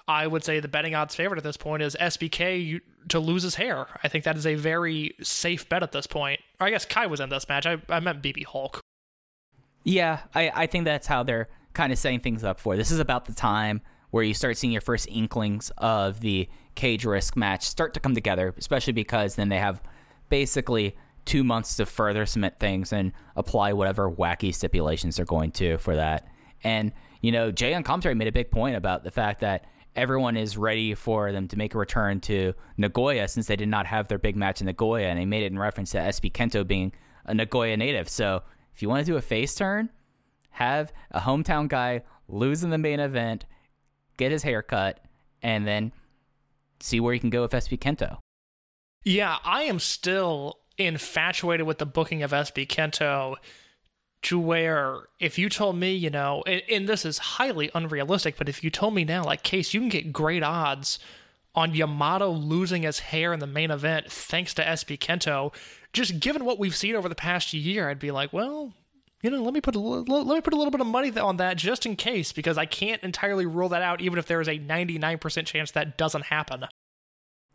I 0.08 0.26
would 0.26 0.44
say 0.44 0.60
the 0.60 0.68
betting 0.68 0.94
odds 0.94 1.14
favorite 1.14 1.38
at 1.38 1.44
this 1.44 1.56
point 1.56 1.82
is 1.82 1.96
SBK 2.00 2.80
to 3.08 3.20
lose 3.20 3.42
his 3.42 3.56
hair. 3.56 3.86
I 4.04 4.08
think 4.08 4.24
that 4.24 4.36
is 4.36 4.46
a 4.46 4.54
very 4.54 5.14
safe 5.20 5.68
bet 5.68 5.82
at 5.82 5.92
this 5.92 6.06
point. 6.06 6.40
Or 6.60 6.66
I 6.66 6.70
guess 6.70 6.84
Kai 6.84 7.06
was 7.06 7.20
in 7.20 7.28
this 7.28 7.48
match. 7.48 7.66
I, 7.66 7.78
I 7.88 8.00
meant 8.00 8.22
BB 8.22 8.44
Hulk. 8.44 8.80
Yeah, 9.82 10.20
I, 10.34 10.50
I 10.54 10.66
think 10.66 10.84
that's 10.84 11.06
how 11.06 11.22
they're 11.22 11.48
kind 11.72 11.92
of 11.92 11.98
setting 11.98 12.20
things 12.20 12.44
up 12.44 12.60
for. 12.60 12.76
This 12.76 12.90
is 12.90 12.98
about 12.98 13.26
the 13.26 13.34
time 13.34 13.80
where 14.10 14.22
you 14.22 14.34
start 14.34 14.56
seeing 14.56 14.72
your 14.72 14.80
first 14.80 15.08
inklings 15.08 15.70
of 15.78 16.20
the 16.20 16.48
cage 16.74 17.04
risk 17.04 17.36
match 17.36 17.62
start 17.62 17.94
to 17.94 18.00
come 18.00 18.14
together, 18.14 18.54
especially 18.58 18.92
because 18.92 19.34
then 19.34 19.48
they 19.48 19.58
have 19.58 19.80
basically 20.28 20.96
two 21.24 21.42
months 21.42 21.76
to 21.76 21.86
further 21.86 22.24
cement 22.24 22.58
things 22.58 22.92
and 22.92 23.12
apply 23.34 23.72
whatever 23.72 24.10
wacky 24.10 24.54
stipulations 24.54 25.16
they're 25.16 25.24
going 25.24 25.50
to 25.50 25.76
for 25.78 25.96
that. 25.96 26.28
And, 26.62 26.92
you 27.20 27.32
know, 27.32 27.50
Jay 27.50 27.74
on 27.74 27.82
commentary 27.82 28.14
made 28.14 28.28
a 28.28 28.32
big 28.32 28.50
point 28.50 28.76
about 28.76 29.04
the 29.04 29.10
fact 29.10 29.40
that 29.40 29.66
everyone 29.96 30.36
is 30.36 30.56
ready 30.56 30.94
for 30.94 31.32
them 31.32 31.48
to 31.48 31.56
make 31.56 31.74
a 31.74 31.78
return 31.78 32.20
to 32.20 32.54
Nagoya 32.76 33.26
since 33.28 33.46
they 33.46 33.56
did 33.56 33.68
not 33.68 33.86
have 33.86 34.08
their 34.08 34.18
big 34.18 34.36
match 34.36 34.60
in 34.60 34.66
Nagoya. 34.66 35.08
And 35.08 35.18
they 35.18 35.24
made 35.24 35.42
it 35.42 35.52
in 35.52 35.58
reference 35.58 35.90
to 35.92 35.98
SB 35.98 36.32
Kento 36.32 36.66
being 36.66 36.92
a 37.24 37.34
Nagoya 37.34 37.76
native. 37.76 38.08
So 38.08 38.42
if 38.74 38.82
you 38.82 38.88
want 38.88 39.04
to 39.04 39.10
do 39.10 39.16
a 39.16 39.22
face 39.22 39.54
turn, 39.54 39.90
have 40.50 40.92
a 41.10 41.20
hometown 41.20 41.68
guy 41.68 42.02
lose 42.28 42.62
in 42.62 42.70
the 42.70 42.78
main 42.78 43.00
event, 43.00 43.46
get 44.16 44.32
his 44.32 44.42
hair 44.42 44.62
cut, 44.62 45.00
and 45.42 45.66
then 45.66 45.92
see 46.80 47.00
where 47.00 47.14
you 47.14 47.20
can 47.20 47.30
go 47.30 47.42
with 47.42 47.52
SB 47.52 47.78
Kento. 47.78 48.18
Yeah, 49.04 49.36
I 49.44 49.62
am 49.62 49.78
still 49.78 50.58
infatuated 50.78 51.66
with 51.66 51.78
the 51.78 51.86
booking 51.86 52.22
of 52.22 52.32
SB 52.32 52.66
Kento 52.66 53.36
to 54.26 54.40
where 54.40 55.02
if 55.20 55.38
you 55.38 55.48
told 55.48 55.76
me, 55.76 55.94
you 55.94 56.10
know, 56.10 56.42
and, 56.48 56.60
and, 56.68 56.88
this 56.88 57.04
is 57.04 57.18
highly 57.18 57.70
unrealistic, 57.76 58.36
but 58.36 58.48
if 58.48 58.64
you 58.64 58.70
told 58.70 58.92
me 58.92 59.04
now, 59.04 59.22
like, 59.22 59.44
Case, 59.44 59.72
you 59.72 59.78
can 59.78 59.88
get 59.88 60.12
great 60.12 60.42
odds 60.42 60.98
on 61.54 61.74
Yamato 61.74 62.30
losing 62.30 62.82
his 62.82 62.98
hair 62.98 63.32
in 63.32 63.38
the 63.38 63.46
main 63.46 63.70
event 63.70 64.10
thanks 64.10 64.52
to 64.54 64.64
SB 64.64 64.98
Kento, 64.98 65.54
just 65.92 66.18
given 66.18 66.44
what 66.44 66.58
we've 66.58 66.74
seen 66.74 66.96
over 66.96 67.08
the 67.08 67.14
past 67.14 67.52
year, 67.52 67.88
I'd 67.88 68.00
be 68.00 68.10
like, 68.10 68.32
well, 68.32 68.74
you 69.22 69.30
know, 69.30 69.40
let 69.44 69.54
me 69.54 69.60
put 69.60 69.76
a 69.76 69.78
little, 69.78 70.24
let 70.24 70.34
me 70.34 70.40
put 70.40 70.52
a 70.52 70.56
little 70.56 70.72
bit 70.72 70.80
of 70.80 70.88
money 70.88 71.16
on 71.16 71.36
that 71.36 71.56
just 71.56 71.86
in 71.86 71.94
case, 71.94 72.32
because 72.32 72.58
I 72.58 72.66
can't 72.66 73.02
entirely 73.04 73.46
rule 73.46 73.68
that 73.68 73.82
out, 73.82 74.00
even 74.00 74.18
if 74.18 74.26
there 74.26 74.40
is 74.40 74.48
a 74.48 74.58
99% 74.58 75.46
chance 75.46 75.70
that 75.70 75.96
doesn't 75.96 76.24
happen. 76.24 76.64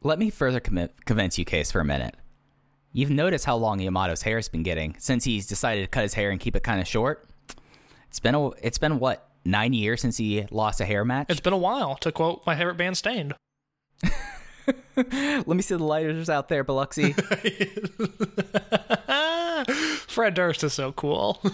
Let 0.04 0.20
me 0.20 0.30
further 0.30 0.62
commit, 0.62 1.06
convince 1.06 1.38
you, 1.38 1.44
Case, 1.44 1.70
for 1.70 1.82
a 1.82 1.86
minute. 1.86 2.16
You've 2.94 3.10
noticed 3.10 3.46
how 3.46 3.56
long 3.56 3.80
Yamato's 3.80 4.22
hair 4.22 4.36
has 4.38 4.50
been 4.50 4.64
getting 4.64 4.96
since 5.00 5.24
he's 5.24 5.48
decided 5.48 5.82
to 5.82 5.88
cut 5.88 6.04
his 6.04 6.14
hair 6.14 6.30
and 6.30 6.40
keep 6.40 6.56
it 6.56 6.64
kind 6.64 6.82
of 6.82 6.88
short. 6.88 7.28
It's 8.10 8.20
been 8.20 8.36
a, 8.36 8.50
it's 8.62 8.78
been 8.78 9.00
what 9.00 9.30
nine 9.46 9.72
years 9.74 10.02
since 10.02 10.18
he 10.18 10.46
lost 10.52 10.82
a 10.82 10.86
hair 10.86 11.06
match. 11.06 11.28
It's 11.30 11.40
been 11.40 11.54
a 11.54 11.58
while, 11.58 11.96
to 11.98 12.12
quote 12.12 12.46
my 12.46 12.56
favorite 12.56 12.76
band, 12.76 12.98
Staind. 12.98 13.34
Let 14.96 15.48
me 15.48 15.62
see 15.62 15.76
the 15.76 15.84
lighters 15.84 16.30
out 16.30 16.50
there, 16.50 16.66
Biloxi. 16.66 17.14
Fred 20.08 20.34
Durst 20.34 20.64
is 20.64 20.74
so 20.74 20.92
cool. 20.92 21.40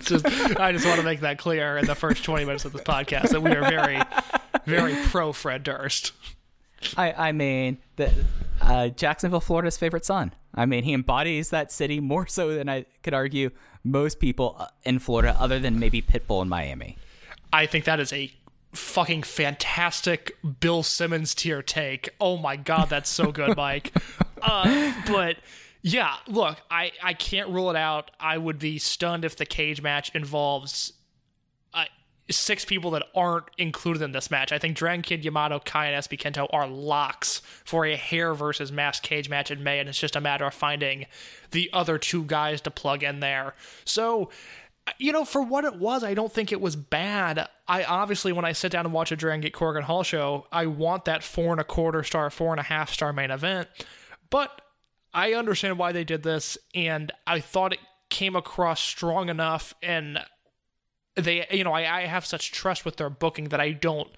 just, 0.00 0.26
I 0.58 0.72
just 0.72 0.84
want 0.84 0.98
to 0.98 1.04
make 1.04 1.20
that 1.20 1.38
clear 1.38 1.78
in 1.78 1.86
the 1.86 1.94
first 1.94 2.24
20 2.24 2.44
minutes 2.44 2.64
of 2.64 2.72
this 2.72 2.82
podcast 2.82 3.28
that 3.28 3.40
we 3.40 3.52
are 3.52 3.60
very, 3.60 4.02
very 4.64 4.96
pro 5.06 5.32
Fred 5.32 5.62
Durst. 5.62 6.10
I, 6.96 7.12
I 7.12 7.32
mean, 7.32 7.78
the, 7.96 8.12
uh, 8.66 8.88
Jacksonville, 8.88 9.40
Florida's 9.40 9.76
favorite 9.76 10.04
son. 10.04 10.32
I 10.54 10.66
mean, 10.66 10.84
he 10.84 10.92
embodies 10.92 11.50
that 11.50 11.70
city 11.72 12.00
more 12.00 12.26
so 12.26 12.54
than 12.54 12.68
I 12.68 12.86
could 13.02 13.14
argue 13.14 13.50
most 13.84 14.18
people 14.18 14.56
uh, 14.58 14.66
in 14.84 14.98
Florida, 14.98 15.36
other 15.38 15.58
than 15.58 15.78
maybe 15.78 16.02
Pitbull 16.02 16.42
in 16.42 16.48
Miami. 16.48 16.96
I 17.52 17.66
think 17.66 17.84
that 17.84 18.00
is 18.00 18.12
a 18.12 18.32
fucking 18.72 19.22
fantastic 19.22 20.36
Bill 20.60 20.82
Simmons 20.82 21.34
tier 21.34 21.62
take. 21.62 22.10
Oh 22.20 22.36
my 22.36 22.56
god, 22.56 22.90
that's 22.90 23.10
so 23.10 23.32
good, 23.32 23.56
Mike. 23.56 23.92
uh, 24.42 24.92
but 25.06 25.36
yeah, 25.82 26.16
look, 26.26 26.58
I 26.70 26.92
I 27.02 27.14
can't 27.14 27.48
rule 27.50 27.70
it 27.70 27.76
out. 27.76 28.10
I 28.18 28.38
would 28.38 28.58
be 28.58 28.78
stunned 28.78 29.24
if 29.24 29.36
the 29.36 29.46
cage 29.46 29.80
match 29.80 30.10
involves 30.14 30.92
six 32.30 32.64
people 32.64 32.90
that 32.92 33.04
aren't 33.14 33.46
included 33.56 34.02
in 34.02 34.12
this 34.12 34.30
match. 34.30 34.52
I 34.52 34.58
think 34.58 34.76
Dragon 34.76 35.02
Kid, 35.02 35.24
Yamato, 35.24 35.60
Kai, 35.60 35.86
and 35.86 36.04
SB 36.04 36.18
Kento 36.18 36.48
are 36.52 36.66
locks 36.66 37.40
for 37.64 37.86
a 37.86 37.96
hair 37.96 38.34
versus 38.34 38.72
mask 38.72 39.02
cage 39.02 39.28
match 39.28 39.50
in 39.50 39.62
May, 39.62 39.78
and 39.78 39.88
it's 39.88 39.98
just 39.98 40.16
a 40.16 40.20
matter 40.20 40.44
of 40.44 40.54
finding 40.54 41.06
the 41.52 41.70
other 41.72 41.98
two 41.98 42.24
guys 42.24 42.60
to 42.62 42.70
plug 42.70 43.02
in 43.02 43.20
there. 43.20 43.54
So, 43.84 44.30
you 44.98 45.12
know, 45.12 45.24
for 45.24 45.42
what 45.42 45.64
it 45.64 45.76
was, 45.76 46.02
I 46.02 46.14
don't 46.14 46.32
think 46.32 46.52
it 46.52 46.60
was 46.60 46.74
bad. 46.74 47.48
I 47.68 47.84
obviously, 47.84 48.32
when 48.32 48.44
I 48.44 48.52
sit 48.52 48.72
down 48.72 48.86
and 48.86 48.94
watch 48.94 49.12
a 49.12 49.16
Dragon 49.16 49.40
Gate 49.40 49.54
Korakuen 49.54 49.82
Hall 49.82 50.02
show, 50.02 50.46
I 50.50 50.66
want 50.66 51.04
that 51.04 51.22
four 51.22 51.52
and 51.52 51.60
a 51.60 51.64
quarter 51.64 52.02
star, 52.02 52.30
four 52.30 52.52
and 52.52 52.60
a 52.60 52.64
half 52.64 52.92
star 52.92 53.12
main 53.12 53.30
event. 53.30 53.68
But 54.30 54.60
I 55.14 55.32
understand 55.34 55.78
why 55.78 55.92
they 55.92 56.04
did 56.04 56.22
this, 56.24 56.58
and 56.74 57.12
I 57.26 57.40
thought 57.40 57.72
it 57.72 57.78
came 58.08 58.36
across 58.36 58.80
strong 58.80 59.28
enough 59.28 59.74
and 59.82 60.18
they 61.16 61.46
you 61.50 61.64
know 61.64 61.72
I, 61.72 62.02
I 62.02 62.06
have 62.06 62.24
such 62.24 62.52
trust 62.52 62.84
with 62.84 62.96
their 62.96 63.10
booking 63.10 63.46
that 63.46 63.60
I 63.60 63.72
don't 63.72 64.08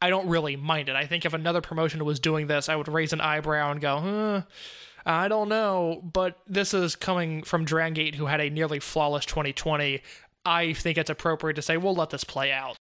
I 0.00 0.10
don't 0.10 0.28
really 0.28 0.56
mind 0.56 0.88
it. 0.88 0.96
I 0.96 1.06
think 1.06 1.24
if 1.24 1.32
another 1.32 1.60
promotion 1.60 2.04
was 2.04 2.20
doing 2.20 2.46
this, 2.46 2.68
I 2.68 2.76
would 2.76 2.88
raise 2.88 3.12
an 3.12 3.20
eyebrow 3.20 3.70
and 3.70 3.80
go, 3.80 3.98
huh, 3.98 4.42
I 5.06 5.28
don't 5.28 5.48
know. 5.48 6.02
But 6.04 6.38
this 6.46 6.74
is 6.74 6.94
coming 6.94 7.42
from 7.42 7.64
Dragon 7.64 7.94
Gate, 7.94 8.14
who 8.16 8.26
had 8.26 8.40
a 8.40 8.50
nearly 8.50 8.80
flawless 8.80 9.24
2020. 9.24 10.02
I 10.44 10.72
think 10.74 10.98
it's 10.98 11.08
appropriate 11.08 11.54
to 11.54 11.62
say 11.62 11.78
we'll 11.78 11.94
let 11.94 12.10
this 12.10 12.24
play 12.24 12.52
out. 12.52 12.76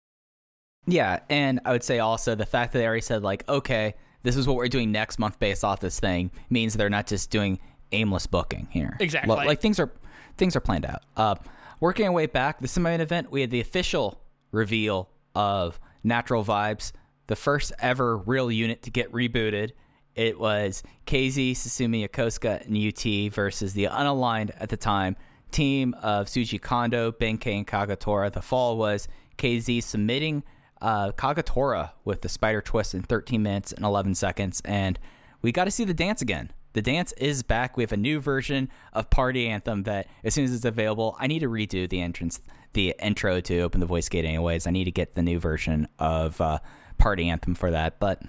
Yeah, 0.86 1.20
and 1.28 1.60
I 1.64 1.72
would 1.72 1.82
say 1.82 1.98
also 1.98 2.34
the 2.34 2.46
fact 2.46 2.72
that 2.72 2.78
they 2.78 2.86
already 2.86 3.02
said 3.02 3.22
like, 3.22 3.46
okay, 3.48 3.94
this 4.22 4.36
is 4.36 4.46
what 4.46 4.56
we're 4.56 4.68
doing 4.68 4.92
next 4.92 5.18
month 5.18 5.38
based 5.38 5.64
off 5.64 5.80
this 5.80 6.00
thing 6.00 6.30
means 6.50 6.74
they're 6.74 6.88
not 6.88 7.06
just 7.06 7.30
doing 7.30 7.58
aimless 7.92 8.26
booking 8.26 8.68
here. 8.70 8.96
Exactly. 9.00 9.34
Like 9.34 9.60
things 9.60 9.80
are 9.80 9.90
things 10.36 10.54
are 10.54 10.60
planned 10.60 10.86
out. 10.86 11.02
Uh, 11.16 11.34
Working 11.80 12.06
our 12.06 12.12
way 12.12 12.26
back, 12.26 12.58
the 12.58 12.66
semi-main 12.66 13.00
event, 13.00 13.30
we 13.30 13.40
had 13.40 13.50
the 13.50 13.60
official 13.60 14.20
reveal 14.50 15.10
of 15.36 15.78
Natural 16.02 16.44
Vibes, 16.44 16.90
the 17.28 17.36
first 17.36 17.72
ever 17.78 18.16
real 18.16 18.50
unit 18.50 18.82
to 18.82 18.90
get 18.90 19.12
rebooted. 19.12 19.70
It 20.16 20.40
was 20.40 20.82
KZ, 21.06 21.52
Susumu 21.52 22.08
Yokosuka, 22.08 22.66
and 22.66 22.76
UT 22.76 23.32
versus 23.32 23.74
the 23.74 23.84
unaligned 23.84 24.50
at 24.58 24.70
the 24.70 24.76
time 24.76 25.14
team 25.52 25.94
of 26.02 26.26
Shuji 26.26 26.60
Kondo, 26.60 27.12
Benkei, 27.12 27.56
and 27.56 27.66
Kagetora. 27.66 28.32
The 28.32 28.42
fall 28.42 28.76
was 28.76 29.06
KZ 29.36 29.80
submitting 29.84 30.42
uh, 30.82 31.12
Kagetora 31.12 31.90
with 32.04 32.22
the 32.22 32.28
spider 32.28 32.60
twist 32.60 32.92
in 32.92 33.02
13 33.02 33.40
minutes 33.40 33.70
and 33.70 33.84
11 33.84 34.16
seconds, 34.16 34.60
and 34.64 34.98
we 35.42 35.52
got 35.52 35.66
to 35.66 35.70
see 35.70 35.84
the 35.84 35.94
dance 35.94 36.22
again. 36.22 36.50
The 36.72 36.82
dance 36.82 37.12
is 37.12 37.42
back. 37.42 37.76
We 37.76 37.82
have 37.82 37.92
a 37.92 37.96
new 37.96 38.20
version 38.20 38.68
of 38.92 39.10
Party 39.10 39.48
Anthem 39.48 39.84
that, 39.84 40.06
as 40.22 40.34
soon 40.34 40.44
as 40.44 40.54
it's 40.54 40.64
available, 40.64 41.16
I 41.18 41.26
need 41.26 41.40
to 41.40 41.48
redo 41.48 41.88
the 41.88 42.00
entrance, 42.00 42.40
the 42.74 42.94
intro 43.00 43.40
to 43.40 43.60
Open 43.60 43.80
the 43.80 43.86
Voice 43.86 44.08
Gate. 44.08 44.24
Anyways, 44.24 44.66
I 44.66 44.70
need 44.70 44.84
to 44.84 44.90
get 44.90 45.14
the 45.14 45.22
new 45.22 45.38
version 45.38 45.88
of 45.98 46.40
uh, 46.40 46.58
Party 46.98 47.28
Anthem 47.28 47.54
for 47.54 47.70
that. 47.70 47.98
But 47.98 48.22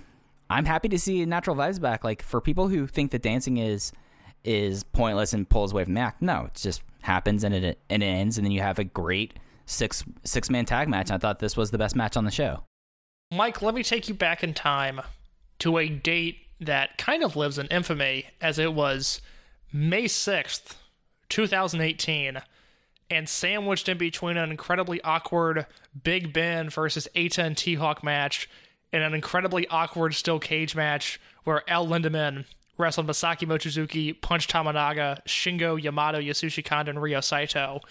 I'm 0.49 0.65
happy 0.65 0.89
to 0.89 0.99
see 0.99 1.25
Natural 1.25 1.55
Vibes 1.55 1.81
back. 1.81 2.03
Like 2.03 2.23
for 2.23 2.41
people 2.41 2.69
who 2.69 2.87
think 2.87 3.11
that 3.11 3.21
dancing 3.21 3.57
is 3.57 3.91
is 4.45 4.83
pointless 4.83 5.33
and 5.33 5.49
pulls 5.49 5.73
away 5.73 5.83
from 5.83 5.93
the 5.95 5.99
act, 5.99 6.21
no, 6.21 6.45
it 6.45 6.55
just 6.55 6.81
happens 7.01 7.43
and 7.43 7.53
it 7.53 7.79
and 7.89 8.01
it 8.01 8.05
ends, 8.05 8.37
and 8.37 8.45
then 8.45 8.51
you 8.51 8.61
have 8.61 8.79
a 8.79 8.83
great 8.83 9.37
six 9.65 10.03
six 10.23 10.49
man 10.49 10.65
tag 10.65 10.87
match. 10.87 11.11
I 11.11 11.17
thought 11.17 11.39
this 11.39 11.57
was 11.57 11.71
the 11.71 11.77
best 11.77 11.95
match 11.95 12.15
on 12.17 12.23
the 12.23 12.31
show. 12.31 12.63
Mike, 13.31 13.61
let 13.61 13.75
me 13.75 13.83
take 13.83 14.07
you 14.07 14.15
back 14.15 14.43
in 14.43 14.53
time 14.53 15.01
to 15.59 15.77
a 15.77 15.87
date 15.87 16.37
that 16.59 16.97
kind 16.97 17.23
of 17.23 17.35
lives 17.35 17.57
in 17.57 17.67
infamy, 17.67 18.27
as 18.41 18.59
it 18.59 18.73
was 18.73 19.21
May 19.71 20.05
6th, 20.05 20.75
2018, 21.29 22.41
and 23.09 23.29
sandwiched 23.29 23.89
in 23.89 23.97
between 23.97 24.37
an 24.37 24.51
incredibly 24.51 25.01
awkward 25.01 25.65
Big 26.03 26.33
Ben 26.33 26.69
versus 26.69 27.07
Eita 27.15 27.43
and 27.43 27.57
T 27.57 27.75
Hawk 27.75 28.03
match 28.03 28.49
and 28.91 29.03
an 29.03 29.13
incredibly 29.13 29.67
awkward 29.67 30.13
steel 30.13 30.39
cage 30.39 30.75
match 30.75 31.19
where 31.43 31.67
El 31.69 31.87
Lindemann 31.87 32.45
wrestled 32.77 33.07
Masaki 33.07 33.47
Mochizuki, 33.47 34.19
Punch 34.19 34.47
Tominaga, 34.47 35.23
Shingo 35.25 35.81
Yamato, 35.81 36.19
Yasushi 36.19 36.63
Kanda, 36.63 36.91
and 36.91 37.01
Ryo 37.01 37.21
Saito. 37.21 37.81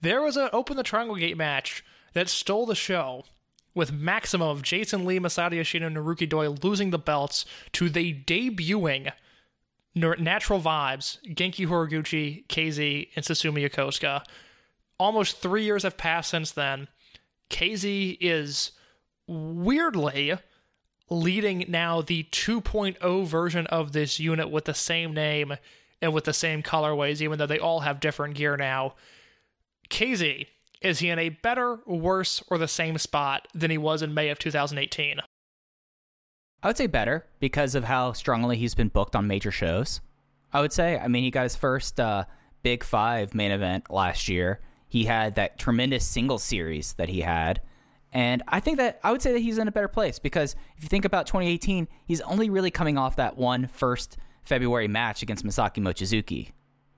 There 0.00 0.22
was 0.22 0.36
an 0.36 0.48
Open 0.52 0.76
the 0.76 0.82
Triangle 0.82 1.16
Gate 1.16 1.36
match 1.36 1.84
that 2.14 2.28
stole 2.28 2.66
the 2.66 2.74
show 2.74 3.24
with 3.74 3.92
Maximum 3.92 4.48
of 4.48 4.62
Jason 4.62 5.04
Lee, 5.04 5.18
Masato 5.18 5.54
Yoshino, 5.54 5.86
and 5.86 5.96
Naruki 5.96 6.28
Doi 6.28 6.48
losing 6.48 6.90
the 6.90 6.98
belts 6.98 7.44
to 7.72 7.88
the 7.88 8.14
debuting 8.24 9.12
Natural 9.94 10.60
Vibes, 10.60 11.18
Genki 11.34 11.66
Horiguchi, 11.66 12.46
KZ, 12.46 13.08
and 13.14 13.24
Susumu 13.24 13.68
Yokosuka. 13.68 14.24
Almost 14.98 15.38
three 15.38 15.64
years 15.64 15.82
have 15.82 15.96
passed 15.96 16.30
since 16.30 16.50
then. 16.50 16.88
KZ 17.50 18.16
is 18.20 18.72
weirdly 19.26 20.34
leading 21.10 21.66
now 21.68 22.00
the 22.00 22.24
2.0 22.24 23.26
version 23.26 23.66
of 23.66 23.92
this 23.92 24.18
unit 24.18 24.50
with 24.50 24.64
the 24.64 24.74
same 24.74 25.12
name 25.12 25.54
and 26.00 26.12
with 26.12 26.24
the 26.24 26.32
same 26.32 26.62
colorways, 26.62 27.20
even 27.20 27.38
though 27.38 27.46
they 27.46 27.58
all 27.58 27.80
have 27.80 28.00
different 28.00 28.34
gear 28.34 28.56
now. 28.56 28.94
KZ, 29.90 30.46
is 30.84 30.98
he 30.98 31.10
in 31.10 31.18
a 31.18 31.30
better, 31.30 31.80
worse, 31.86 32.42
or 32.48 32.58
the 32.58 32.68
same 32.68 32.98
spot 32.98 33.48
than 33.54 33.70
he 33.70 33.78
was 33.78 34.02
in 34.02 34.14
May 34.14 34.28
of 34.28 34.38
2018? 34.38 35.20
I 36.62 36.66
would 36.66 36.76
say 36.76 36.86
better 36.86 37.26
because 37.40 37.74
of 37.74 37.84
how 37.84 38.12
strongly 38.12 38.56
he's 38.56 38.74
been 38.74 38.88
booked 38.88 39.16
on 39.16 39.26
major 39.26 39.50
shows. 39.50 40.00
I 40.52 40.60
would 40.60 40.72
say. 40.72 40.98
I 40.98 41.08
mean, 41.08 41.24
he 41.24 41.30
got 41.30 41.44
his 41.44 41.56
first 41.56 41.98
uh, 41.98 42.24
Big 42.62 42.84
Five 42.84 43.34
main 43.34 43.50
event 43.50 43.90
last 43.90 44.28
year. 44.28 44.60
He 44.86 45.04
had 45.04 45.34
that 45.36 45.58
tremendous 45.58 46.06
single 46.06 46.38
series 46.38 46.92
that 46.94 47.08
he 47.08 47.22
had. 47.22 47.60
And 48.12 48.42
I 48.46 48.60
think 48.60 48.76
that 48.76 49.00
I 49.02 49.10
would 49.10 49.22
say 49.22 49.32
that 49.32 49.38
he's 49.38 49.56
in 49.56 49.68
a 49.68 49.72
better 49.72 49.88
place 49.88 50.18
because 50.18 50.54
if 50.76 50.82
you 50.82 50.88
think 50.88 51.06
about 51.06 51.26
2018, 51.26 51.88
he's 52.04 52.20
only 52.22 52.50
really 52.50 52.70
coming 52.70 52.98
off 52.98 53.16
that 53.16 53.38
one 53.38 53.68
first 53.68 54.18
February 54.42 54.88
match 54.88 55.22
against 55.22 55.46
Masaki 55.46 55.78
Mochizuki. 55.78 56.50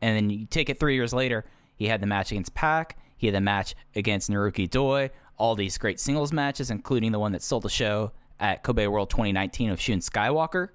And 0.02 0.16
then 0.16 0.30
you 0.30 0.46
take 0.46 0.68
it 0.68 0.80
three 0.80 0.96
years 0.96 1.14
later, 1.14 1.44
he 1.76 1.86
had 1.86 2.00
the 2.00 2.06
match 2.08 2.32
against 2.32 2.54
Pac, 2.54 2.98
he 3.16 3.26
had 3.26 3.36
a 3.36 3.40
match 3.40 3.74
against 3.94 4.30
Naruki 4.30 4.68
Doi, 4.68 5.10
all 5.36 5.54
these 5.54 5.78
great 5.78 6.00
singles 6.00 6.32
matches, 6.32 6.70
including 6.70 7.12
the 7.12 7.18
one 7.18 7.32
that 7.32 7.42
sold 7.42 7.62
the 7.62 7.68
show 7.68 8.12
at 8.40 8.62
Kobe 8.62 8.86
World 8.86 9.10
2019 9.10 9.70
of 9.70 9.80
Shun 9.80 9.98
Skywalker. 9.98 10.68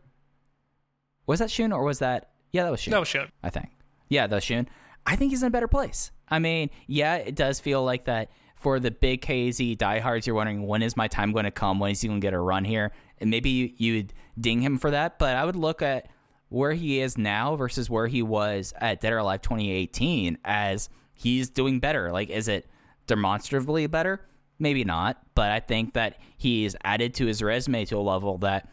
Was 1.27 1.39
that 1.39 1.51
Shun 1.51 1.71
or 1.71 1.83
was 1.83 1.99
that? 1.99 2.29
Yeah, 2.51 2.63
that 2.63 2.71
was 2.71 2.79
Shun. 2.79 2.91
That 2.91 2.99
was 2.99 3.07
Shun. 3.07 3.29
I 3.43 3.49
think. 3.49 3.69
Yeah, 4.07 4.27
that 4.27 4.35
was 4.35 4.43
Shun. 4.43 4.67
I 5.05 5.15
think 5.15 5.31
he's 5.31 5.43
in 5.43 5.47
a 5.47 5.51
better 5.51 5.67
place. 5.67 6.11
I 6.29 6.39
mean, 6.39 6.69
yeah, 6.87 7.15
it 7.15 7.35
does 7.35 7.59
feel 7.59 7.83
like 7.83 8.05
that 8.05 8.31
for 8.55 8.79
the 8.79 8.91
big 8.91 9.21
KZ 9.21 9.77
diehards. 9.77 10.27
You're 10.27 10.35
wondering 10.35 10.67
when 10.67 10.81
is 10.81 10.97
my 10.97 11.07
time 11.07 11.31
going 11.31 11.45
to 11.45 11.51
come? 11.51 11.79
When 11.79 11.91
is 11.91 12.01
he 12.01 12.07
going 12.07 12.19
to 12.19 12.25
get 12.25 12.33
a 12.33 12.39
run 12.39 12.65
here? 12.65 12.91
And 13.19 13.29
maybe 13.29 13.49
you, 13.49 13.71
you 13.77 13.93
would 13.95 14.13
ding 14.39 14.61
him 14.61 14.77
for 14.77 14.91
that. 14.91 15.17
But 15.17 15.35
I 15.35 15.45
would 15.45 15.55
look 15.55 15.81
at 15.81 16.07
where 16.49 16.73
he 16.73 16.99
is 16.99 17.17
now 17.17 17.55
versus 17.55 17.89
where 17.89 18.07
he 18.07 18.21
was 18.21 18.73
at 18.77 19.01
Dead 19.01 19.13
or 19.13 19.19
Alive 19.19 19.41
2018 19.41 20.37
as 20.43 20.89
he's 21.19 21.49
doing 21.49 21.79
better. 21.79 22.11
Like, 22.11 22.29
is 22.29 22.47
it 22.47 22.65
demonstrably 23.07 23.85
better? 23.87 24.25
Maybe 24.57 24.83
not, 24.83 25.21
but 25.35 25.51
I 25.51 25.59
think 25.59 25.93
that 25.93 26.17
he's 26.37 26.75
added 26.83 27.13
to 27.15 27.25
his 27.25 27.41
resume 27.41 27.85
to 27.85 27.97
a 27.97 27.99
level 27.99 28.37
that, 28.39 28.69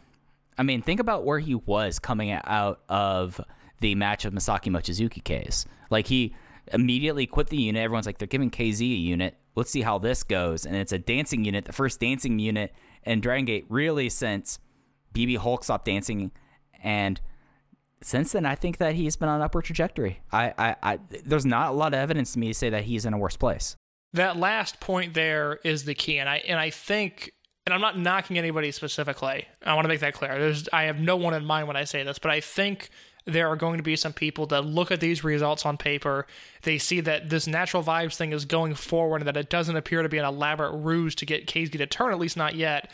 I 0.57 0.63
mean, 0.63 0.81
think 0.81 0.99
about 0.99 1.25
where 1.25 1.39
he 1.39 1.55
was 1.55 1.99
coming 1.99 2.31
out 2.31 2.81
of 2.89 3.39
the 3.79 3.95
match 3.95 4.25
of 4.25 4.33
Masaki 4.33 4.71
Mochizuki 4.71 5.23
case. 5.23 5.65
Like, 5.89 6.07
he 6.07 6.33
immediately 6.73 7.25
quit 7.25 7.47
the 7.47 7.57
unit. 7.57 7.83
Everyone's 7.83 8.05
like, 8.05 8.17
they're 8.17 8.27
giving 8.27 8.51
KZ 8.51 8.81
a 8.81 8.83
unit. 8.83 9.37
Let's 9.55 9.71
see 9.71 9.81
how 9.81 9.97
this 9.97 10.23
goes. 10.23 10.65
And 10.65 10.75
it's 10.75 10.91
a 10.91 10.99
dancing 10.99 11.45
unit, 11.45 11.65
the 11.65 11.73
first 11.73 11.99
dancing 11.99 12.39
unit 12.39 12.73
in 13.03 13.21
Dragon 13.21 13.45
Gate, 13.45 13.65
really, 13.69 14.09
since 14.09 14.59
BB 15.13 15.37
Hulk 15.37 15.63
stopped 15.63 15.85
dancing. 15.85 16.31
And 16.83 17.21
since 18.01 18.31
then, 18.33 18.45
I 18.45 18.55
think 18.55 18.77
that 18.77 18.95
he's 18.95 19.15
been 19.15 19.29
on 19.29 19.37
an 19.37 19.41
upward 19.41 19.65
trajectory. 19.65 20.19
I, 20.31 20.53
I, 20.57 20.75
I, 20.83 20.99
there's 21.25 21.45
not 21.45 21.69
a 21.69 21.73
lot 21.73 21.93
of 21.93 21.99
evidence 21.99 22.33
to 22.33 22.39
me 22.39 22.49
to 22.49 22.53
say 22.53 22.69
that 22.69 22.83
he's 22.83 23.05
in 23.05 23.13
a 23.13 23.17
worse 23.17 23.37
place. 23.37 23.75
That 24.13 24.37
last 24.37 24.79
point 24.79 25.13
there 25.13 25.59
is 25.63 25.85
the 25.85 25.93
key, 25.93 26.17
and 26.17 26.29
I 26.29 26.37
and 26.47 26.59
I 26.59 26.69
think, 26.69 27.33
and 27.65 27.73
I'm 27.73 27.81
not 27.81 27.99
knocking 27.99 28.37
anybody 28.37 28.71
specifically. 28.71 29.47
I 29.63 29.73
want 29.73 29.85
to 29.85 29.89
make 29.89 29.99
that 29.99 30.13
clear. 30.13 30.39
There's, 30.39 30.69
I 30.71 30.83
have 30.83 30.99
no 30.99 31.17
one 31.17 31.33
in 31.33 31.43
mind 31.43 31.67
when 31.67 31.75
I 31.75 31.83
say 31.83 32.03
this, 32.03 32.17
but 32.17 32.31
I 32.31 32.39
think 32.39 32.89
there 33.25 33.49
are 33.49 33.57
going 33.57 33.77
to 33.77 33.83
be 33.83 33.97
some 33.97 34.13
people 34.13 34.45
that 34.47 34.61
look 34.61 34.89
at 34.89 35.01
these 35.01 35.23
results 35.23 35.65
on 35.65 35.75
paper. 35.75 36.25
They 36.63 36.77
see 36.77 37.01
that 37.01 37.29
this 37.29 37.45
natural 37.45 37.83
vibes 37.83 38.15
thing 38.15 38.31
is 38.31 38.45
going 38.45 38.75
forward, 38.75 39.21
and 39.21 39.27
that 39.27 39.35
it 39.37 39.49
doesn't 39.49 39.75
appear 39.75 40.01
to 40.01 40.09
be 40.09 40.17
an 40.17 40.25
elaborate 40.25 40.71
ruse 40.71 41.13
to 41.15 41.25
get 41.25 41.47
KZ 41.47 41.71
to 41.73 41.85
turn, 41.85 42.13
at 42.13 42.19
least 42.19 42.37
not 42.37 42.55
yet. 42.55 42.89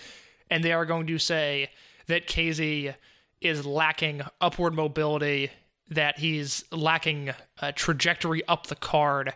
And 0.50 0.64
they 0.64 0.74
are 0.74 0.86
going 0.86 1.06
to 1.08 1.20
say 1.20 1.70
that 2.08 2.28
KZ 2.28 2.96
is 3.44 3.66
lacking 3.66 4.22
upward 4.42 4.74
mobility, 4.74 5.52
that 5.90 6.20
he's 6.20 6.64
lacking 6.72 7.32
a 7.62 7.72
trajectory 7.72 8.46
up 8.48 8.68
the 8.68 8.76
card. 8.76 9.34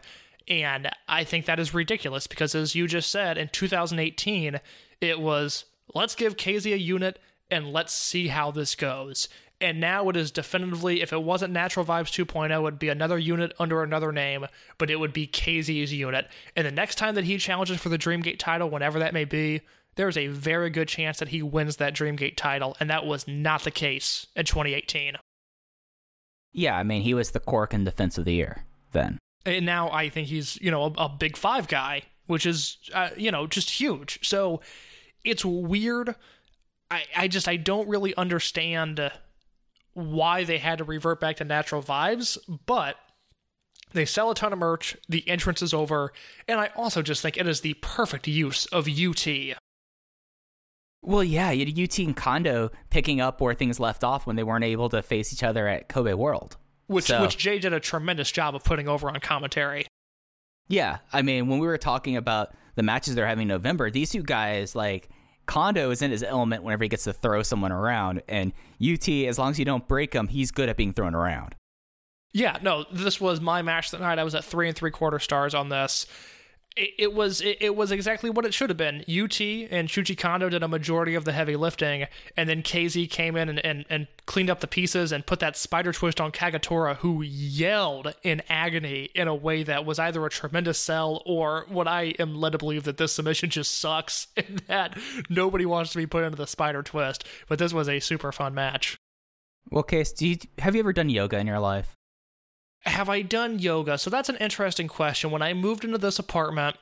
And 0.47 0.89
I 1.07 1.23
think 1.23 1.45
that 1.45 1.59
is 1.59 1.73
ridiculous 1.73 2.27
because, 2.27 2.55
as 2.55 2.75
you 2.75 2.87
just 2.87 3.11
said, 3.11 3.37
in 3.37 3.49
2018, 3.49 4.59
it 5.01 5.19
was 5.19 5.65
let's 5.93 6.15
give 6.15 6.37
KZ 6.37 6.73
a 6.73 6.79
unit 6.79 7.19
and 7.49 7.71
let's 7.71 7.93
see 7.93 8.27
how 8.27 8.51
this 8.51 8.75
goes. 8.75 9.29
And 9.59 9.79
now 9.79 10.07
it 10.09 10.15
is 10.15 10.29
definitively, 10.29 11.01
if 11.01 11.11
it 11.11 11.23
wasn't 11.23 11.53
Natural 11.53 11.85
Vibes 11.85 12.25
2.0, 12.25 12.51
it 12.51 12.61
would 12.61 12.77
be 12.77 12.89
another 12.89 13.17
unit 13.17 13.53
under 13.57 13.81
another 13.81 14.11
name, 14.11 14.45
but 14.77 14.91
it 14.91 14.99
would 14.99 15.13
be 15.13 15.25
KZ's 15.25 15.93
unit. 15.93 16.27
And 16.55 16.67
the 16.67 16.71
next 16.71 16.95
time 16.95 17.15
that 17.15 17.23
he 17.23 17.37
challenges 17.37 17.79
for 17.79 17.89
the 17.89 17.97
Dreamgate 17.97 18.37
title, 18.37 18.69
whenever 18.69 18.99
that 18.99 19.15
may 19.15 19.25
be, 19.25 19.61
there's 19.97 20.17
a 20.17 20.27
very 20.27 20.69
good 20.69 20.88
chance 20.88 21.19
that 21.19 21.29
he 21.29 21.41
wins 21.41 21.75
that 21.77 21.93
Dreamgate 21.93 22.38
title. 22.38 22.77
And 22.79 22.89
that 22.89 23.05
was 23.05 23.27
not 23.27 23.63
the 23.63 23.71
case 23.71 24.27
in 24.36 24.45
2018. 24.45 25.17
Yeah, 26.53 26.77
I 26.77 26.83
mean, 26.83 27.01
he 27.01 27.13
was 27.13 27.31
the 27.31 27.39
cork 27.39 27.73
in 27.73 27.83
Defense 27.83 28.17
of 28.17 28.25
the 28.25 28.33
Year 28.33 28.63
then. 28.93 29.19
And 29.45 29.65
now 29.65 29.89
I 29.91 30.10
think 30.10 30.27
he's, 30.27 30.60
you 30.62 30.71
know, 30.71 30.83
a, 30.83 31.05
a 31.05 31.10
big 31.10 31.38
five 31.38 31.67
guy, 31.67 32.03
which 32.25 32.45
is, 32.45 32.77
uh, 32.93 33.10
you 33.17 33.31
know, 33.31 33.47
just 33.47 33.69
huge. 33.69 34.27
So 34.27 34.62
it's 35.23 35.45
weird. 35.45 36.15
I, 36.89 37.03
I 37.15 37.27
just, 37.27 37.47
I 37.47 37.57
don't 37.57 37.88
really 37.88 38.15
understand 38.15 39.12
why 39.93 40.43
they 40.43 40.57
had 40.57 40.77
to 40.77 40.83
revert 40.83 41.19
back 41.19 41.38
to 41.38 41.43
natural 41.43 41.81
vibes, 41.81 42.38
but 42.65 42.97
they 43.93 44.05
sell 44.05 44.29
a 44.29 44.36
ton 44.36 44.53
of 44.53 44.60
merch, 44.60 44.95
the 45.10 45.27
entrance 45.27 45.62
is 45.62 45.73
over, 45.73 46.13
and 46.47 46.60
I 46.60 46.69
also 46.75 47.01
just 47.01 47.21
think 47.21 47.38
it 47.38 47.47
is 47.47 47.62
the 47.62 47.73
perfect 47.75 48.27
use 48.27 48.65
of 48.67 48.88
UT. 48.88 49.27
Well, 51.07 51.23
yeah, 51.23 51.51
you 51.51 51.65
had 51.65 51.79
UT 51.79 51.97
and 51.99 52.13
Kondo 52.17 52.69
picking 52.89 53.21
up 53.21 53.39
where 53.39 53.53
things 53.53 53.79
left 53.79 54.03
off 54.03 54.27
when 54.27 54.35
they 54.35 54.43
weren't 54.43 54.65
able 54.65 54.89
to 54.89 55.01
face 55.01 55.31
each 55.31 55.41
other 55.41 55.65
at 55.65 55.87
Kobe 55.87 56.11
World. 56.13 56.57
Which, 56.87 57.05
So- 57.05 57.21
which 57.21 57.37
Jay 57.37 57.59
did 57.59 57.71
a 57.71 57.79
tremendous 57.79 58.29
job 58.29 58.55
of 58.55 58.63
putting 58.65 58.89
over 58.89 59.07
on 59.09 59.17
commentary. 59.21 59.87
Yeah, 60.67 60.97
I 61.13 61.21
mean, 61.21 61.47
when 61.47 61.59
we 61.59 61.67
were 61.67 61.77
talking 61.77 62.17
about 62.17 62.53
the 62.75 62.83
matches 62.83 63.15
they're 63.15 63.25
having 63.25 63.43
in 63.43 63.47
November, 63.47 63.89
these 63.89 64.09
two 64.11 64.21
guys, 64.21 64.75
like, 64.75 65.07
Kondo 65.45 65.91
is 65.91 66.01
in 66.01 66.11
his 66.11 66.23
element 66.23 66.63
whenever 66.63 66.83
he 66.83 66.89
gets 66.89 67.05
to 67.05 67.13
throw 67.13 67.41
someone 67.41 67.71
around, 67.71 68.21
and 68.27 68.51
UT, 68.81 69.07
as 69.07 69.39
long 69.39 69.51
as 69.51 69.59
you 69.59 69.63
don't 69.63 69.87
break 69.87 70.11
him, 70.11 70.27
he's 70.27 70.51
good 70.51 70.67
at 70.67 70.75
being 70.75 70.91
thrown 70.91 71.15
around. 71.15 71.55
Yeah, 72.33 72.57
no, 72.61 72.83
this 72.91 73.21
was 73.21 73.39
my 73.39 73.61
match 73.61 73.91
that 73.91 74.01
night. 74.01 74.19
I 74.19 74.25
was 74.25 74.35
at 74.35 74.43
three 74.43 74.67
and 74.67 74.75
three 74.75 74.91
quarter 74.91 75.19
stars 75.19 75.55
on 75.55 75.69
this. 75.69 76.05
It, 76.77 77.13
was 77.13 77.41
it, 77.41 77.75
was 77.75 77.91
exactly 77.91 78.29
what 78.29 78.45
it 78.45 78.53
should 78.53 78.69
have 78.69 78.77
been. 78.77 78.97
UT 79.01 79.39
and 79.41 79.87
Shuji 79.87 80.17
Kondo 80.17 80.49
did 80.49 80.63
a 80.63 80.67
majority 80.67 81.15
of 81.15 81.25
the 81.25 81.31
heavy 81.31 81.55
lifting, 81.55 82.07
and 82.35 82.47
then 82.47 82.61
KZ 82.61 83.09
came 83.09 83.35
in 83.35 83.49
and, 83.49 83.65
and, 83.65 83.85
and 83.89 84.07
cleaned 84.25 84.49
up 84.49 84.59
the 84.59 84.67
pieces 84.67 85.11
and 85.11 85.25
put 85.25 85.39
that 85.39 85.57
spider 85.57 85.91
twist 85.91 86.21
on 86.21 86.31
Kagetora, 86.31 86.97
who 86.97 87.21
yelled 87.21 88.13
in 88.23 88.41
agony 88.49 89.09
in 89.15 89.27
a 89.27 89.35
way 89.35 89.63
that 89.63 89.85
was 89.85 89.99
either 89.99 90.25
a 90.25 90.29
tremendous 90.29 90.77
sell 90.77 91.21
or 91.25 91.65
what 91.69 91.87
I 91.87 92.13
am 92.19 92.35
led 92.35 92.51
to 92.51 92.57
believe 92.57 92.83
that 92.83 92.97
this 92.97 93.13
submission 93.13 93.49
just 93.49 93.77
sucks 93.77 94.27
and 94.37 94.59
that 94.67 94.97
nobody 95.29 95.65
wants 95.65 95.91
to 95.91 95.97
be 95.97 96.05
put 96.05 96.23
into 96.23 96.37
the 96.37 96.47
spider 96.47 96.83
twist. 96.83 97.25
But 97.49 97.59
this 97.59 97.73
was 97.73 97.89
a 97.89 97.99
super 97.99 98.31
fun 98.31 98.53
match. 98.53 98.97
Well, 99.69 99.83
Case, 99.83 100.13
do 100.13 100.27
you 100.27 100.37
have 100.59 100.75
you 100.75 100.79
ever 100.79 100.93
done 100.93 101.09
yoga 101.09 101.37
in 101.37 101.47
your 101.47 101.59
life? 101.59 101.96
Have 102.88 103.10
I 103.10 103.21
done 103.21 103.60
yoga? 103.60 103.97
So 103.97 104.10
that's 104.10 104.30
an 104.30 104.38
interesting 104.38 104.88
question. 104.88 105.32
When 105.32 105.41
I 105.41 105.54
moved 105.54 105.84
into 105.84 105.97
this 105.97 106.19
apartment, 106.19 106.78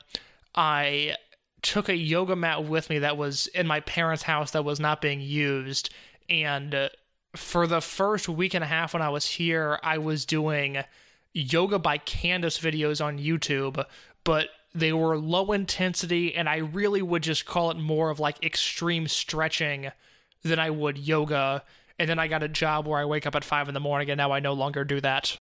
I 0.54 1.16
took 1.62 1.90
a 1.90 1.96
yoga 1.96 2.36
mat 2.36 2.64
with 2.64 2.90
me 2.90 3.00
that 3.00 3.18
was 3.18 3.48
in 3.48 3.66
my 3.66 3.80
parents' 3.80 4.24
house 4.24 4.52
that 4.52 4.64
was 4.64 4.80
not 4.80 5.02
being 5.02 5.20
used. 5.20 5.94
And 6.30 6.76
uh, 6.76 6.90
for 7.36 7.66
the 7.66 7.82
first 7.82 8.30
week 8.30 8.54
and 8.54 8.64
a 8.64 8.68
half 8.68 8.94
when 8.94 9.02
I 9.02 9.10
was 9.10 9.26
here, 9.26 9.80
I 9.84 9.98
was 9.98 10.26
doing 10.26 10.84
yoga 11.34 11.80
by 11.80 11.98
Candace 11.98 12.60
videos 12.60 13.04
on 13.04 13.20
YouTube, 13.20 13.84
but 14.24 14.50
they 14.74 14.94
were 14.94 15.18
low 15.18 15.52
intensity, 15.54 16.36
and 16.36 16.48
I 16.48 16.58
really 16.58 17.02
would 17.02 17.24
just 17.24 17.46
call 17.46 17.72
it 17.72 17.78
more 17.78 18.10
of 18.10 18.20
like 18.20 18.44
extreme 18.44 19.08
stretching 19.08 19.92
than 20.44 20.60
I 20.60 20.70
would 20.70 20.98
yoga. 20.98 21.64
And 21.98 22.10
then 22.10 22.20
I 22.20 22.28
got 22.28 22.44
a 22.44 22.50
job 22.50 22.86
where 22.86 23.00
I 23.00 23.06
wake 23.06 23.26
up 23.26 23.36
at 23.36 23.46
five 23.46 23.68
in 23.68 23.74
the 23.74 23.80
morning, 23.80 24.10
and 24.10 24.18
now 24.18 24.32
I 24.32 24.40
no 24.40 24.54
longer 24.54 24.84
do 24.84 25.02
that. 25.02 25.38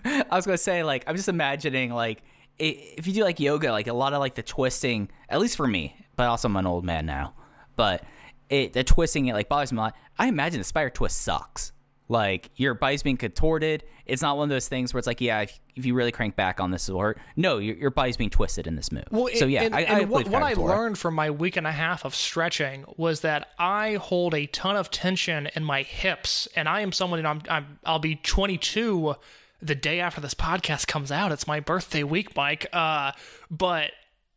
I 0.04 0.26
was 0.36 0.46
gonna 0.46 0.58
say 0.58 0.82
like 0.82 1.04
I'm 1.06 1.16
just 1.16 1.28
imagining 1.28 1.90
like 1.92 2.22
if 2.58 3.06
you 3.06 3.12
do 3.12 3.24
like 3.24 3.40
yoga, 3.40 3.72
like 3.72 3.86
a 3.86 3.92
lot 3.92 4.12
of 4.12 4.20
like 4.20 4.34
the 4.34 4.42
twisting, 4.42 5.10
at 5.28 5.40
least 5.40 5.56
for 5.56 5.66
me, 5.66 5.96
but 6.16 6.28
also 6.28 6.48
I'm 6.48 6.56
an 6.56 6.66
old 6.66 6.84
man 6.84 7.06
now, 7.06 7.34
but 7.76 8.04
it 8.48 8.72
the 8.72 8.84
twisting 8.84 9.26
it 9.26 9.34
like 9.34 9.48
bothers 9.48 9.72
me 9.72 9.78
a 9.78 9.82
lot. 9.82 9.96
I 10.18 10.28
imagine 10.28 10.60
the 10.60 10.64
spider 10.64 10.90
twist 10.90 11.20
sucks. 11.20 11.72
Like 12.08 12.50
your 12.56 12.74
body's 12.74 13.02
being 13.02 13.16
contorted. 13.16 13.82
It's 14.04 14.20
not 14.20 14.36
one 14.36 14.44
of 14.44 14.50
those 14.50 14.68
things 14.68 14.92
where 14.92 14.98
it's 14.98 15.06
like, 15.06 15.22
yeah, 15.22 15.40
if, 15.40 15.58
if 15.74 15.86
you 15.86 15.94
really 15.94 16.12
crank 16.12 16.36
back 16.36 16.60
on 16.60 16.70
this, 16.70 16.86
it'll 16.86 17.00
hurt. 17.00 17.18
No, 17.34 17.56
your, 17.56 17.76
your 17.76 17.90
body's 17.90 18.18
being 18.18 18.28
twisted 18.28 18.66
in 18.66 18.76
this 18.76 18.92
move. 18.92 19.04
Well, 19.10 19.28
so 19.34 19.46
yeah, 19.46 19.62
and, 19.62 19.74
I, 19.74 19.80
and 19.80 20.02
I 20.02 20.04
what, 20.04 20.28
what 20.28 20.42
I 20.42 20.52
learned 20.52 20.98
from 20.98 21.14
my 21.14 21.30
week 21.30 21.56
and 21.56 21.66
a 21.66 21.72
half 21.72 22.04
of 22.04 22.14
stretching 22.14 22.84
was 22.98 23.22
that 23.22 23.48
I 23.58 23.94
hold 23.94 24.34
a 24.34 24.44
ton 24.46 24.76
of 24.76 24.90
tension 24.90 25.48
in 25.56 25.64
my 25.64 25.82
hips, 25.82 26.46
and 26.54 26.68
I 26.68 26.82
am 26.82 26.92
someone. 26.92 27.22
Know, 27.22 27.30
I'm, 27.30 27.42
I'm 27.48 27.78
I'll 27.86 27.98
be 27.98 28.16
22 28.16 29.14
the 29.64 29.74
day 29.74 29.98
after 29.98 30.20
this 30.20 30.34
podcast 30.34 30.86
comes 30.86 31.10
out. 31.10 31.32
It's 31.32 31.46
my 31.46 31.58
birthday 31.58 32.02
week, 32.02 32.36
Mike. 32.36 32.66
Uh, 32.72 33.12
but 33.50 33.92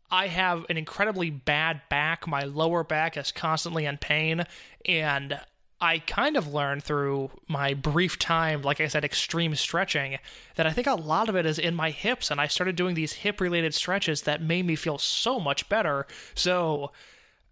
I 0.10 0.28
have 0.28 0.66
an 0.70 0.78
incredibly 0.78 1.30
bad 1.30 1.82
back. 1.90 2.28
My 2.28 2.44
lower 2.44 2.84
back 2.84 3.18
is 3.18 3.34
constantly 3.34 3.86
in 3.86 3.98
pain, 3.98 4.46
and 4.86 5.40
I 5.82 6.00
kind 6.00 6.38
of 6.38 6.54
learned 6.54 6.84
through 6.84 7.32
my 7.48 7.74
brief 7.74 8.18
time, 8.18 8.62
like 8.62 8.80
I 8.80 8.88
said, 8.88 9.04
extreme 9.04 9.54
stretching, 9.56 10.18
that 10.56 10.66
I 10.66 10.72
think 10.72 10.88
a 10.88 10.96
lot 10.96 11.28
of 11.28 11.36
it 11.36 11.46
is 11.46 11.60
in 11.60 11.76
my 11.76 11.92
hips, 11.92 12.32
and 12.32 12.40
I 12.40 12.48
started 12.48 12.78
doing 12.78 12.96
these 12.96 13.14
hip 13.14 13.42
related 13.42 13.74
stretches 13.74 14.22
that 14.22 14.42
made 14.42 14.66
me 14.66 14.78
feel 14.78 14.98
so 14.98 15.42
much 15.42 15.68
better. 15.68 16.08
So 16.36 16.94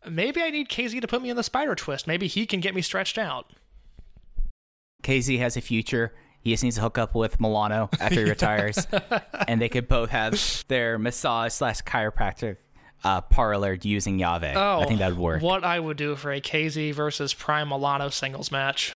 maybe 0.10 0.42
I 0.42 0.50
need 0.50 0.70
KZ 0.70 1.02
to 1.02 1.08
put 1.08 1.22
me 1.22 1.30
in 1.30 1.36
the 1.36 1.44
spider 1.44 1.76
twist. 1.76 2.08
Maybe 2.08 2.28
he 2.28 2.46
can 2.46 2.62
get 2.62 2.74
me 2.74 2.82
stretched 2.82 3.18
out. 3.18 3.52
KZ 5.04 5.38
has 5.40 5.58
a 5.58 5.62
future. 5.62 6.14
He 6.46 6.52
just 6.52 6.64
needs 6.64 6.76
to 6.76 6.84
hook 6.84 7.00
up 7.00 7.16
with 7.16 7.42
Milano 7.42 7.90
after 8.00 8.24
he 8.24 8.30
retires, 8.30 8.86
and 9.48 9.60
they 9.60 9.68
could 9.68 9.88
both 9.88 10.12
have 10.12 10.40
their 10.68 11.00
massage 11.00 11.54
slash 11.54 11.82
chiropractic 11.82 12.58
uh, 13.04 13.22
parlor 13.22 13.74
using 13.82 14.20
Yave. 14.20 14.56
Oh, 14.56 14.82
I 14.82 14.86
think 14.86 15.00
that 15.00 15.10
would 15.10 15.18
work. 15.18 15.42
What 15.42 15.64
I 15.64 15.80
would 15.80 15.98
do 15.98 16.16
for 16.16 16.32
a 16.32 16.40
KZ 16.40 16.94
versus 16.94 17.34
Prime 17.34 17.70
Milano 17.70 18.10
singles 18.10 18.52
match. 18.52 18.94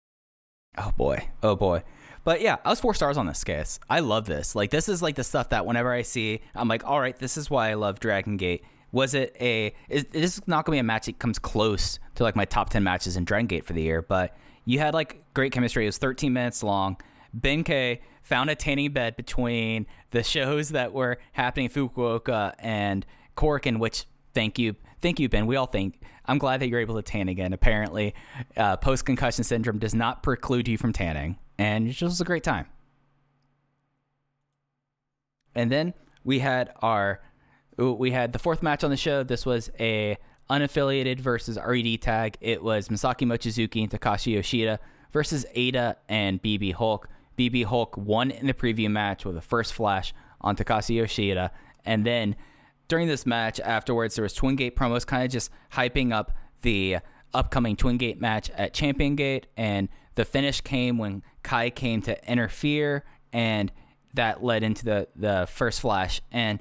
Oh 0.77 0.91
boy, 0.97 1.29
oh 1.41 1.55
boy. 1.55 1.83
But 2.25 2.41
yeah, 2.41 2.57
I 2.65 2.69
was 2.69 2.81
four 2.81 2.93
stars 2.93 3.15
on 3.15 3.27
this 3.27 3.45
case. 3.45 3.79
I 3.89 4.01
love 4.01 4.25
this. 4.25 4.53
Like 4.53 4.69
this 4.69 4.89
is 4.89 5.01
like 5.01 5.15
the 5.15 5.23
stuff 5.23 5.47
that 5.49 5.65
whenever 5.65 5.93
I 5.93 6.01
see, 6.01 6.41
I'm 6.53 6.67
like, 6.67 6.83
all 6.83 6.99
right, 6.99 7.17
this 7.17 7.37
is 7.37 7.49
why 7.49 7.69
I 7.69 7.75
love 7.75 8.01
Dragon 8.01 8.35
Gate. 8.35 8.65
Was 8.91 9.13
it 9.13 9.33
a? 9.39 9.73
Is, 9.87 10.03
this 10.11 10.37
is 10.37 10.47
not 10.49 10.65
gonna 10.65 10.75
be 10.75 10.79
a 10.79 10.83
match 10.83 11.05
that 11.05 11.17
comes 11.17 11.39
close 11.39 11.97
to 12.15 12.23
like 12.23 12.35
my 12.35 12.43
top 12.43 12.71
ten 12.71 12.83
matches 12.83 13.15
in 13.15 13.23
Dragon 13.23 13.47
Gate 13.47 13.63
for 13.63 13.71
the 13.71 13.83
year, 13.83 14.01
but 14.01 14.35
you 14.65 14.79
had 14.79 14.93
like 14.93 15.23
great 15.33 15.53
chemistry. 15.53 15.85
It 15.85 15.87
was 15.87 15.97
13 15.97 16.33
minutes 16.33 16.61
long. 16.61 16.97
Benkei 17.37 17.99
found 18.21 18.49
a 18.49 18.55
tanning 18.55 18.91
bed 18.91 19.15
between 19.15 19.85
the 20.11 20.23
shows 20.23 20.69
that 20.69 20.93
were 20.93 21.17
happening 21.33 21.65
in 21.65 21.71
Fukuoka 21.71 22.53
and 22.59 23.05
Cork, 23.35 23.63
Corkin, 23.63 23.79
which 23.79 24.05
thank 24.33 24.59
you, 24.59 24.75
thank 25.01 25.19
you, 25.19 25.29
Ben. 25.29 25.47
We 25.47 25.55
all 25.55 25.67
think. 25.67 26.01
I'm 26.25 26.37
glad 26.39 26.59
that 26.59 26.67
you're 26.67 26.81
able 26.81 26.95
to 26.95 27.01
tan 27.01 27.29
again. 27.29 27.53
Apparently, 27.53 28.13
uh, 28.57 28.77
post 28.77 29.05
concussion 29.05 29.43
syndrome 29.43 29.79
does 29.79 29.95
not 29.95 30.23
preclude 30.23 30.67
you 30.67 30.77
from 30.77 30.91
tanning, 30.91 31.37
and 31.57 31.87
it 31.87 31.91
just 31.91 32.03
was 32.03 32.21
a 32.21 32.25
great 32.25 32.43
time. 32.43 32.65
And 35.55 35.71
then 35.71 35.93
we 36.23 36.39
had 36.39 36.73
our 36.81 37.21
we 37.77 38.11
had 38.11 38.33
the 38.33 38.39
fourth 38.39 38.61
match 38.61 38.83
on 38.83 38.89
the 38.89 38.97
show. 38.97 39.23
This 39.23 39.45
was 39.45 39.69
a 39.79 40.17
unaffiliated 40.49 41.19
versus 41.19 41.57
RED 41.63 42.01
tag. 42.01 42.37
It 42.41 42.63
was 42.63 42.89
Masaki 42.89 43.25
Mochizuki 43.25 43.81
and 43.81 43.89
Takashi 43.89 44.33
Yoshida 44.33 44.79
versus 45.11 45.45
Eita 45.55 45.95
and 46.09 46.41
BB 46.41 46.73
Hulk. 46.73 47.07
BB 47.37 47.65
Hulk 47.65 47.95
won 47.97 48.31
in 48.31 48.47
the 48.47 48.53
preview 48.53 48.89
match 48.89 49.25
with 49.25 49.37
a 49.37 49.41
first 49.41 49.73
flash 49.73 50.13
on 50.41 50.55
Takashi 50.55 50.95
Yoshida, 50.95 51.51
and 51.85 52.05
then 52.05 52.35
during 52.87 53.07
this 53.07 53.25
match 53.25 53.59
afterwards, 53.59 54.15
there 54.15 54.23
was 54.23 54.33
Twin 54.33 54.55
Gate 54.55 54.75
promos 54.75 55.05
kind 55.05 55.23
of 55.23 55.31
just 55.31 55.51
hyping 55.73 56.13
up 56.13 56.31
the 56.61 56.97
upcoming 57.33 57.75
Twin 57.75 57.97
Gate 57.97 58.19
match 58.19 58.49
at 58.51 58.73
Champion 58.73 59.15
Gate, 59.15 59.47
and 59.57 59.89
the 60.15 60.25
finish 60.25 60.61
came 60.61 60.97
when 60.97 61.23
Kai 61.43 61.69
came 61.69 62.01
to 62.03 62.31
interfere, 62.31 63.03
and 63.33 63.71
that 64.13 64.43
led 64.43 64.63
into 64.63 64.85
the 64.85 65.07
the 65.15 65.47
first 65.49 65.81
flash. 65.81 66.21
And 66.31 66.59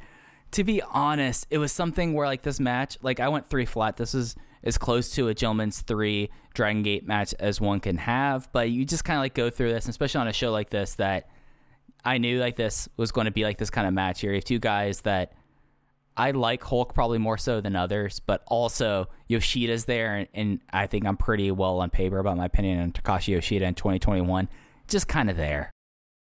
to 0.53 0.65
be 0.65 0.83
honest, 0.83 1.47
it 1.51 1.59
was 1.59 1.73
something 1.73 2.13
where 2.13 2.27
like 2.27 2.43
this 2.43 2.61
match, 2.61 2.99
like 3.03 3.21
I 3.21 3.29
went 3.29 3.49
three 3.49 3.65
flat. 3.65 3.97
This 3.97 4.15
is 4.15 4.37
as 4.67 4.77
close 4.77 5.13
to 5.13 5.29
a 5.29 5.35
gentleman's 5.35 5.81
three 5.81 6.29
Dragon 6.53 6.83
Gate 6.83 7.07
match 7.07 7.33
as 7.39 7.61
one 7.61 7.79
can 7.79 7.97
have, 7.99 8.51
but 8.53 8.69
you 8.71 8.85
just 8.85 9.05
kind 9.05 9.17
of 9.17 9.23
like 9.23 9.35
go 9.35 9.49
through 9.49 9.73
this, 9.73 9.89
especially 9.89 10.21
on 10.21 10.29
a 10.29 10.33
show 10.33 10.51
like 10.51 10.71
this 10.71 10.97
that 10.97 11.31
I 12.05 12.19
knew 12.19 12.41
like 12.41 12.57
this 12.57 12.89
was 12.97 13.13
going 13.13 13.27
to 13.27 13.31
be 13.31 13.45
like 13.45 13.59
this 13.59 13.71
kind 13.71 13.87
of 13.87 13.95
match 13.95 14.21
here. 14.21 14.33
You 14.33 14.39
have 14.39 14.45
two 14.45 14.59
guys 14.59 15.03
that 15.03 15.33
I 16.17 16.33
like 16.33 16.65
Hulk 16.65 16.95
probably 16.95 17.19
more 17.19 17.39
so 17.39 17.61
than 17.61 17.77
others, 17.77 18.21
but 18.21 18.43
also 18.47 19.09
Yoshida's 19.29 19.85
there, 19.85 20.17
and, 20.17 20.29
and 20.35 20.61
I 20.73 20.89
think 20.89 21.07
I'm 21.07 21.17
pretty 21.17 21.51
well 21.53 21.79
on 21.81 21.91
paper 21.91 22.19
about 22.19 22.37
my 22.37 22.47
opinion 22.47 22.81
on 22.81 22.93
Takashi 22.93 23.29
Yoshida 23.29 23.67
in 23.67 23.75
2021. 23.75 24.49
Just 24.89 25.07
kind 25.07 25.31
of 25.31 25.37
there. 25.37 25.71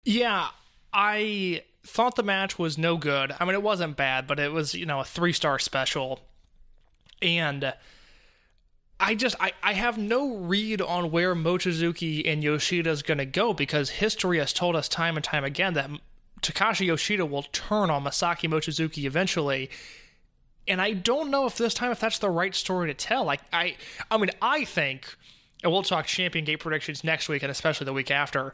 Yeah, 0.03 0.49
I 0.91 1.63
thought 1.85 2.15
the 2.15 2.23
match 2.23 2.59
was 2.59 2.77
no 2.77 2.97
good. 2.97 3.33
I 3.39 3.45
mean, 3.45 3.53
it 3.53 3.63
wasn't 3.63 3.95
bad, 3.95 4.27
but 4.27 4.39
it 4.39 4.51
was, 4.51 4.73
you 4.73 4.85
know, 4.85 4.99
a 4.99 5.05
three 5.05 5.33
star 5.33 5.59
special. 5.59 6.19
And 7.21 7.73
I 8.99 9.13
just, 9.15 9.35
I, 9.39 9.51
I 9.61 9.73
have 9.73 9.97
no 9.97 10.35
read 10.35 10.81
on 10.81 11.11
where 11.11 11.35
Mochizuki 11.35 12.27
and 12.27 12.43
Yoshida 12.43 12.89
is 12.89 13.03
going 13.03 13.19
to 13.19 13.25
go 13.25 13.53
because 13.53 13.91
history 13.91 14.39
has 14.39 14.53
told 14.53 14.75
us 14.75 14.89
time 14.89 15.15
and 15.15 15.23
time 15.23 15.43
again 15.43 15.75
that 15.75 15.89
Takashi 16.41 16.87
Yoshida 16.87 17.25
will 17.25 17.43
turn 17.43 17.89
on 17.89 18.03
Masaki 18.03 18.49
Mochizuki 18.49 19.05
eventually. 19.05 19.69
And 20.67 20.81
I 20.81 20.93
don't 20.93 21.29
know 21.29 21.45
if 21.45 21.57
this 21.57 21.73
time 21.73 21.91
if 21.91 21.99
that's 21.99 22.19
the 22.19 22.29
right 22.29 22.53
story 22.53 22.87
to 22.87 22.93
tell. 22.93 23.23
Like 23.23 23.41
I 23.53 23.77
I 24.11 24.17
mean 24.17 24.31
I 24.41 24.65
think 24.65 25.15
and 25.63 25.71
we'll 25.71 25.83
talk 25.83 26.05
Champion 26.05 26.45
Gate 26.45 26.59
predictions 26.59 27.03
next 27.03 27.29
week 27.29 27.43
and 27.43 27.51
especially 27.51 27.85
the 27.85 27.93
week 27.93 28.11
after. 28.11 28.53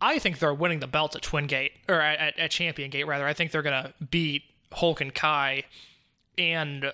I 0.00 0.18
think 0.18 0.38
they're 0.38 0.54
winning 0.54 0.80
the 0.80 0.86
belt 0.86 1.14
at 1.14 1.22
Twin 1.22 1.46
Gate 1.46 1.72
or 1.86 2.00
at, 2.00 2.38
at, 2.38 2.50
Champion 2.50 2.90
Gate 2.90 3.06
rather. 3.06 3.26
I 3.26 3.34
think 3.34 3.50
they're 3.50 3.60
gonna 3.60 3.92
beat 4.10 4.44
Hulk 4.72 5.02
and 5.02 5.14
Kai, 5.14 5.64
and 6.38 6.92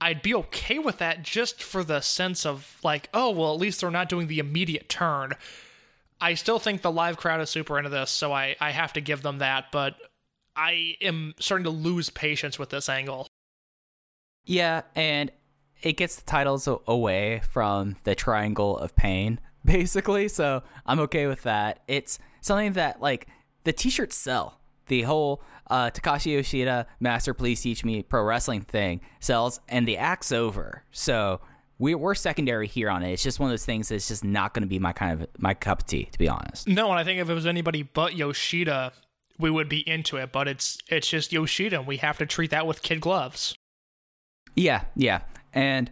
I'd 0.00 0.22
be 0.22 0.34
okay 0.34 0.78
with 0.78 0.98
that 0.98 1.22
just 1.22 1.62
for 1.62 1.82
the 1.82 2.00
sense 2.00 2.46
of 2.46 2.78
like, 2.84 3.08
oh 3.12 3.30
well, 3.30 3.52
at 3.52 3.60
least 3.60 3.80
they're 3.80 3.90
not 3.90 4.08
doing 4.08 4.28
the 4.28 4.38
immediate 4.38 4.88
turn. 4.88 5.34
I 6.20 6.34
still 6.34 6.58
think 6.58 6.82
the 6.82 6.90
live 6.90 7.16
crowd 7.16 7.40
is 7.40 7.50
super 7.50 7.78
into 7.78 7.90
this, 7.90 8.10
so 8.10 8.32
I 8.32 8.56
I 8.60 8.70
have 8.70 8.92
to 8.94 9.00
give 9.00 9.22
them 9.22 9.38
that. 9.38 9.66
But 9.72 9.96
I 10.56 10.96
am 11.00 11.34
starting 11.38 11.64
to 11.64 11.70
lose 11.70 12.10
patience 12.10 12.58
with 12.58 12.70
this 12.70 12.88
angle. 12.88 13.26
Yeah, 14.44 14.82
and 14.94 15.30
it 15.82 15.96
gets 15.96 16.16
the 16.16 16.24
titles 16.24 16.68
away 16.86 17.42
from 17.48 17.96
the 18.04 18.14
triangle 18.14 18.76
of 18.78 18.96
pain, 18.96 19.40
basically. 19.64 20.28
So 20.28 20.62
I'm 20.86 21.00
okay 21.00 21.26
with 21.26 21.42
that. 21.42 21.82
It's 21.86 22.18
something 22.40 22.72
that 22.72 23.00
like 23.00 23.28
the 23.64 23.72
t-shirts 23.72 24.16
sell. 24.16 24.60
The 24.86 25.02
whole 25.02 25.42
uh, 25.70 25.90
Takashi 25.90 26.32
Yoshida 26.32 26.86
Master 27.00 27.34
Please 27.34 27.60
Teach 27.60 27.84
Me 27.84 28.02
Pro 28.02 28.22
Wrestling 28.22 28.62
thing 28.62 29.00
sells, 29.20 29.60
and 29.68 29.86
the 29.86 29.96
act's 29.96 30.32
over. 30.32 30.84
So 30.90 31.40
we, 31.78 31.94
we're 31.94 32.14
secondary 32.14 32.66
here 32.66 32.90
on 32.90 33.02
it. 33.02 33.12
It's 33.12 33.22
just 33.22 33.38
one 33.38 33.48
of 33.48 33.52
those 33.52 33.64
things 33.64 33.88
that's 33.88 34.08
just 34.08 34.24
not 34.24 34.54
going 34.54 34.62
to 34.62 34.68
be 34.68 34.78
my 34.78 34.92
kind 34.92 35.20
of 35.20 35.28
my 35.38 35.54
cup 35.54 35.80
of 35.80 35.86
tea, 35.86 36.08
to 36.10 36.18
be 36.18 36.28
honest. 36.28 36.66
No, 36.66 36.90
and 36.90 36.98
I 36.98 37.04
think 37.04 37.20
if 37.20 37.30
it 37.30 37.34
was 37.34 37.46
anybody 37.46 37.82
but 37.82 38.16
Yoshida, 38.16 38.92
we 39.38 39.50
would 39.50 39.68
be 39.68 39.88
into 39.88 40.16
it. 40.16 40.32
But 40.32 40.48
it's 40.48 40.78
it's 40.88 41.08
just 41.08 41.32
Yoshida, 41.32 41.78
and 41.78 41.86
we 41.86 41.98
have 41.98 42.18
to 42.18 42.26
treat 42.26 42.50
that 42.50 42.66
with 42.66 42.82
kid 42.82 43.00
gloves. 43.00 43.56
Yeah, 44.56 44.84
yeah. 44.96 45.20
And 45.52 45.90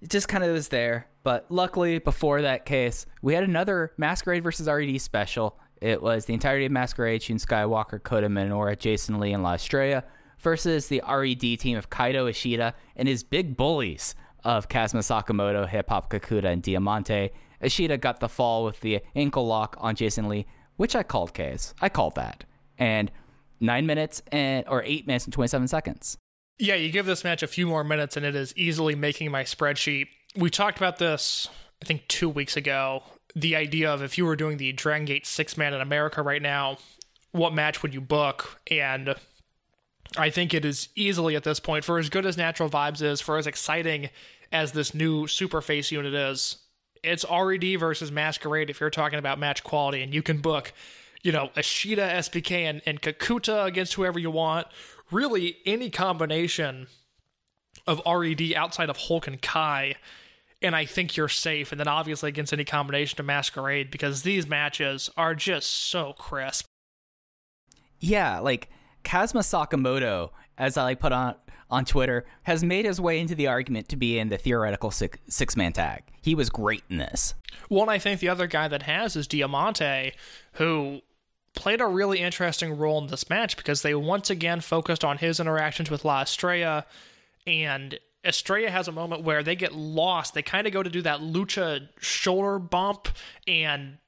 it 0.00 0.10
just 0.10 0.28
kind 0.28 0.42
of 0.42 0.52
was 0.52 0.68
there. 0.68 1.08
But 1.22 1.46
luckily, 1.50 1.98
before 1.98 2.42
that 2.42 2.64
case, 2.64 3.06
we 3.20 3.34
had 3.34 3.44
another 3.44 3.92
Masquerade 3.96 4.42
versus 4.42 4.66
RED 4.66 5.00
special. 5.00 5.58
It 5.82 6.00
was 6.00 6.26
the 6.26 6.34
entirety 6.34 6.64
of 6.66 6.70
Masquerade, 6.70 7.24
Shun 7.24 7.38
Skywalker, 7.38 8.00
Kota 8.00 8.28
Minoura, 8.28 8.78
Jason 8.78 9.18
Lee, 9.18 9.32
and 9.32 9.42
La 9.42 9.54
Estrella 9.54 10.04
versus 10.38 10.86
the 10.86 11.02
RED 11.08 11.58
team 11.58 11.76
of 11.76 11.90
Kaito 11.90 12.30
Ishida 12.30 12.74
and 12.94 13.08
his 13.08 13.24
big 13.24 13.56
bullies 13.56 14.14
of 14.44 14.68
Kazuma 14.68 15.02
Sakamoto, 15.02 15.68
Hip 15.68 15.88
Hop 15.88 16.08
Kakuta, 16.08 16.44
and 16.44 16.62
Diamante. 16.62 17.30
Ishida 17.60 17.98
got 17.98 18.20
the 18.20 18.28
fall 18.28 18.64
with 18.64 18.78
the 18.78 19.00
ankle 19.16 19.44
lock 19.44 19.76
on 19.80 19.96
Jason 19.96 20.28
Lee, 20.28 20.46
which 20.76 20.94
I 20.94 21.02
called 21.02 21.34
case. 21.34 21.74
I 21.80 21.88
called 21.88 22.14
that. 22.14 22.44
And 22.78 23.10
nine 23.58 23.84
minutes 23.84 24.22
and 24.30 24.64
or 24.68 24.84
eight 24.84 25.08
minutes 25.08 25.24
and 25.24 25.34
27 25.34 25.66
seconds. 25.66 26.16
Yeah, 26.60 26.76
you 26.76 26.92
give 26.92 27.06
this 27.06 27.24
match 27.24 27.42
a 27.42 27.48
few 27.48 27.66
more 27.66 27.82
minutes, 27.82 28.16
and 28.16 28.24
it 28.24 28.36
is 28.36 28.56
easily 28.56 28.94
making 28.94 29.32
my 29.32 29.42
spreadsheet. 29.42 30.06
We 30.36 30.48
talked 30.48 30.78
about 30.78 30.98
this, 30.98 31.48
I 31.82 31.86
think, 31.86 32.06
two 32.06 32.28
weeks 32.28 32.56
ago. 32.56 33.02
The 33.34 33.56
idea 33.56 33.92
of 33.92 34.02
if 34.02 34.18
you 34.18 34.26
were 34.26 34.36
doing 34.36 34.58
the 34.58 34.72
Dragon 34.72 35.06
Gate 35.06 35.26
six 35.26 35.56
man 35.56 35.72
in 35.72 35.80
America 35.80 36.22
right 36.22 36.42
now, 36.42 36.78
what 37.32 37.54
match 37.54 37.82
would 37.82 37.94
you 37.94 38.00
book? 38.00 38.60
And 38.70 39.14
I 40.16 40.30
think 40.30 40.52
it 40.52 40.64
is 40.64 40.88
easily 40.94 41.36
at 41.36 41.44
this 41.44 41.60
point, 41.60 41.84
for 41.84 41.98
as 41.98 42.10
good 42.10 42.26
as 42.26 42.36
Natural 42.36 42.68
Vibes 42.68 43.02
is, 43.02 43.20
for 43.20 43.38
as 43.38 43.46
exciting 43.46 44.10
as 44.50 44.72
this 44.72 44.94
new 44.94 45.26
super 45.26 45.62
face 45.62 45.90
unit 45.90 46.12
is, 46.12 46.58
it's 47.02 47.24
RED 47.30 47.80
versus 47.80 48.12
Masquerade 48.12 48.70
if 48.70 48.80
you're 48.80 48.90
talking 48.90 49.18
about 49.18 49.38
match 49.38 49.64
quality, 49.64 50.02
and 50.02 50.14
you 50.14 50.22
can 50.22 50.38
book, 50.40 50.72
you 51.22 51.32
know, 51.32 51.50
Ishida, 51.56 52.02
SBK, 52.02 52.68
and, 52.68 52.82
and 52.86 53.00
Kakuta 53.00 53.64
against 53.64 53.94
whoever 53.94 54.18
you 54.18 54.30
want. 54.30 54.66
Really, 55.10 55.56
any 55.66 55.90
combination 55.90 56.86
of 57.86 58.00
RED 58.06 58.52
outside 58.54 58.90
of 58.90 58.96
Hulk 58.96 59.26
and 59.26 59.40
Kai, 59.40 59.96
and 60.62 60.76
I 60.76 60.84
think 60.84 61.16
you're 61.16 61.28
safe. 61.28 61.72
And 61.72 61.80
then 61.80 61.88
obviously 61.88 62.28
against 62.28 62.52
any 62.52 62.64
combination 62.64 63.18
of 63.20 63.26
Masquerade, 63.26 63.90
because 63.90 64.22
these 64.22 64.48
matches 64.48 65.10
are 65.16 65.34
just 65.34 65.70
so 65.70 66.12
crisp. 66.14 66.66
Yeah, 68.00 68.40
like 68.40 68.68
Kazuma 69.04 69.42
Sakamoto, 69.42 70.30
as 70.58 70.76
I 70.76 70.84
like 70.84 71.00
put 71.00 71.12
on 71.12 71.34
on 71.70 71.84
Twitter, 71.86 72.26
has 72.42 72.62
made 72.62 72.84
his 72.84 73.00
way 73.00 73.18
into 73.18 73.34
the 73.34 73.46
argument 73.46 73.88
to 73.88 73.96
be 73.96 74.18
in 74.18 74.28
the 74.28 74.36
theoretical 74.36 74.90
six 74.90 75.18
six 75.28 75.56
man 75.56 75.72
tag. 75.72 76.02
He 76.20 76.34
was 76.34 76.50
great 76.50 76.82
in 76.90 76.98
this. 76.98 77.34
Well, 77.70 77.82
and 77.82 77.90
I 77.90 77.98
think 77.98 78.20
the 78.20 78.28
other 78.28 78.46
guy 78.46 78.68
that 78.68 78.82
has 78.82 79.16
is 79.16 79.26
Diamante, 79.26 80.12
who 80.54 81.00
played 81.54 81.80
a 81.80 81.86
really 81.86 82.18
interesting 82.18 82.76
role 82.76 82.98
in 83.00 83.08
this 83.08 83.28
match 83.28 83.56
because 83.56 83.82
they 83.82 83.94
once 83.94 84.30
again 84.30 84.60
focused 84.60 85.04
on 85.04 85.18
his 85.18 85.38
interactions 85.40 85.90
with 85.90 86.04
La 86.04 86.22
Estrella, 86.22 86.86
and 87.46 87.98
Estrella 88.24 88.70
has 88.70 88.88
a 88.88 88.92
moment 88.92 89.22
where 89.22 89.42
they 89.42 89.56
get 89.56 89.74
lost. 89.74 90.34
They 90.34 90.42
kind 90.42 90.66
of 90.66 90.72
go 90.72 90.82
to 90.82 90.90
do 90.90 91.02
that 91.02 91.20
lucha 91.20 91.88
shoulder 92.00 92.58
bump, 92.58 93.08
and 93.46 93.98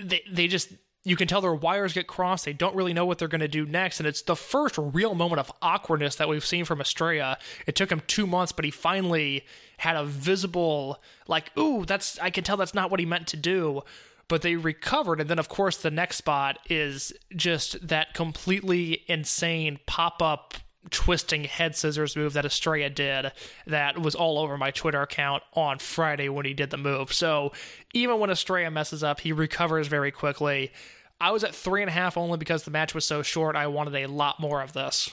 they 0.00 0.22
they 0.30 0.46
just 0.46 0.72
you 1.04 1.16
can 1.16 1.28
tell 1.28 1.40
their 1.40 1.54
wires 1.54 1.92
get 1.92 2.08
crossed. 2.08 2.44
They 2.44 2.52
don't 2.52 2.74
really 2.74 2.92
know 2.92 3.06
what 3.06 3.18
they're 3.18 3.28
going 3.28 3.40
to 3.40 3.48
do 3.48 3.64
next, 3.64 4.00
and 4.00 4.06
it's 4.06 4.22
the 4.22 4.36
first 4.36 4.76
real 4.76 5.14
moment 5.14 5.38
of 5.38 5.52
awkwardness 5.62 6.16
that 6.16 6.28
we've 6.28 6.44
seen 6.44 6.64
from 6.64 6.80
Estrella. 6.80 7.38
It 7.66 7.76
took 7.76 7.90
him 7.90 8.02
two 8.06 8.26
months, 8.26 8.52
but 8.52 8.64
he 8.64 8.70
finally 8.72 9.46
had 9.78 9.96
a 9.96 10.04
visible 10.04 11.00
like, 11.28 11.56
ooh, 11.56 11.84
that's 11.84 12.18
I 12.18 12.30
can 12.30 12.44
tell 12.44 12.56
that's 12.56 12.74
not 12.74 12.90
what 12.90 13.00
he 13.00 13.06
meant 13.06 13.28
to 13.28 13.36
do. 13.36 13.82
But 14.28 14.42
they 14.42 14.56
recovered, 14.56 15.20
and 15.20 15.30
then 15.30 15.38
of 15.38 15.48
course 15.48 15.76
the 15.76 15.90
next 15.90 16.16
spot 16.16 16.58
is 16.68 17.12
just 17.34 17.86
that 17.86 18.12
completely 18.12 19.04
insane 19.06 19.78
pop 19.86 20.20
up 20.20 20.54
twisting 20.90 21.44
head 21.44 21.76
scissors 21.76 22.16
move 22.16 22.32
that 22.34 22.44
Estrella 22.44 22.90
did 22.90 23.32
that 23.66 23.98
was 23.98 24.14
all 24.14 24.38
over 24.38 24.56
my 24.56 24.70
Twitter 24.70 25.02
account 25.02 25.42
on 25.54 25.78
Friday 25.78 26.28
when 26.28 26.46
he 26.46 26.54
did 26.54 26.70
the 26.70 26.76
move. 26.76 27.12
So 27.12 27.52
even 27.94 28.18
when 28.20 28.30
Estrella 28.30 28.70
messes 28.70 29.02
up, 29.02 29.20
he 29.20 29.32
recovers 29.32 29.88
very 29.88 30.10
quickly. 30.10 30.72
I 31.20 31.30
was 31.30 31.44
at 31.44 31.54
three 31.54 31.82
and 31.82 31.88
a 31.88 31.92
half 31.92 32.16
only 32.16 32.38
because 32.38 32.64
the 32.64 32.70
match 32.70 32.94
was 32.94 33.04
so 33.04 33.22
short. 33.22 33.56
I 33.56 33.66
wanted 33.68 33.94
a 33.94 34.06
lot 34.06 34.38
more 34.38 34.62
of 34.62 34.72
this. 34.72 35.12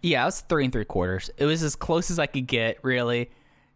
Yeah, 0.00 0.22
I 0.22 0.26
was 0.26 0.40
three 0.40 0.64
and 0.64 0.72
three 0.72 0.84
quarters. 0.84 1.30
It 1.36 1.44
was 1.44 1.62
as 1.62 1.76
close 1.76 2.10
as 2.10 2.18
I 2.18 2.26
could 2.26 2.46
get, 2.46 2.78
really, 2.82 3.30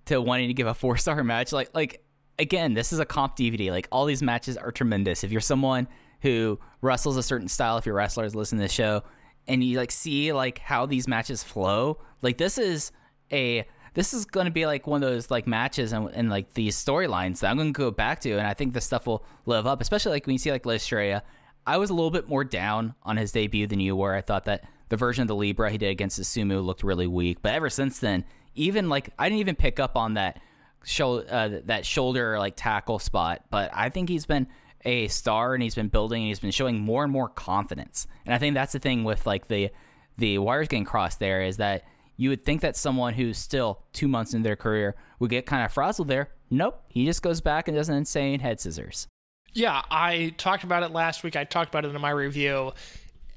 to 0.07 0.21
wanting 0.21 0.49
to 0.49 0.55
give 0.55 0.66
a 0.66 0.75
four 0.75 0.97
star 0.97 1.23
match. 1.23 1.53
Like, 1.53 1.71
like 1.75 2.03
again, 2.38 2.75
this 2.75 2.92
is 2.92 2.99
a 2.99 3.05
comp 3.05 3.37
DVD. 3.37 3.71
Like, 3.71 3.88
all 3.92 4.07
these 4.07 4.23
matches 4.23 4.57
are 4.57 4.73
tremendous. 4.73 5.25
If 5.25 5.31
you're 5.31 5.40
someone 5.40 5.88
who 6.23 6.59
wrestles 6.81 7.16
a 7.16 7.23
certain 7.23 7.49
style, 7.49 7.77
if 7.77 7.87
you're 7.87 7.95
wrestlers 7.95 8.35
listen 8.35 8.59
to 8.59 8.64
the 8.64 8.69
show, 8.69 9.03
and 9.48 9.62
you 9.62 9.78
like 9.78 9.92
see 9.92 10.32
like 10.32 10.59
how 10.59 10.87
these 10.87 11.06
matches 11.09 11.42
flow, 11.42 11.98
like 12.22 12.38
this 12.38 12.59
is 12.59 12.92
a 13.32 13.66
this 13.94 14.12
is 14.12 14.26
going 14.26 14.44
to 14.44 14.52
be 14.52 14.66
like 14.66 14.87
one 14.87 15.02
of 15.02 15.11
those 15.11 15.30
like 15.30 15.46
matches 15.46 15.92
and, 15.92 16.11
and 16.11 16.28
like 16.28 16.52
these 16.52 16.76
storylines 16.76 17.40
that 17.40 17.50
I'm 17.50 17.56
going 17.56 17.72
to 17.72 17.76
go 17.76 17.90
back 17.90 18.20
to, 18.20 18.32
and 18.32 18.46
I 18.46 18.52
think 18.54 18.74
this 18.74 18.85
stuff 18.85 19.06
will 19.06 19.24
live 19.46 19.66
up, 19.66 19.80
especially 19.80 20.12
like 20.12 20.26
when 20.26 20.35
you 20.35 20.38
see 20.38 20.50
like 20.50 20.66
La 20.66 20.74
Estrella. 20.74 21.22
I 21.66 21.78
was 21.78 21.90
a 21.90 21.94
little 21.94 22.11
bit 22.11 22.28
more 22.28 22.44
down 22.44 22.94
on 23.02 23.16
his 23.16 23.32
debut 23.32 23.66
than 23.66 23.80
you 23.80 23.96
were. 23.96 24.14
I 24.14 24.20
thought 24.20 24.44
that 24.44 24.64
the 24.88 24.96
version 24.96 25.22
of 25.22 25.28
the 25.28 25.35
Libra 25.35 25.70
he 25.70 25.78
did 25.78 25.90
against 25.90 26.16
the 26.16 26.22
Sumu 26.22 26.64
looked 26.64 26.85
really 26.85 27.06
weak, 27.06 27.38
but 27.42 27.54
ever 27.54 27.70
since 27.70 27.98
then, 27.98 28.24
even 28.54 28.88
like 28.88 29.11
I 29.18 29.28
didn't 29.28 29.40
even 29.40 29.56
pick 29.56 29.80
up 29.80 29.96
on 29.96 30.14
that 30.14 30.40
show 30.85 31.20
uh, 31.20 31.61
that 31.64 31.85
shoulder 31.85 32.38
like 32.38 32.54
tackle 32.56 32.98
spot, 32.98 33.44
but 33.50 33.70
I 33.72 33.88
think 33.88 34.09
he's 34.09 34.26
been 34.26 34.46
a 34.87 35.09
star 35.09 35.53
and 35.53 35.62
he's 35.62 35.75
been 35.75 35.88
building 35.88 36.22
and 36.22 36.29
he's 36.29 36.38
been 36.38 36.51
showing 36.51 36.81
more 36.81 37.03
and 37.03 37.12
more 37.12 37.29
confidence. 37.29 38.07
And 38.25 38.35
I 38.35 38.38
think 38.38 38.55
that's 38.55 38.72
the 38.72 38.79
thing 38.79 39.05
with 39.05 39.27
like 39.27 39.49
the 39.49 39.70
the 40.16 40.38
wires 40.38 40.68
getting 40.68 40.87
crossed 40.87 41.18
there 41.18 41.42
is 41.42 41.59
that 41.59 41.85
you 42.16 42.31
would 42.31 42.44
think 42.44 42.62
that 42.62 42.77
someone 42.77 43.12
who's 43.12 43.37
still 43.37 43.83
two 43.92 44.09
months 44.09 44.33
in 44.33 44.42
their 44.42 44.57
career 44.57 44.94
would 45.18 45.29
get 45.29 45.44
kind 45.44 45.62
of 45.62 45.72
frazzled 45.72 46.09
there. 46.09 46.31
Nope. 46.49 46.83
He 46.88 47.05
just 47.05 47.22
goes 47.22 47.42
back 47.42 47.68
and 47.68 47.77
does 47.77 47.90
an 47.90 47.96
insane 47.96 48.40
head 48.40 48.61
scissors. 48.61 49.07
Yeah, 49.53 49.83
I 49.90 50.35
talked 50.38 50.64
about 50.64 50.83
it 50.83 50.92
last 50.92 51.22
week. 51.22 51.37
I 51.37 51.44
talked 51.44 51.70
about 51.70 51.85
it 51.85 51.94
in 51.94 52.01
my 52.01 52.11
review. 52.11 52.72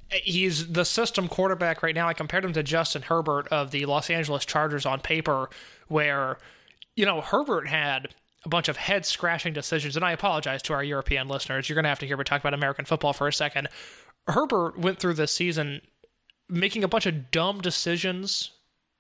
He's 0.09 0.71
the 0.71 0.85
system 0.85 1.27
quarterback 1.27 1.83
right 1.83 1.95
now. 1.95 2.07
I 2.07 2.13
compared 2.13 2.45
him 2.45 2.53
to 2.53 2.63
Justin 2.63 3.03
Herbert 3.03 3.47
of 3.49 3.71
the 3.71 3.85
Los 3.85 4.09
Angeles 4.09 4.45
Chargers 4.45 4.85
on 4.85 5.01
paper, 5.01 5.49
where, 5.87 6.37
you 6.95 7.05
know, 7.05 7.21
Herbert 7.21 7.67
had 7.67 8.15
a 8.49 8.55
bunch 8.57 8.67
of 8.67 8.77
head 8.77 9.05
scratching 9.05 9.53
decisions. 9.53 9.95
And 9.95 10.03
I 10.03 10.11
apologize 10.11 10.63
to 10.63 10.73
our 10.73 10.83
European 10.83 11.27
listeners. 11.27 11.69
You're 11.69 11.75
going 11.75 11.83
to 11.83 11.89
have 11.89 11.99
to 11.99 12.07
hear 12.07 12.17
me 12.17 12.23
talk 12.23 12.41
about 12.41 12.55
American 12.55 12.83
football 12.83 13.13
for 13.13 13.27
a 13.27 13.33
second. 13.33 13.69
Herbert 14.27 14.77
went 14.77 14.99
through 14.99 15.13
this 15.13 15.31
season 15.31 15.81
making 16.49 16.83
a 16.83 16.87
bunch 16.87 17.05
of 17.05 17.29
dumb 17.29 17.61
decisions, 17.61 18.51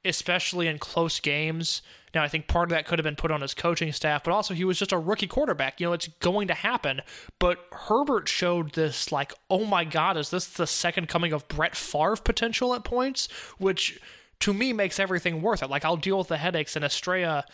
especially 0.05 0.67
in 0.67 0.77
close 0.77 1.19
games. 1.19 1.81
Now, 2.13 2.21
I 2.21 2.27
think 2.27 2.47
part 2.47 2.65
of 2.65 2.69
that 2.69 2.85
could 2.85 2.99
have 2.99 3.03
been 3.03 3.15
put 3.15 3.31
on 3.31 3.41
his 3.41 3.55
coaching 3.55 3.91
staff, 3.91 4.23
but 4.23 4.31
also 4.31 4.53
he 4.53 4.63
was 4.63 4.77
just 4.77 4.91
a 4.91 4.99
rookie 4.99 5.25
quarterback. 5.25 5.79
You 5.79 5.87
know, 5.87 5.93
it's 5.93 6.07
going 6.19 6.47
to 6.49 6.53
happen. 6.53 7.01
But 7.39 7.57
Herbert 7.71 8.29
showed 8.29 8.73
this, 8.73 9.11
like, 9.11 9.33
oh 9.49 9.65
my 9.65 9.83
God, 9.83 10.15
is 10.15 10.29
this 10.29 10.45
the 10.45 10.67
second 10.67 11.07
coming 11.07 11.33
of 11.33 11.47
Brett 11.47 11.75
Favre 11.75 12.17
potential 12.17 12.75
at 12.75 12.83
points? 12.83 13.27
Which 13.57 13.99
to 14.41 14.53
me 14.53 14.73
makes 14.73 14.99
everything 14.99 15.41
worth 15.41 15.63
it. 15.63 15.71
Like, 15.71 15.83
I'll 15.83 15.97
deal 15.97 16.19
with 16.19 16.27
the 16.27 16.37
headaches, 16.37 16.75
and 16.75 16.85
Estrella 16.85 17.45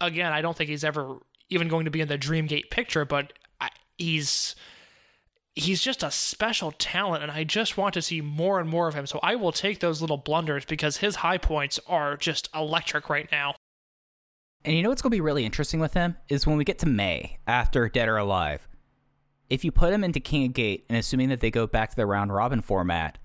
again, 0.00 0.32
I 0.32 0.42
don't 0.42 0.56
think 0.56 0.70
he's 0.70 0.84
ever 0.84 1.18
even 1.50 1.68
going 1.68 1.84
to 1.84 1.90
be 1.90 2.00
in 2.00 2.08
the 2.08 2.18
Dreamgate 2.18 2.70
picture, 2.70 3.04
but 3.04 3.32
he's 3.98 4.54
he's 5.54 5.80
just 5.80 6.02
a 6.02 6.10
special 6.10 6.72
talent 6.72 7.22
and 7.22 7.30
I 7.30 7.44
just 7.44 7.76
want 7.76 7.94
to 7.94 8.02
see 8.02 8.20
more 8.20 8.58
and 8.58 8.68
more 8.68 8.88
of 8.88 8.94
him. 8.94 9.06
So 9.06 9.20
I 9.22 9.36
will 9.36 9.52
take 9.52 9.80
those 9.80 10.00
little 10.00 10.16
blunders 10.16 10.64
because 10.64 10.96
his 10.96 11.16
high 11.16 11.38
points 11.38 11.78
are 11.86 12.16
just 12.16 12.48
electric 12.54 13.08
right 13.08 13.28
now. 13.30 13.54
And 14.64 14.74
you 14.74 14.82
know 14.82 14.88
what's 14.88 15.02
going 15.02 15.10
to 15.10 15.16
be 15.16 15.20
really 15.20 15.44
interesting 15.44 15.78
with 15.78 15.94
him 15.94 16.16
is 16.28 16.46
when 16.46 16.56
we 16.56 16.64
get 16.64 16.78
to 16.80 16.86
May 16.86 17.38
after 17.46 17.88
Dead 17.88 18.08
or 18.08 18.16
Alive. 18.16 18.66
If 19.50 19.64
you 19.64 19.70
put 19.70 19.92
him 19.92 20.02
into 20.02 20.20
King 20.20 20.46
of 20.46 20.54
Gate 20.54 20.86
and 20.88 20.98
assuming 20.98 21.28
that 21.28 21.40
they 21.40 21.50
go 21.50 21.66
back 21.66 21.90
to 21.90 21.96
the 21.96 22.06
round 22.06 22.34
robin 22.34 22.62
format, 22.62 23.18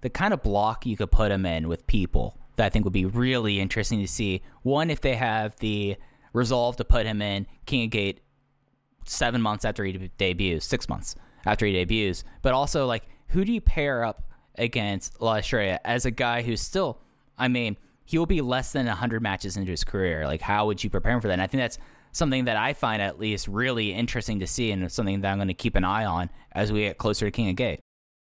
the 0.00 0.08
kind 0.08 0.32
of 0.32 0.42
block 0.42 0.86
you 0.86 0.96
could 0.96 1.10
put 1.10 1.32
him 1.32 1.44
in 1.44 1.68
with 1.68 1.86
people 1.86 2.38
that 2.54 2.66
I 2.66 2.68
think 2.70 2.84
would 2.84 2.92
be 2.92 3.04
really 3.04 3.60
interesting 3.60 4.00
to 4.00 4.08
see. 4.08 4.42
One, 4.62 4.90
if 4.90 5.00
they 5.00 5.16
have 5.16 5.56
the 5.56 5.96
resolve 6.36 6.76
to 6.76 6.84
put 6.84 7.06
him 7.06 7.22
in 7.22 7.46
King 7.64 7.84
of 7.84 7.90
Gate 7.90 8.20
seven 9.06 9.40
months 9.40 9.64
after 9.64 9.84
he 9.84 10.10
debuts, 10.18 10.66
six 10.66 10.88
months 10.88 11.16
after 11.46 11.64
he 11.64 11.72
debuts, 11.72 12.24
but 12.42 12.52
also 12.52 12.86
like 12.86 13.04
who 13.28 13.44
do 13.44 13.52
you 13.52 13.60
pair 13.60 14.04
up 14.04 14.30
against 14.58 15.20
La 15.20 15.36
Estrella 15.36 15.80
as 15.84 16.04
a 16.04 16.10
guy 16.10 16.42
who's 16.42 16.60
still, 16.60 17.00
I 17.38 17.48
mean, 17.48 17.76
he 18.04 18.18
will 18.18 18.26
be 18.26 18.40
less 18.40 18.72
than 18.72 18.86
100 18.86 19.22
matches 19.22 19.56
into 19.56 19.70
his 19.70 19.82
career. 19.82 20.26
Like, 20.26 20.42
how 20.42 20.66
would 20.66 20.84
you 20.84 20.90
prepare 20.90 21.12
him 21.12 21.20
for 21.20 21.28
that? 21.28 21.34
And 21.34 21.42
I 21.42 21.46
think 21.46 21.62
that's 21.62 21.78
something 22.12 22.44
that 22.44 22.56
I 22.56 22.72
find 22.72 23.02
at 23.02 23.18
least 23.18 23.48
really 23.48 23.92
interesting 23.92 24.40
to 24.40 24.46
see 24.46 24.70
and 24.70 24.90
something 24.92 25.22
that 25.22 25.32
I'm 25.32 25.38
going 25.38 25.48
to 25.48 25.54
keep 25.54 25.74
an 25.74 25.84
eye 25.84 26.04
on 26.04 26.30
as 26.52 26.70
we 26.70 26.80
get 26.82 26.98
closer 26.98 27.26
to 27.26 27.30
King 27.30 27.50
of 27.50 27.56
Gate. 27.56 27.80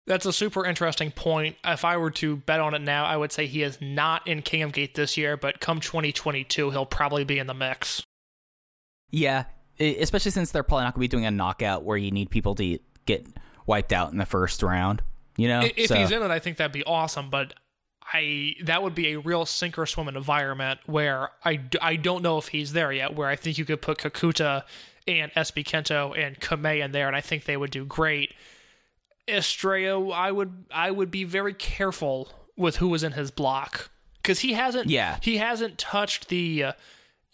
That's 0.08 0.24
a 0.24 0.32
super 0.32 0.64
interesting 0.64 1.10
point. 1.10 1.56
If 1.64 1.84
I 1.84 1.98
were 1.98 2.10
to 2.12 2.36
bet 2.36 2.60
on 2.60 2.74
it 2.74 2.80
now, 2.80 3.04
I 3.04 3.16
would 3.16 3.30
say 3.30 3.46
he 3.46 3.62
is 3.62 3.78
not 3.80 4.26
in 4.26 4.40
King 4.42 4.62
of 4.62 4.72
Gate 4.72 4.94
this 4.94 5.16
year, 5.18 5.36
but 5.36 5.60
come 5.60 5.80
2022, 5.80 6.70
he'll 6.70 6.86
probably 6.86 7.24
be 7.24 7.38
in 7.38 7.46
the 7.46 7.52
mix. 7.54 8.02
Yeah, 9.10 9.44
especially 9.78 10.30
since 10.30 10.50
they're 10.50 10.62
probably 10.62 10.84
not 10.84 10.94
going 10.94 11.00
to 11.06 11.08
be 11.08 11.08
doing 11.08 11.26
a 11.26 11.30
knockout 11.30 11.84
where 11.84 11.96
you 11.98 12.10
need 12.10 12.30
people 12.30 12.54
to 12.56 12.78
get 13.06 13.26
wiped 13.66 13.92
out 13.92 14.10
in 14.10 14.18
the 14.18 14.26
first 14.26 14.62
round. 14.62 15.02
You 15.36 15.48
know, 15.48 15.60
If 15.76 15.88
So- 15.88 15.96
he's 15.96 16.10
in 16.10 16.22
it, 16.22 16.30
I 16.30 16.38
think 16.38 16.56
that'd 16.56 16.72
be 16.72 16.84
awesome. 16.84 17.28
But 17.30 17.52
I 18.10 18.54
that 18.64 18.82
would 18.82 18.94
be 18.94 19.12
a 19.12 19.18
real 19.18 19.44
sink 19.44 19.78
or 19.78 19.84
swim 19.84 20.08
environment 20.08 20.80
where 20.86 21.28
I, 21.44 21.60
I 21.82 21.96
don't 21.96 22.22
know 22.22 22.38
if 22.38 22.48
he's 22.48 22.72
there 22.72 22.90
yet. 22.92 23.14
Where 23.14 23.28
I 23.28 23.36
think 23.36 23.58
you 23.58 23.66
could 23.66 23.82
put 23.82 23.98
Kakuta 23.98 24.62
and 25.06 25.30
SB 25.32 25.64
Kento 25.64 26.18
and 26.18 26.40
Kame 26.40 26.82
in 26.82 26.92
there, 26.92 27.06
and 27.06 27.14
I 27.14 27.20
think 27.20 27.44
they 27.44 27.56
would 27.58 27.70
do 27.70 27.84
great. 27.84 28.32
Estrella, 29.28 30.10
I 30.10 30.30
would 30.32 30.64
I 30.70 30.90
would 30.90 31.10
be 31.10 31.24
very 31.24 31.54
careful 31.54 32.30
with 32.56 32.76
who 32.76 32.88
was 32.88 33.02
in 33.02 33.12
his 33.12 33.30
block 33.30 33.90
because 34.22 34.40
he 34.40 34.52
hasn't 34.54 34.88
Yeah. 34.90 35.18
he 35.22 35.36
hasn't 35.36 35.78
touched 35.78 36.28
the 36.28 36.64
uh, 36.64 36.72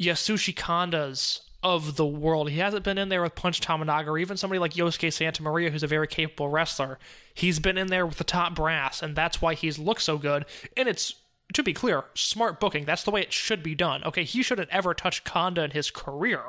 Yasushi 0.01 0.55
Kandas 0.55 1.41
of 1.63 1.97
the 1.97 2.05
world. 2.07 2.51
He 2.51 2.59
hasn't 2.59 2.85
been 2.85 2.99
in 2.99 3.09
there 3.09 3.23
with 3.23 3.35
Punch 3.35 3.61
Tominaga 3.61 4.09
or 4.09 4.19
even 4.19 4.37
somebody 4.37 4.59
like 4.59 4.75
Yosuke 4.75 5.11
Santa 5.13 5.43
Maria, 5.43 5.71
who's 5.71 5.83
a 5.83 5.87
very 5.87 6.07
capable 6.07 6.49
wrestler. 6.49 6.99
He's 7.33 7.59
been 7.59 7.79
in 7.79 7.87
there 7.87 8.05
with 8.07 8.19
the 8.19 8.25
top 8.25 8.55
brass, 8.55 9.03
and 9.03 9.17
that's 9.17 9.41
why 9.41 9.55
he's 9.55 9.79
looked 9.79 10.03
so 10.03 10.19
good. 10.19 10.45
And 10.77 10.89
it's 10.89 11.15
to 11.55 11.63
be 11.63 11.73
clear, 11.73 12.05
smart 12.15 12.61
booking. 12.61 12.85
That's 12.85 13.03
the 13.05 13.11
way 13.11 13.23
it 13.23 13.33
should 13.33 13.63
be 13.63 13.75
done. 13.75 14.05
Okay, 14.05 14.25
he 14.25 14.43
shouldn't 14.43 14.69
ever 14.71 14.93
touch 14.93 15.25
Kanda 15.25 15.63
in 15.65 15.71
his 15.71 15.91
career, 15.91 16.43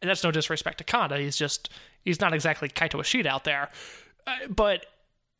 and 0.00 0.08
that's 0.08 0.22
no 0.22 0.30
disrespect 0.30 0.78
to 0.78 0.84
Kanda. 0.84 1.18
He's 1.18 1.36
just 1.36 1.68
he's 2.04 2.20
not 2.20 2.32
exactly 2.32 2.68
Kaito 2.68 3.00
Ishida 3.00 3.28
out 3.28 3.42
there, 3.44 3.68
uh, 4.26 4.48
but 4.48 4.86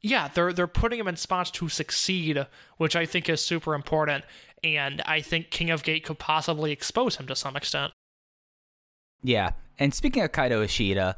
yeah, 0.01 0.29
they're 0.29 0.53
they're 0.53 0.67
putting 0.67 0.99
him 0.99 1.09
in 1.09 1.17
spots 1.17 1.51
to 1.53 1.69
succeed, 1.69 2.47
which 2.77 2.97
I 2.97 3.07
think 3.07 3.29
is 3.29 3.45
super 3.45 3.75
important. 3.75 4.25
And 4.65 5.01
I 5.07 5.21
think 5.21 5.51
King 5.51 5.71
of 5.71 5.83
Gate 5.83 6.05
could 6.05 6.19
possibly 6.19 6.73
expose 6.73 7.17
him 7.17 7.27
to 7.27 7.37
some 7.37 7.57
extent. 7.57 7.93
Yeah. 9.23 9.53
And 9.79 9.95
speaking 9.95 10.23
of 10.23 10.33
Kaito 10.33 10.65
Ishida, 10.65 11.17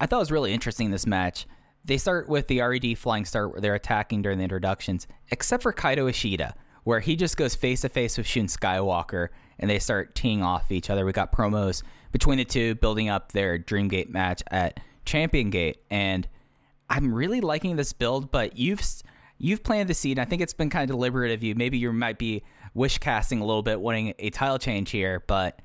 I 0.00 0.06
thought 0.06 0.16
it 0.16 0.20
was 0.20 0.32
really 0.32 0.52
interesting 0.52 0.90
this 0.90 1.06
match. 1.06 1.46
They 1.84 1.98
start 1.98 2.28
with 2.28 2.48
the 2.48 2.60
RED 2.60 2.98
flying 2.98 3.24
start 3.24 3.52
where 3.52 3.60
they're 3.60 3.74
attacking 3.74 4.22
during 4.22 4.38
the 4.38 4.44
introductions, 4.44 5.06
except 5.30 5.62
for 5.62 5.72
Kaito 5.72 6.08
Ishida, 6.08 6.54
where 6.84 7.00
he 7.00 7.14
just 7.16 7.36
goes 7.36 7.54
face 7.54 7.82
to 7.82 7.88
face 7.88 8.16
with 8.16 8.26
Shun 8.26 8.46
Skywalker 8.46 9.28
and 9.58 9.70
they 9.70 9.78
start 9.78 10.14
teeing 10.14 10.42
off 10.42 10.72
each 10.72 10.90
other. 10.90 11.04
We 11.04 11.12
got 11.12 11.32
promos 11.32 11.82
between 12.12 12.38
the 12.38 12.44
two 12.44 12.74
building 12.76 13.08
up 13.08 13.32
their 13.32 13.58
Dreamgate 13.58 14.08
match 14.08 14.42
at 14.50 14.80
Champion 15.04 15.50
Gate. 15.50 15.78
And 15.90 16.28
I'm 16.88 17.12
really 17.12 17.40
liking 17.40 17.76
this 17.76 17.92
build, 17.92 18.30
but 18.30 18.56
you've 18.56 18.82
you've 19.38 19.62
planted 19.62 19.88
the 19.88 19.94
seed. 19.94 20.18
I 20.18 20.24
think 20.24 20.42
it's 20.42 20.54
been 20.54 20.70
kind 20.70 20.88
of 20.88 20.96
deliberate 20.96 21.32
of 21.32 21.42
you. 21.42 21.54
Maybe 21.54 21.78
you 21.78 21.92
might 21.92 22.18
be 22.18 22.42
wish 22.74 22.98
casting 22.98 23.40
a 23.40 23.44
little 23.44 23.62
bit, 23.62 23.80
wanting 23.80 24.14
a 24.18 24.30
title 24.30 24.58
change 24.58 24.90
here, 24.90 25.22
but 25.26 25.60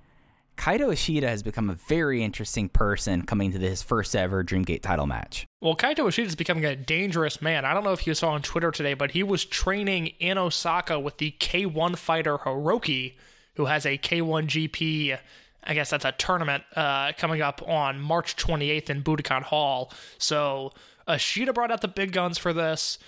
Kaito 0.59 0.91
Ishida 0.91 1.27
has 1.27 1.41
become 1.41 1.69
a 1.69 1.75
very 1.87 2.21
interesting 2.21 2.67
person 2.67 3.21
coming 3.21 3.53
to 3.53 3.59
his 3.59 3.81
first 3.81 4.13
ever 4.13 4.43
Dreamgate 4.43 4.81
title 4.81 5.07
match. 5.07 5.45
Well, 5.61 5.75
Kaito 5.75 6.07
Ishida 6.07 6.27
is 6.27 6.35
becoming 6.35 6.65
a 6.65 6.75
dangerous 6.75 7.41
man. 7.41 7.63
I 7.63 7.73
don't 7.73 7.85
know 7.85 7.93
if 7.93 8.05
you 8.05 8.13
saw 8.13 8.31
on 8.31 8.41
Twitter 8.41 8.69
today, 8.69 8.93
but 8.93 9.11
he 9.11 9.23
was 9.23 9.45
training 9.45 10.07
in 10.19 10.37
Osaka 10.37 10.99
with 10.99 11.17
the 11.17 11.33
K1 11.39 11.97
fighter 11.97 12.37
Hiroki, 12.39 13.13
who 13.55 13.65
has 13.65 13.85
a 13.85 13.97
K1 13.97 14.47
GP. 14.47 15.17
I 15.63 15.73
guess 15.73 15.89
that's 15.91 16.05
a 16.05 16.11
tournament 16.11 16.63
uh, 16.75 17.13
coming 17.17 17.41
up 17.41 17.61
on 17.65 18.01
March 18.01 18.35
28th 18.35 18.89
in 18.89 19.01
Budokan 19.01 19.43
Hall. 19.43 19.93
So 20.17 20.73
Ishida 21.09 21.53
brought 21.53 21.71
out 21.71 21.81
the 21.81 21.87
big 21.87 22.11
guns 22.11 22.37
for 22.37 22.53
this. 22.53 22.99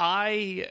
I 0.00 0.68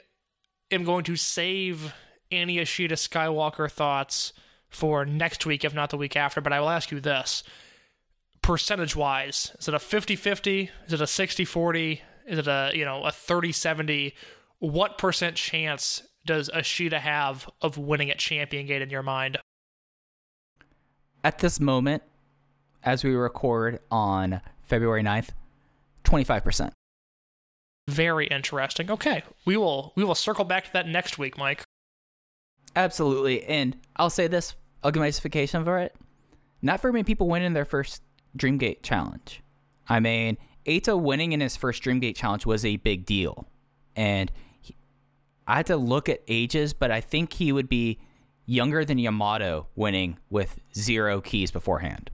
am 0.71 0.83
going 0.83 1.03
to 1.05 1.15
save 1.15 1.93
any 2.31 2.59
Ishida 2.59 2.95
Skywalker 2.95 3.71
thoughts 3.71 4.33
for 4.69 5.05
next 5.05 5.45
week, 5.45 5.63
if 5.63 5.73
not 5.73 5.89
the 5.89 5.97
week 5.97 6.15
after. 6.15 6.41
But 6.41 6.53
I 6.53 6.59
will 6.59 6.69
ask 6.69 6.91
you 6.91 6.99
this 6.99 7.43
percentage 8.41 8.95
wise 8.95 9.55
is 9.57 9.67
it 9.67 9.73
a 9.73 9.79
50-50 9.79 10.69
is 10.85 10.93
it 10.93 11.01
a 11.01 11.05
60-40 11.05 11.99
is 12.27 12.37
it 12.37 12.45
a 12.45 12.69
you 12.75 12.85
know 12.85 13.03
a 13.03 13.09
30-70 13.09 14.13
what 14.59 14.99
percent 14.99 15.35
chance 15.35 16.03
does 16.27 16.47
Ishida 16.55 16.99
have 16.99 17.49
of 17.59 17.79
winning 17.79 18.11
at 18.11 18.19
champion 18.19 18.67
gate 18.67 18.83
in 18.83 18.91
your 18.91 19.01
mind 19.01 19.39
At 21.23 21.39
this 21.39 21.59
moment, 21.59 22.03
as 22.83 23.03
we 23.03 23.15
record 23.15 23.79
on 23.89 24.41
February 24.61 25.01
9th, 25.01 25.29
25%. 26.05 26.71
very 27.87 28.27
interesting 28.27 28.89
okay 28.89 29.23
we 29.45 29.55
will 29.57 29.91
we 29.95 30.03
will 30.03 30.15
circle 30.15 30.43
back 30.45 30.65
to 30.65 30.73
that 30.73 30.87
next 30.87 31.17
week 31.17 31.37
mike 31.37 31.63
Absolutely. 32.77 33.41
And 33.45 33.77
I'll 33.95 34.09
say 34.09 34.27
this, 34.27 34.53
I'll 34.83 34.91
give 34.91 34.99
my 34.99 35.07
justification 35.07 35.63
for 35.63 35.79
it. 35.79 35.95
Not 36.61 36.81
very 36.81 36.91
many 36.91 37.05
people 37.05 37.29
win 37.29 37.41
in 37.41 37.53
their 37.53 37.63
first 37.63 38.01
Dreamgate 38.37 38.83
challenge. 38.83 39.41
I 39.87 40.01
mean, 40.01 40.37
Eita 40.65 40.99
winning 41.01 41.31
in 41.31 41.39
his 41.39 41.55
first 41.55 41.81
Dreamgate 41.81 42.17
challenge 42.17 42.45
was 42.45 42.65
a 42.65 42.75
big 42.75 43.05
deal. 43.05 43.47
And 43.95 44.29
he, 44.59 44.75
I 45.47 45.55
had 45.55 45.67
to 45.67 45.77
look 45.77 46.09
at 46.09 46.19
ages, 46.27 46.73
but 46.73 46.91
I 46.91 46.99
think 46.99 47.31
he 47.31 47.53
would 47.53 47.69
be 47.69 47.97
younger 48.45 48.83
than 48.83 48.97
Yamato 48.97 49.67
winning 49.77 50.17
with 50.29 50.59
zero 50.75 51.21
keys 51.21 51.51
beforehand. 51.51 52.09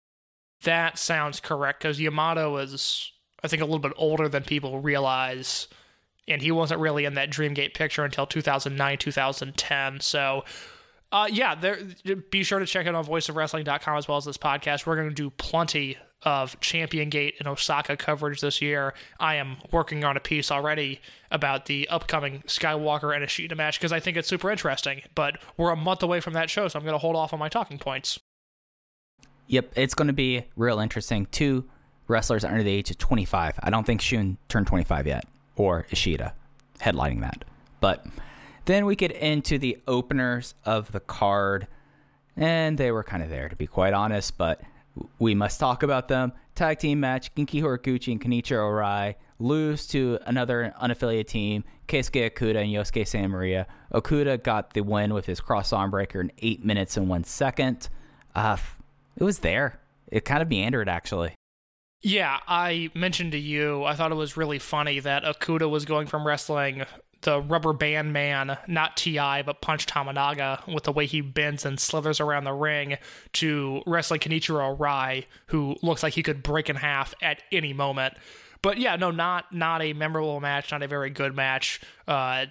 that 0.63 0.99
sounds 0.99 1.39
correct 1.39 1.81
because 1.81 1.99
yamato 1.99 2.55
is 2.57 3.13
i 3.43 3.47
think 3.47 3.61
a 3.61 3.65
little 3.65 3.79
bit 3.79 3.93
older 3.95 4.27
than 4.27 4.43
people 4.43 4.79
realize 4.79 5.67
and 6.27 6.41
he 6.41 6.51
wasn't 6.51 6.79
really 6.79 7.05
in 7.05 7.15
that 7.15 7.29
dreamgate 7.29 7.73
picture 7.73 8.03
until 8.03 8.25
2009 8.25 8.97
2010 8.97 9.99
so 9.99 10.43
uh, 11.11 11.27
yeah, 11.29 11.55
there. 11.55 11.77
Be 12.29 12.43
sure 12.43 12.59
to 12.59 12.65
check 12.65 12.87
out 12.87 12.95
on 12.95 13.05
voiceofwrestling.com 13.05 13.97
as 13.97 14.07
well 14.07 14.17
as 14.17 14.25
this 14.25 14.37
podcast. 14.37 14.85
We're 14.85 14.95
going 14.95 15.09
to 15.09 15.13
do 15.13 15.29
plenty 15.29 15.97
of 16.23 16.59
Champion 16.59 17.09
Gate 17.09 17.35
and 17.39 17.47
Osaka 17.47 17.97
coverage 17.97 18.41
this 18.41 18.61
year. 18.61 18.93
I 19.19 19.35
am 19.35 19.57
working 19.71 20.03
on 20.03 20.15
a 20.15 20.19
piece 20.19 20.51
already 20.51 21.01
about 21.29 21.65
the 21.65 21.87
upcoming 21.89 22.43
Skywalker 22.47 23.13
and 23.13 23.23
Ishida 23.23 23.55
match 23.55 23.79
because 23.79 23.91
I 23.91 23.99
think 23.99 24.17
it's 24.17 24.27
super 24.27 24.49
interesting. 24.51 25.01
But 25.15 25.39
we're 25.57 25.71
a 25.71 25.75
month 25.75 26.03
away 26.03 26.21
from 26.21 26.33
that 26.33 26.49
show, 26.49 26.67
so 26.67 26.79
I'm 26.79 26.85
going 26.85 26.93
to 26.93 26.99
hold 26.99 27.15
off 27.15 27.33
on 27.33 27.39
my 27.39 27.49
talking 27.49 27.79
points. 27.79 28.19
Yep, 29.47 29.73
it's 29.75 29.93
going 29.93 30.07
to 30.07 30.13
be 30.13 30.45
real 30.55 30.79
interesting. 30.79 31.25
Two 31.25 31.65
wrestlers 32.12 32.43
under 32.43 32.62
the 32.62 32.72
age 32.72 32.91
of 32.91 32.97
25. 32.97 33.59
I 33.64 33.70
don't 33.70 33.86
think 33.86 34.01
Shun 34.01 34.38
turned 34.47 34.68
25 34.68 35.07
yet, 35.07 35.26
or 35.55 35.88
Ishida 35.91 36.34
headlining 36.80 37.22
that. 37.22 37.45
But 37.80 38.05
then 38.66 38.86
we 38.86 38.95
get 38.95 39.12
into 39.12 39.57
the 39.57 39.78
openers 39.88 40.53
of 40.66 40.91
the 40.91 40.99
card, 40.99 41.68
and 42.36 42.78
they 42.78 42.91
were 42.91 43.03
kind 43.03 43.24
of 43.24 43.30
there, 43.30 43.49
to 43.49 43.55
be 43.55 43.68
quite 43.68 43.93
honest, 43.93 44.38
but 44.38 44.62
we 45.20 45.34
must 45.34 45.59
talk 45.59 45.84
about 45.84 46.07
them. 46.07 46.34
Tag 46.53 46.80
team 46.80 46.99
match 46.99 47.34
Genki 47.34 47.62
Horiguchi 47.62 48.12
and 48.12 48.22
Kenichiro 48.22 48.70
Arai 48.70 49.16
lose 49.39 49.88
to 49.88 50.20
another 50.26 50.74
unaffiliated 50.82 51.28
team, 51.28 51.64
Keisuke 51.88 52.30
Okuda 52.30 52.57
and 52.57 52.72
Yosuke 52.72 53.07
Santa 53.07 53.30
Maria. 53.30 53.68
Okuda 53.93 54.43
got 54.43 54.74
the 54.74 54.82
win 54.82 55.14
with 55.14 55.26
his 55.26 55.39
cross 55.39 55.74
arm 55.74 55.91
breaker 55.91 56.22
in 56.22 56.32
8 56.39 56.64
minutes 56.64 56.97
and 56.97 57.09
1 57.09 57.24
second. 57.24 57.89
Uh, 58.36 58.57
it 59.16 59.24
was 59.24 59.39
there. 59.39 59.80
It 60.07 60.26
kind 60.26 60.41
of 60.41 60.49
meandered, 60.49 60.89
actually. 60.89 61.34
Yeah, 62.01 62.39
I 62.47 62.89
mentioned 62.95 63.33
to 63.33 63.37
you, 63.37 63.83
I 63.83 63.93
thought 63.93 64.11
it 64.11 64.15
was 64.15 64.35
really 64.35 64.57
funny 64.57 64.99
that 64.99 65.23
Okuda 65.23 65.69
was 65.69 65.85
going 65.85 66.07
from 66.07 66.25
wrestling 66.25 66.83
the 67.21 67.39
rubber 67.39 67.73
band 67.73 68.13
man, 68.13 68.57
not 68.67 68.97
TI, 68.97 69.43
but 69.45 69.61
Punch 69.61 69.85
Tominaga, 69.85 70.65
with 70.71 70.83
the 70.83 70.91
way 70.91 71.05
he 71.05 71.21
bends 71.21 71.65
and 71.65 71.79
slithers 71.79 72.19
around 72.19 72.43
the 72.43 72.53
ring, 72.53 72.97
to 73.33 73.81
wrestling 73.85 74.19
Kenichiro 74.19 74.77
Arai, 74.77 75.25
who 75.47 75.75
looks 75.81 76.03
like 76.03 76.13
he 76.13 76.23
could 76.23 76.43
break 76.43 76.69
in 76.69 76.77
half 76.77 77.13
at 77.21 77.43
any 77.51 77.73
moment. 77.73 78.15
But 78.61 78.77
yeah, 78.77 78.95
no, 78.95 79.11
not 79.11 79.53
not 79.53 79.81
a 79.81 79.93
memorable 79.93 80.39
match, 80.39 80.71
not 80.71 80.83
a 80.83 80.87
very 80.87 81.09
good 81.09 81.35
match. 81.35 81.81
Uh, 82.07 82.45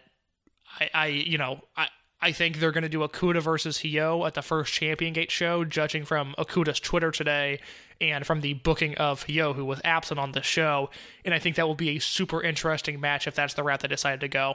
I, 0.78 0.90
I 0.94 1.06
you 1.06 1.38
know, 1.38 1.60
I, 1.76 1.88
I 2.22 2.32
think 2.32 2.58
they're 2.58 2.72
going 2.72 2.82
to 2.82 2.88
do 2.88 3.00
Okuda 3.00 3.40
versus 3.40 3.78
Hyo 3.78 4.26
at 4.26 4.34
the 4.34 4.42
first 4.42 4.74
Champion 4.74 5.14
Gate 5.14 5.30
show, 5.30 5.64
judging 5.64 6.04
from 6.04 6.34
Okuda's 6.36 6.78
Twitter 6.78 7.10
today 7.10 7.60
and 8.00 8.26
from 8.26 8.42
the 8.42 8.54
booking 8.54 8.94
of 8.96 9.26
Hyo, 9.26 9.54
who 9.54 9.64
was 9.64 9.80
absent 9.84 10.20
on 10.20 10.32
the 10.32 10.42
show. 10.42 10.90
And 11.24 11.32
I 11.32 11.38
think 11.38 11.56
that 11.56 11.66
will 11.66 11.74
be 11.74 11.96
a 11.96 11.98
super 11.98 12.42
interesting 12.42 13.00
match 13.00 13.26
if 13.26 13.34
that's 13.34 13.54
the 13.54 13.62
route 13.62 13.80
they 13.80 13.88
decided 13.88 14.20
to 14.20 14.28
go. 14.28 14.54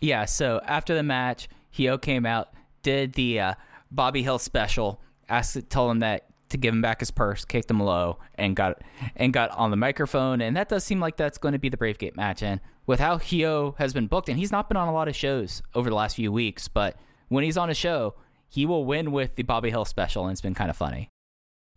Yeah, 0.00 0.24
so 0.24 0.60
after 0.64 0.94
the 0.94 1.02
match, 1.02 1.48
Hyo 1.76 2.00
came 2.00 2.24
out, 2.24 2.48
did 2.82 3.12
the 3.12 3.40
uh, 3.40 3.54
Bobby 3.90 4.22
Hill 4.22 4.38
special, 4.38 5.02
asked, 5.28 5.68
told 5.68 5.90
him 5.90 5.98
that 6.00 6.28
to 6.50 6.56
give 6.56 6.74
him 6.74 6.82
back 6.82 7.00
his 7.00 7.10
purse, 7.10 7.44
kicked 7.44 7.70
him 7.70 7.80
low, 7.80 8.18
and 8.34 8.56
got 8.56 8.82
and 9.16 9.32
got 9.32 9.50
on 9.50 9.70
the 9.70 9.76
microphone. 9.76 10.40
And 10.40 10.56
that 10.56 10.68
does 10.68 10.84
seem 10.84 11.00
like 11.00 11.16
that's 11.16 11.38
going 11.38 11.52
to 11.52 11.58
be 11.58 11.68
the 11.68 11.76
Bravegate 11.76 12.16
match. 12.16 12.42
And 12.42 12.60
with 12.86 13.00
how 13.00 13.18
Hyo 13.18 13.76
has 13.78 13.92
been 13.92 14.06
booked, 14.06 14.28
and 14.28 14.38
he's 14.38 14.52
not 14.52 14.68
been 14.68 14.76
on 14.76 14.88
a 14.88 14.92
lot 14.92 15.08
of 15.08 15.16
shows 15.16 15.62
over 15.74 15.88
the 15.88 15.96
last 15.96 16.16
few 16.16 16.32
weeks, 16.32 16.68
but 16.68 16.96
when 17.28 17.44
he's 17.44 17.56
on 17.56 17.70
a 17.70 17.74
show, 17.74 18.14
he 18.48 18.64
will 18.64 18.84
win 18.84 19.12
with 19.12 19.36
the 19.36 19.42
Bobby 19.42 19.70
Hill 19.70 19.84
special, 19.84 20.24
and 20.24 20.32
it's 20.32 20.40
been 20.40 20.54
kind 20.54 20.70
of 20.70 20.76
funny. 20.76 21.10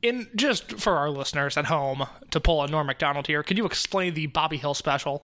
And 0.03 0.29
just 0.35 0.79
for 0.79 0.97
our 0.97 1.09
listeners 1.09 1.57
at 1.57 1.65
home, 1.65 2.07
to 2.31 2.39
pull 2.39 2.63
a 2.63 2.67
Norm 2.67 2.87
MacDonald 2.87 3.27
here, 3.27 3.43
could 3.43 3.57
you 3.57 3.65
explain 3.65 4.13
the 4.13 4.27
Bobby 4.27 4.57
Hill 4.57 4.73
special? 4.73 5.21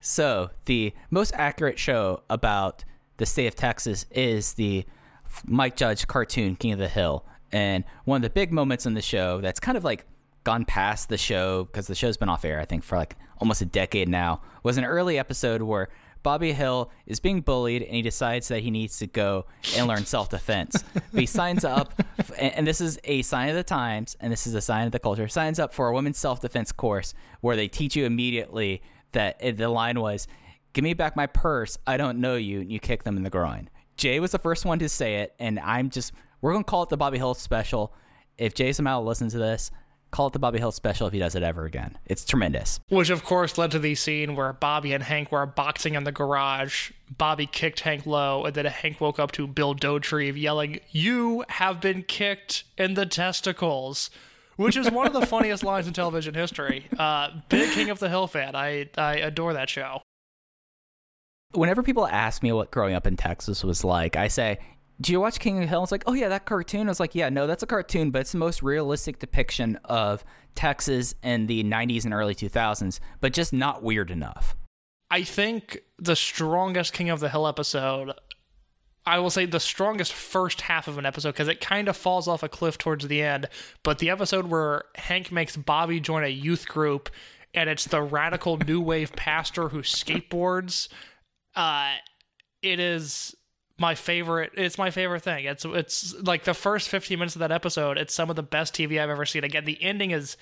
So, 0.00 0.50
the 0.64 0.92
most 1.10 1.32
accurate 1.36 1.78
show 1.78 2.24
about 2.28 2.84
the 3.18 3.26
state 3.26 3.46
of 3.46 3.54
Texas 3.54 4.04
is 4.10 4.54
the 4.54 4.84
Mike 5.46 5.76
Judge 5.76 6.08
cartoon, 6.08 6.56
King 6.56 6.72
of 6.72 6.78
the 6.80 6.88
Hill. 6.88 7.24
And 7.52 7.84
one 8.04 8.16
of 8.16 8.22
the 8.22 8.30
big 8.30 8.52
moments 8.52 8.86
in 8.86 8.94
the 8.94 9.02
show 9.02 9.40
that's 9.40 9.60
kind 9.60 9.76
of 9.76 9.84
like 9.84 10.06
gone 10.44 10.64
past 10.64 11.08
the 11.08 11.18
show 11.18 11.64
because 11.64 11.86
the 11.86 11.94
show's 11.94 12.16
been 12.16 12.28
off 12.28 12.44
air, 12.44 12.60
I 12.60 12.64
think, 12.64 12.82
for 12.84 12.96
like 12.96 13.16
almost 13.38 13.60
a 13.60 13.66
decade 13.66 14.08
now, 14.08 14.40
was 14.62 14.78
an 14.78 14.84
early 14.84 15.18
episode 15.18 15.62
where 15.62 15.88
Bobby 16.22 16.52
Hill 16.52 16.90
is 17.06 17.20
being 17.20 17.40
bullied 17.40 17.82
and 17.82 17.94
he 17.94 18.02
decides 18.02 18.48
that 18.48 18.60
he 18.60 18.70
needs 18.70 18.98
to 18.98 19.06
go 19.06 19.46
and 19.76 19.86
learn 19.86 20.06
self 20.06 20.28
defense. 20.30 20.82
he 21.12 21.26
signs 21.26 21.64
up, 21.64 22.00
and, 22.38 22.66
this 22.66 22.80
is 22.80 22.98
a 23.04 23.22
sign 23.22 23.48
of 23.48 23.56
the 23.56 23.64
times, 23.64 24.16
and 24.20 24.32
this 24.32 24.46
is 24.46 24.54
a 24.54 24.60
sign 24.60 24.86
of 24.86 24.92
the 24.92 24.98
culture. 24.98 25.28
Signs 25.28 25.58
up 25.58 25.74
for 25.74 25.88
a 25.88 25.94
women's 25.94 26.18
self 26.18 26.40
defense 26.40 26.72
course 26.72 27.14
where 27.40 27.56
they 27.56 27.68
teach 27.68 27.96
you 27.96 28.04
immediately 28.04 28.82
that 29.12 29.36
eh, 29.40 29.50
the 29.50 29.68
line 29.68 30.00
was, 30.00 30.28
"Give 30.72 30.84
me 30.84 30.94
back 30.94 31.16
my 31.16 31.26
purse. 31.26 31.76
I 31.86 31.96
don't 31.96 32.18
know 32.18 32.36
you." 32.36 32.60
And 32.60 32.72
you 32.72 32.78
kick 32.78 33.02
them 33.02 33.16
in 33.16 33.24
the 33.24 33.30
groin. 33.30 33.68
Jay 33.96 34.20
was 34.20 34.32
the 34.32 34.38
first 34.38 34.64
one 34.64 34.78
to 34.78 34.88
say 34.88 35.16
it, 35.16 35.34
and 35.38 35.58
I'm 35.60 35.90
just 35.90 36.12
we're 36.42 36.52
gonna 36.52 36.64
call 36.64 36.82
it 36.82 36.90
the 36.90 36.98
Bobby 36.98 37.16
Hill 37.16 37.32
special. 37.34 37.94
If 38.36 38.52
Jason 38.52 38.84
somehow 38.84 39.00
listens 39.02 39.32
to 39.32 39.38
this, 39.38 39.70
call 40.10 40.26
it 40.26 40.32
the 40.32 40.38
Bobby 40.38 40.58
Hill 40.58 40.72
special 40.72 41.06
if 41.06 41.12
he 41.12 41.18
does 41.18 41.34
it 41.34 41.42
ever 41.42 41.64
again. 41.64 41.98
It's 42.04 42.24
tremendous. 42.24 42.78
Which, 42.88 43.10
of 43.10 43.24
course, 43.24 43.56
led 43.56 43.70
to 43.72 43.78
the 43.78 43.94
scene 43.94 44.36
where 44.36 44.52
Bobby 44.52 44.92
and 44.92 45.02
Hank 45.02 45.32
were 45.32 45.46
boxing 45.46 45.94
in 45.94 46.04
the 46.04 46.12
garage. 46.12 46.92
Bobby 47.10 47.46
kicked 47.46 47.80
Hank 47.80 48.06
low, 48.06 48.44
and 48.44 48.54
then 48.54 48.66
Hank 48.66 49.00
woke 49.00 49.18
up 49.18 49.32
to 49.32 49.46
Bill 49.46 49.74
Dauterive 49.74 50.40
yelling, 50.40 50.80
You 50.90 51.44
have 51.48 51.80
been 51.80 52.02
kicked 52.02 52.64
in 52.76 52.94
the 52.94 53.06
testicles. 53.06 54.10
Which 54.56 54.76
is 54.76 54.90
one 54.90 55.06
of 55.06 55.14
the 55.14 55.26
funniest 55.26 55.64
lines 55.64 55.86
in 55.86 55.94
television 55.94 56.34
history. 56.34 56.86
Uh, 56.98 57.30
big 57.48 57.70
King 57.72 57.88
of 57.88 57.98
the 57.98 58.08
Hill 58.10 58.26
fan. 58.26 58.54
I, 58.54 58.90
I 58.98 59.16
adore 59.16 59.54
that 59.54 59.70
show. 59.70 60.02
Whenever 61.52 61.82
people 61.82 62.06
ask 62.06 62.42
me 62.42 62.52
what 62.52 62.70
growing 62.70 62.94
up 62.94 63.06
in 63.06 63.16
Texas 63.16 63.64
was 63.64 63.82
like, 63.82 64.16
I 64.16 64.28
say, 64.28 64.58
do 65.02 65.12
you 65.12 65.20
watch 65.20 65.40
King 65.40 65.56
of 65.56 65.62
the 65.62 65.66
Hill? 65.66 65.82
It's 65.82 65.92
like, 65.92 66.04
oh 66.06 66.12
yeah, 66.12 66.28
that 66.28 66.44
cartoon. 66.44 66.86
I 66.86 66.90
was 66.90 67.00
like, 67.00 67.14
yeah, 67.14 67.28
no, 67.28 67.46
that's 67.46 67.62
a 67.62 67.66
cartoon, 67.66 68.10
but 68.10 68.20
it's 68.20 68.32
the 68.32 68.38
most 68.38 68.62
realistic 68.62 69.18
depiction 69.18 69.76
of 69.84 70.24
Texas 70.54 71.14
in 71.22 71.46
the 71.46 71.64
90s 71.64 72.04
and 72.04 72.14
early 72.14 72.34
2000s, 72.34 73.00
but 73.20 73.32
just 73.32 73.52
not 73.52 73.82
weird 73.82 74.10
enough. 74.10 74.56
I 75.10 75.24
think 75.24 75.80
the 75.98 76.16
strongest 76.16 76.92
King 76.92 77.10
of 77.10 77.20
the 77.20 77.28
Hill 77.28 77.48
episode, 77.48 78.12
I 79.04 79.18
will 79.18 79.30
say 79.30 79.44
the 79.44 79.60
strongest 79.60 80.12
first 80.12 80.62
half 80.62 80.86
of 80.86 80.98
an 80.98 81.04
episode 81.04 81.32
because 81.32 81.48
it 81.48 81.60
kind 81.60 81.88
of 81.88 81.96
falls 81.96 82.28
off 82.28 82.44
a 82.44 82.48
cliff 82.48 82.78
towards 82.78 83.08
the 83.08 83.22
end. 83.22 83.48
But 83.82 83.98
the 83.98 84.08
episode 84.08 84.46
where 84.46 84.84
Hank 84.94 85.32
makes 85.32 85.56
Bobby 85.56 85.98
join 85.98 86.22
a 86.22 86.28
youth 86.28 86.68
group 86.68 87.10
and 87.54 87.68
it's 87.68 87.86
the 87.86 88.02
radical 88.02 88.56
new 88.56 88.80
wave 88.80 89.12
pastor 89.14 89.68
who 89.68 89.82
skateboards, 89.82 90.88
uh, 91.56 91.94
it 92.62 92.78
is 92.78 93.34
my 93.78 93.94
favorite. 93.94 94.52
It's 94.56 94.78
my 94.78 94.90
favorite 94.90 95.22
thing. 95.22 95.44
It's 95.44 95.64
it's 95.64 96.14
like 96.22 96.44
the 96.44 96.54
first 96.54 96.88
15 96.88 97.18
minutes 97.18 97.36
of 97.36 97.40
that 97.40 97.52
episode. 97.52 97.98
It's 97.98 98.14
some 98.14 98.30
of 98.30 98.36
the 98.36 98.42
best 98.42 98.74
TV 98.74 99.00
I've 99.00 99.10
ever 99.10 99.26
seen. 99.26 99.44
Again, 99.44 99.64
the 99.64 99.82
ending 99.82 100.10
is 100.10 100.36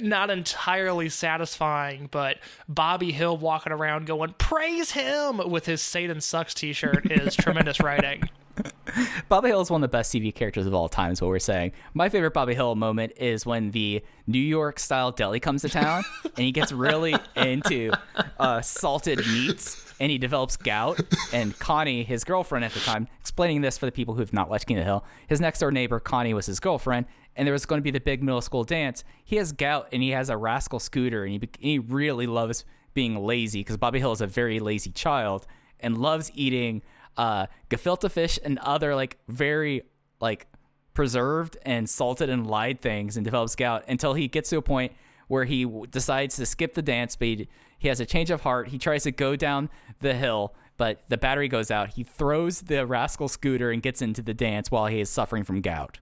not 0.00 0.30
entirely 0.30 1.08
satisfying, 1.08 2.08
but 2.10 2.38
Bobby 2.68 3.12
Hill 3.12 3.36
walking 3.36 3.72
around 3.72 4.06
going 4.06 4.34
"Praise 4.38 4.92
him" 4.92 5.38
with 5.50 5.66
his 5.66 5.82
"Satan 5.82 6.20
sucks" 6.20 6.54
T-shirt 6.54 7.10
is 7.10 7.34
tremendous 7.36 7.80
writing. 7.80 8.28
Bobby 9.28 9.48
Hill 9.48 9.60
is 9.60 9.70
one 9.70 9.82
of 9.82 9.90
the 9.90 9.96
best 9.96 10.12
TV 10.12 10.32
characters 10.32 10.66
of 10.66 10.74
all 10.74 10.88
time, 10.88 11.12
is 11.12 11.20
what 11.20 11.28
we're 11.28 11.38
saying. 11.40 11.72
My 11.92 12.08
favorite 12.08 12.32
Bobby 12.32 12.54
Hill 12.54 12.76
moment 12.76 13.12
is 13.16 13.44
when 13.44 13.72
the 13.72 14.04
New 14.26 14.38
York 14.38 14.78
style 14.78 15.10
deli 15.10 15.40
comes 15.40 15.62
to 15.62 15.68
town 15.68 16.04
and 16.24 16.44
he 16.44 16.52
gets 16.52 16.70
really 16.70 17.16
into 17.36 17.92
uh, 18.38 18.60
salted 18.60 19.18
meats 19.26 19.83
and 20.00 20.10
he 20.10 20.18
develops 20.18 20.56
gout. 20.56 21.00
And 21.32 21.58
Connie, 21.58 22.04
his 22.04 22.24
girlfriend 22.24 22.64
at 22.64 22.72
the 22.72 22.80
time, 22.80 23.08
explaining 23.20 23.60
this 23.60 23.78
for 23.78 23.86
the 23.86 23.92
people 23.92 24.14
who 24.14 24.20
have 24.20 24.32
not 24.32 24.48
watched 24.48 24.66
King 24.66 24.78
of 24.78 24.82
the 24.82 24.84
Hill, 24.84 25.04
his 25.26 25.40
next 25.40 25.60
door 25.60 25.70
neighbor, 25.70 26.00
Connie, 26.00 26.34
was 26.34 26.46
his 26.46 26.60
girlfriend. 26.60 27.06
And 27.36 27.46
there 27.46 27.52
was 27.52 27.66
going 27.66 27.80
to 27.80 27.82
be 27.82 27.90
the 27.90 28.00
big 28.00 28.22
middle 28.22 28.40
school 28.40 28.64
dance. 28.64 29.02
He 29.24 29.36
has 29.36 29.52
gout 29.52 29.88
and 29.92 30.02
he 30.02 30.10
has 30.10 30.30
a 30.30 30.36
rascal 30.36 30.78
scooter 30.78 31.24
and 31.24 31.32
he, 31.32 31.48
he 31.58 31.78
really 31.78 32.26
loves 32.26 32.64
being 32.94 33.24
lazy 33.24 33.60
because 33.60 33.76
Bobby 33.76 33.98
Hill 33.98 34.12
is 34.12 34.20
a 34.20 34.26
very 34.26 34.60
lazy 34.60 34.90
child 34.90 35.46
and 35.80 35.98
loves 35.98 36.30
eating 36.34 36.82
uh, 37.16 37.46
gefilte 37.68 38.10
fish 38.10 38.38
and 38.44 38.58
other 38.60 38.94
like 38.94 39.18
very 39.28 39.82
like 40.20 40.46
preserved 40.94 41.56
and 41.62 41.90
salted 41.90 42.30
and 42.30 42.46
lied 42.46 42.80
things 42.80 43.16
and 43.16 43.24
develops 43.24 43.56
gout 43.56 43.84
until 43.88 44.14
he 44.14 44.28
gets 44.28 44.50
to 44.50 44.56
a 44.56 44.62
point 44.62 44.92
where 45.28 45.44
he 45.44 45.64
decides 45.90 46.36
to 46.36 46.46
skip 46.46 46.74
the 46.74 46.82
dance, 46.82 47.16
but 47.16 47.26
he, 47.26 47.48
he 47.84 47.88
has 47.88 48.00
a 48.00 48.06
change 48.06 48.30
of 48.30 48.40
heart. 48.40 48.68
He 48.68 48.78
tries 48.78 49.02
to 49.02 49.12
go 49.12 49.36
down 49.36 49.68
the 50.00 50.14
hill, 50.14 50.54
but 50.78 51.02
the 51.10 51.18
battery 51.18 51.48
goes 51.48 51.70
out. 51.70 51.90
He 51.90 52.02
throws 52.02 52.62
the 52.62 52.86
rascal 52.86 53.28
scooter 53.28 53.70
and 53.70 53.82
gets 53.82 54.00
into 54.00 54.22
the 54.22 54.32
dance 54.32 54.70
while 54.70 54.86
he 54.86 55.00
is 55.00 55.10
suffering 55.10 55.44
from 55.44 55.60
gout. 55.60 55.98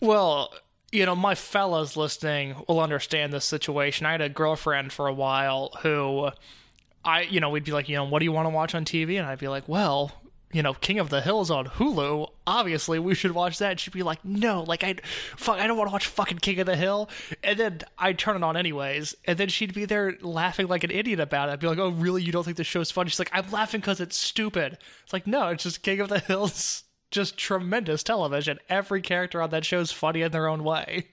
Well, 0.00 0.52
you 0.90 1.06
know, 1.06 1.14
my 1.14 1.36
fellas 1.36 1.96
listening 1.96 2.56
will 2.66 2.80
understand 2.80 3.32
this 3.32 3.44
situation. 3.44 4.06
I 4.06 4.10
had 4.10 4.20
a 4.20 4.28
girlfriend 4.28 4.92
for 4.92 5.06
a 5.06 5.12
while 5.14 5.70
who 5.82 6.30
I, 7.04 7.20
you 7.22 7.38
know, 7.38 7.50
we'd 7.50 7.62
be 7.62 7.70
like, 7.70 7.88
you 7.88 7.94
know, 7.94 8.06
what 8.06 8.18
do 8.18 8.24
you 8.24 8.32
want 8.32 8.46
to 8.46 8.50
watch 8.50 8.74
on 8.74 8.84
TV? 8.84 9.16
And 9.16 9.24
I'd 9.24 9.38
be 9.38 9.46
like, 9.46 9.68
well, 9.68 10.10
you 10.52 10.62
know, 10.62 10.74
King 10.74 10.98
of 10.98 11.10
the 11.10 11.20
Hills 11.20 11.50
on 11.50 11.66
Hulu. 11.66 12.28
Obviously, 12.46 12.98
we 12.98 13.14
should 13.14 13.32
watch 13.32 13.58
that. 13.58 13.78
She'd 13.78 13.92
be 13.92 14.02
like, 14.02 14.24
no, 14.24 14.62
like 14.62 14.82
I, 14.82 14.96
fuck, 15.36 15.58
I 15.58 15.66
don't 15.66 15.76
want 15.76 15.88
to 15.88 15.92
watch 15.92 16.06
fucking 16.06 16.38
King 16.38 16.58
of 16.60 16.66
the 16.66 16.76
Hill. 16.76 17.08
And 17.44 17.58
then 17.58 17.80
I'd 17.98 18.18
turn 18.18 18.36
it 18.36 18.42
on 18.42 18.56
anyways, 18.56 19.14
and 19.26 19.38
then 19.38 19.48
she'd 19.48 19.74
be 19.74 19.84
there 19.84 20.16
laughing 20.20 20.66
like 20.66 20.82
an 20.82 20.90
idiot 20.90 21.20
about 21.20 21.48
it. 21.48 21.52
I'd 21.52 21.60
be 21.60 21.68
like, 21.68 21.78
oh, 21.78 21.90
really? 21.90 22.22
You 22.22 22.32
don't 22.32 22.44
think 22.44 22.56
the 22.56 22.64
show's 22.64 22.90
funny? 22.90 23.10
She's 23.10 23.20
like, 23.20 23.30
I'm 23.32 23.50
laughing 23.50 23.80
because 23.80 24.00
it's 24.00 24.16
stupid. 24.16 24.78
It's 25.04 25.12
like, 25.12 25.26
no, 25.26 25.48
it's 25.48 25.62
just 25.62 25.82
King 25.82 26.00
of 26.00 26.08
the 26.08 26.18
Hills, 26.18 26.84
just 27.10 27.36
tremendous 27.36 28.02
television. 28.02 28.58
Every 28.68 29.02
character 29.02 29.40
on 29.40 29.50
that 29.50 29.64
show's 29.64 29.92
funny 29.92 30.22
in 30.22 30.32
their 30.32 30.48
own 30.48 30.64
way. 30.64 31.08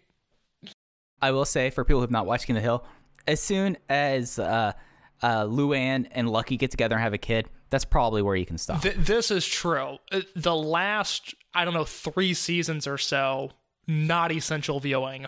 I 1.22 1.32
will 1.32 1.46
say 1.46 1.70
for 1.70 1.84
people 1.84 2.00
who 2.00 2.04
have 2.04 2.12
not 2.12 2.26
watched 2.26 2.48
King 2.48 2.58
of 2.58 2.62
the 2.62 2.68
Hill, 2.68 2.86
as 3.28 3.40
soon 3.40 3.78
as 3.88 4.40
uh, 4.40 4.74
uh, 5.22 5.44
Luann 5.44 6.08
and 6.12 6.30
Lucky 6.30 6.58
get 6.58 6.72
together 6.72 6.96
and 6.96 7.04
have 7.04 7.14
a 7.14 7.20
kid, 7.20 7.48
that's 7.70 7.86
probably 7.86 8.22
where 8.22 8.36
you 8.36 8.46
can 8.46 8.58
stop. 8.58 8.82
Th- 8.82 8.96
this 8.96 9.32
is 9.32 9.46
true. 9.46 9.98
Uh, 10.12 10.22
The 10.36 10.56
last, 10.56 11.36
I 11.54 11.66
don't 11.66 11.74
know, 11.74 11.84
three 11.86 12.34
seasons 12.34 12.88
or 12.88 12.98
so, 12.98 13.52
not 13.88 14.32
essential 14.32 14.80
viewing. 14.80 15.26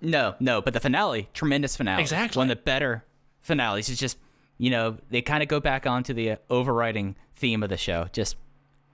No, 0.00 0.34
no, 0.40 0.60
but 0.60 0.74
the 0.74 0.80
finale, 0.80 1.28
tremendous 1.34 1.76
finale. 1.76 2.02
Exactly. 2.02 2.38
One 2.38 2.50
of 2.50 2.56
the 2.56 2.62
better 2.62 3.04
finales. 3.40 3.88
It's 3.88 4.00
just, 4.00 4.18
you 4.58 4.70
know, 4.70 4.98
they 5.10 5.22
kind 5.22 5.42
of 5.42 5.48
go 5.48 5.60
back 5.60 5.86
onto 5.86 6.12
the 6.12 6.32
uh, 6.32 6.36
overriding 6.50 7.16
theme 7.36 7.62
of 7.62 7.70
the 7.70 7.76
show. 7.76 8.08
Just 8.12 8.36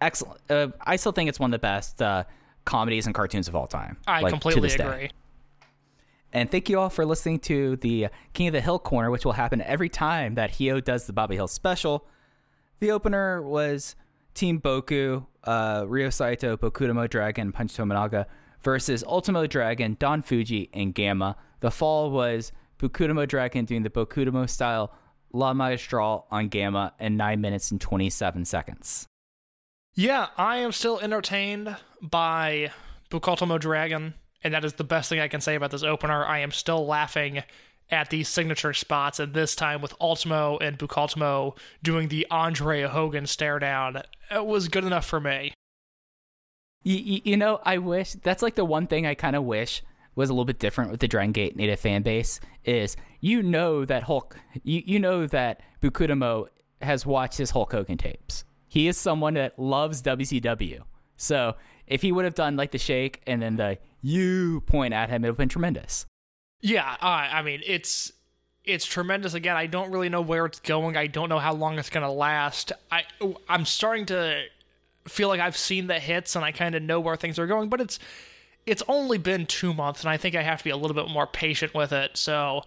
excellent. 0.00 0.40
Uh, 0.48 0.68
I 0.82 0.96
still 0.96 1.12
think 1.12 1.28
it's 1.28 1.40
one 1.40 1.52
of 1.52 1.60
the 1.60 1.64
best 1.64 2.00
uh, 2.00 2.24
comedies 2.64 3.06
and 3.06 3.14
cartoons 3.14 3.48
of 3.48 3.56
all 3.56 3.66
time. 3.66 3.96
I 4.06 4.20
like, 4.20 4.30
completely 4.30 4.62
this 4.62 4.76
day. 4.76 4.84
agree. 4.84 5.10
And 6.32 6.48
thank 6.48 6.68
you 6.68 6.78
all 6.78 6.90
for 6.90 7.04
listening 7.04 7.40
to 7.40 7.74
the 7.76 8.08
King 8.34 8.48
of 8.48 8.52
the 8.52 8.60
Hill 8.60 8.78
Corner, 8.78 9.10
which 9.10 9.24
will 9.24 9.32
happen 9.32 9.60
every 9.62 9.88
time 9.88 10.36
that 10.36 10.52
Hyo 10.52 10.82
does 10.84 11.06
the 11.06 11.12
Bobby 11.12 11.34
Hill 11.34 11.48
special. 11.48 12.06
The 12.80 12.90
opener 12.90 13.42
was 13.42 13.94
Team 14.32 14.58
Boku, 14.58 15.26
uh, 15.44 15.84
Ryo 15.86 16.08
Saito, 16.08 16.56
Bokudomo 16.56 17.08
Dragon, 17.08 17.52
Punch 17.52 17.76
Tominaga 17.76 18.24
versus 18.62 19.04
Ultimo 19.04 19.46
Dragon, 19.46 19.96
Don 19.98 20.22
Fuji, 20.22 20.70
and 20.72 20.94
Gamma. 20.94 21.36
The 21.60 21.70
fall 21.70 22.10
was 22.10 22.52
Bokudomo 22.78 23.28
Dragon 23.28 23.66
doing 23.66 23.82
the 23.82 23.90
Bokudomo 23.90 24.48
style 24.48 24.94
La 25.32 25.52
Magistral 25.52 26.26
on 26.30 26.48
Gamma 26.48 26.94
in 26.98 27.18
9 27.18 27.40
minutes 27.40 27.70
and 27.70 27.80
27 27.80 28.46
seconds. 28.46 29.06
Yeah, 29.94 30.28
I 30.38 30.58
am 30.58 30.72
still 30.72 30.98
entertained 31.00 31.76
by 32.00 32.72
Bukaltomo 33.10 33.60
Dragon, 33.60 34.14
and 34.42 34.54
that 34.54 34.64
is 34.64 34.74
the 34.74 34.84
best 34.84 35.10
thing 35.10 35.20
I 35.20 35.28
can 35.28 35.42
say 35.42 35.54
about 35.54 35.70
this 35.70 35.82
opener. 35.82 36.24
I 36.24 36.38
am 36.38 36.50
still 36.50 36.86
laughing 36.86 37.42
at 37.90 38.10
these 38.10 38.28
signature 38.28 38.72
spots, 38.72 39.18
and 39.18 39.34
this 39.34 39.54
time 39.54 39.80
with 39.80 39.94
Ultimo 40.00 40.58
and 40.58 40.78
Bukaltomo 40.78 41.56
doing 41.82 42.08
the 42.08 42.26
Andre 42.30 42.82
Hogan 42.82 43.26
stare 43.26 43.58
down. 43.58 44.02
It 44.30 44.46
was 44.46 44.68
good 44.68 44.84
enough 44.84 45.06
for 45.06 45.20
me. 45.20 45.52
You, 46.82 47.20
you, 47.24 47.36
know, 47.36 47.60
I 47.64 47.78
wish 47.78 48.12
that's 48.14 48.42
like 48.42 48.54
the 48.54 48.64
one 48.64 48.86
thing 48.86 49.06
I 49.06 49.14
kind 49.14 49.36
of 49.36 49.44
wish 49.44 49.82
was 50.14 50.30
a 50.30 50.32
little 50.32 50.46
bit 50.46 50.58
different 50.58 50.90
with 50.90 51.00
the 51.00 51.08
Dragon 51.08 51.32
Gate 51.32 51.56
native 51.56 51.78
fan 51.78 52.02
base 52.02 52.40
is 52.64 52.96
you 53.20 53.42
know 53.42 53.84
that 53.84 54.04
Hulk, 54.04 54.36
you, 54.62 54.82
you 54.84 54.98
know 54.98 55.26
that 55.26 55.60
Bukudomo 55.82 56.48
has 56.80 57.04
watched 57.04 57.38
his 57.38 57.50
Hulk 57.50 57.72
Hogan 57.72 57.98
tapes. 57.98 58.44
He 58.66 58.88
is 58.88 58.96
someone 58.96 59.34
that 59.34 59.58
loves 59.58 60.02
WCW. 60.02 60.80
So 61.16 61.56
if 61.86 62.02
he 62.02 62.12
would 62.12 62.24
have 62.24 62.34
done 62.34 62.56
like 62.56 62.70
the 62.70 62.78
shake 62.78 63.20
and 63.26 63.42
then 63.42 63.56
the 63.56 63.78
you 64.00 64.62
point 64.62 64.94
at 64.94 65.10
him, 65.10 65.24
it 65.24 65.28
would 65.28 65.32
have 65.32 65.36
been 65.36 65.48
tremendous. 65.48 66.06
Yeah, 66.60 66.96
uh, 67.00 67.04
I 67.04 67.42
mean 67.42 67.62
it's 67.66 68.12
it's 68.64 68.84
tremendous. 68.86 69.34
Again, 69.34 69.56
I 69.56 69.66
don't 69.66 69.90
really 69.90 70.08
know 70.08 70.20
where 70.20 70.46
it's 70.46 70.60
going. 70.60 70.96
I 70.96 71.06
don't 71.06 71.28
know 71.28 71.38
how 71.38 71.54
long 71.54 71.78
it's 71.78 71.90
gonna 71.90 72.12
last. 72.12 72.72
I 72.90 73.04
I'm 73.48 73.64
starting 73.64 74.06
to 74.06 74.44
feel 75.08 75.28
like 75.28 75.40
I've 75.40 75.56
seen 75.56 75.86
the 75.86 75.98
hits 75.98 76.36
and 76.36 76.44
I 76.44 76.52
kind 76.52 76.74
of 76.74 76.82
know 76.82 77.00
where 77.00 77.16
things 77.16 77.38
are 77.38 77.46
going, 77.46 77.68
but 77.68 77.80
it's 77.80 77.98
it's 78.66 78.82
only 78.88 79.18
been 79.18 79.46
two 79.46 79.72
months, 79.72 80.02
and 80.02 80.10
I 80.10 80.16
think 80.16 80.34
I 80.34 80.42
have 80.42 80.58
to 80.58 80.64
be 80.64 80.70
a 80.70 80.76
little 80.76 80.94
bit 80.94 81.08
more 81.10 81.26
patient 81.26 81.74
with 81.74 81.92
it. 81.92 82.16
So 82.16 82.64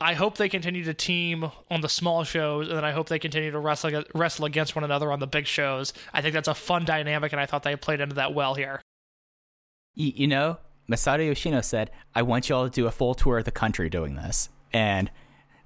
I 0.00 0.14
hope 0.14 0.36
they 0.36 0.48
continue 0.48 0.84
to 0.84 0.94
team 0.94 1.50
on 1.70 1.80
the 1.80 1.88
small 1.88 2.24
shows, 2.24 2.68
and 2.68 2.76
then 2.76 2.84
I 2.84 2.92
hope 2.92 3.08
they 3.08 3.18
continue 3.18 3.50
to 3.50 3.58
wrestle 3.58 4.04
wrestle 4.14 4.44
against 4.44 4.74
one 4.74 4.84
another 4.84 5.10
on 5.12 5.20
the 5.20 5.26
big 5.26 5.46
shows. 5.46 5.92
I 6.12 6.22
think 6.22 6.34
that's 6.34 6.48
a 6.48 6.54
fun 6.54 6.84
dynamic, 6.84 7.32
and 7.32 7.40
I 7.40 7.46
thought 7.46 7.62
they 7.62 7.74
played 7.76 8.00
into 8.00 8.16
that 8.16 8.34
well 8.34 8.54
here. 8.54 8.80
You 9.94 10.28
know, 10.28 10.58
Masato 10.90 11.26
Yoshino 11.26 11.60
said, 11.60 11.90
I 12.14 12.22
want 12.22 12.48
y'all 12.48 12.64
to 12.64 12.70
do 12.70 12.86
a 12.86 12.90
full 12.90 13.14
tour 13.14 13.38
of 13.38 13.44
the 13.44 13.50
country 13.50 13.90
doing 13.90 14.14
this. 14.14 14.48
And 14.72 15.10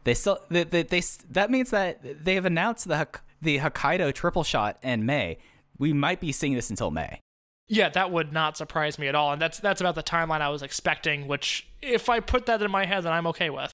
They 0.04 0.14
still 0.14 0.40
they, 0.48 0.64
they, 0.64 0.82
they 0.82 1.02
that 1.30 1.50
means 1.50 1.70
that 1.70 2.24
they 2.24 2.34
have 2.34 2.44
announced 2.44 2.88
the 2.88 3.06
the 3.40 3.58
Hokkaido 3.58 4.12
triple 4.14 4.44
shot 4.44 4.78
in 4.82 5.06
May. 5.06 5.38
We 5.78 5.92
might 5.92 6.20
be 6.20 6.32
seeing 6.32 6.54
this 6.54 6.70
until 6.70 6.90
May. 6.90 7.20
Yeah, 7.68 7.88
that 7.90 8.10
would 8.10 8.32
not 8.32 8.56
surprise 8.56 8.98
me 8.98 9.08
at 9.08 9.14
all, 9.14 9.32
and 9.32 9.40
that's 9.40 9.58
that's 9.60 9.80
about 9.80 9.94
the 9.94 10.02
timeline 10.02 10.40
I 10.40 10.48
was 10.48 10.62
expecting. 10.62 11.28
Which, 11.28 11.68
if 11.80 12.08
I 12.08 12.20
put 12.20 12.46
that 12.46 12.60
in 12.62 12.70
my 12.70 12.84
head, 12.84 13.04
then 13.04 13.12
I'm 13.12 13.26
okay 13.28 13.50
with. 13.50 13.70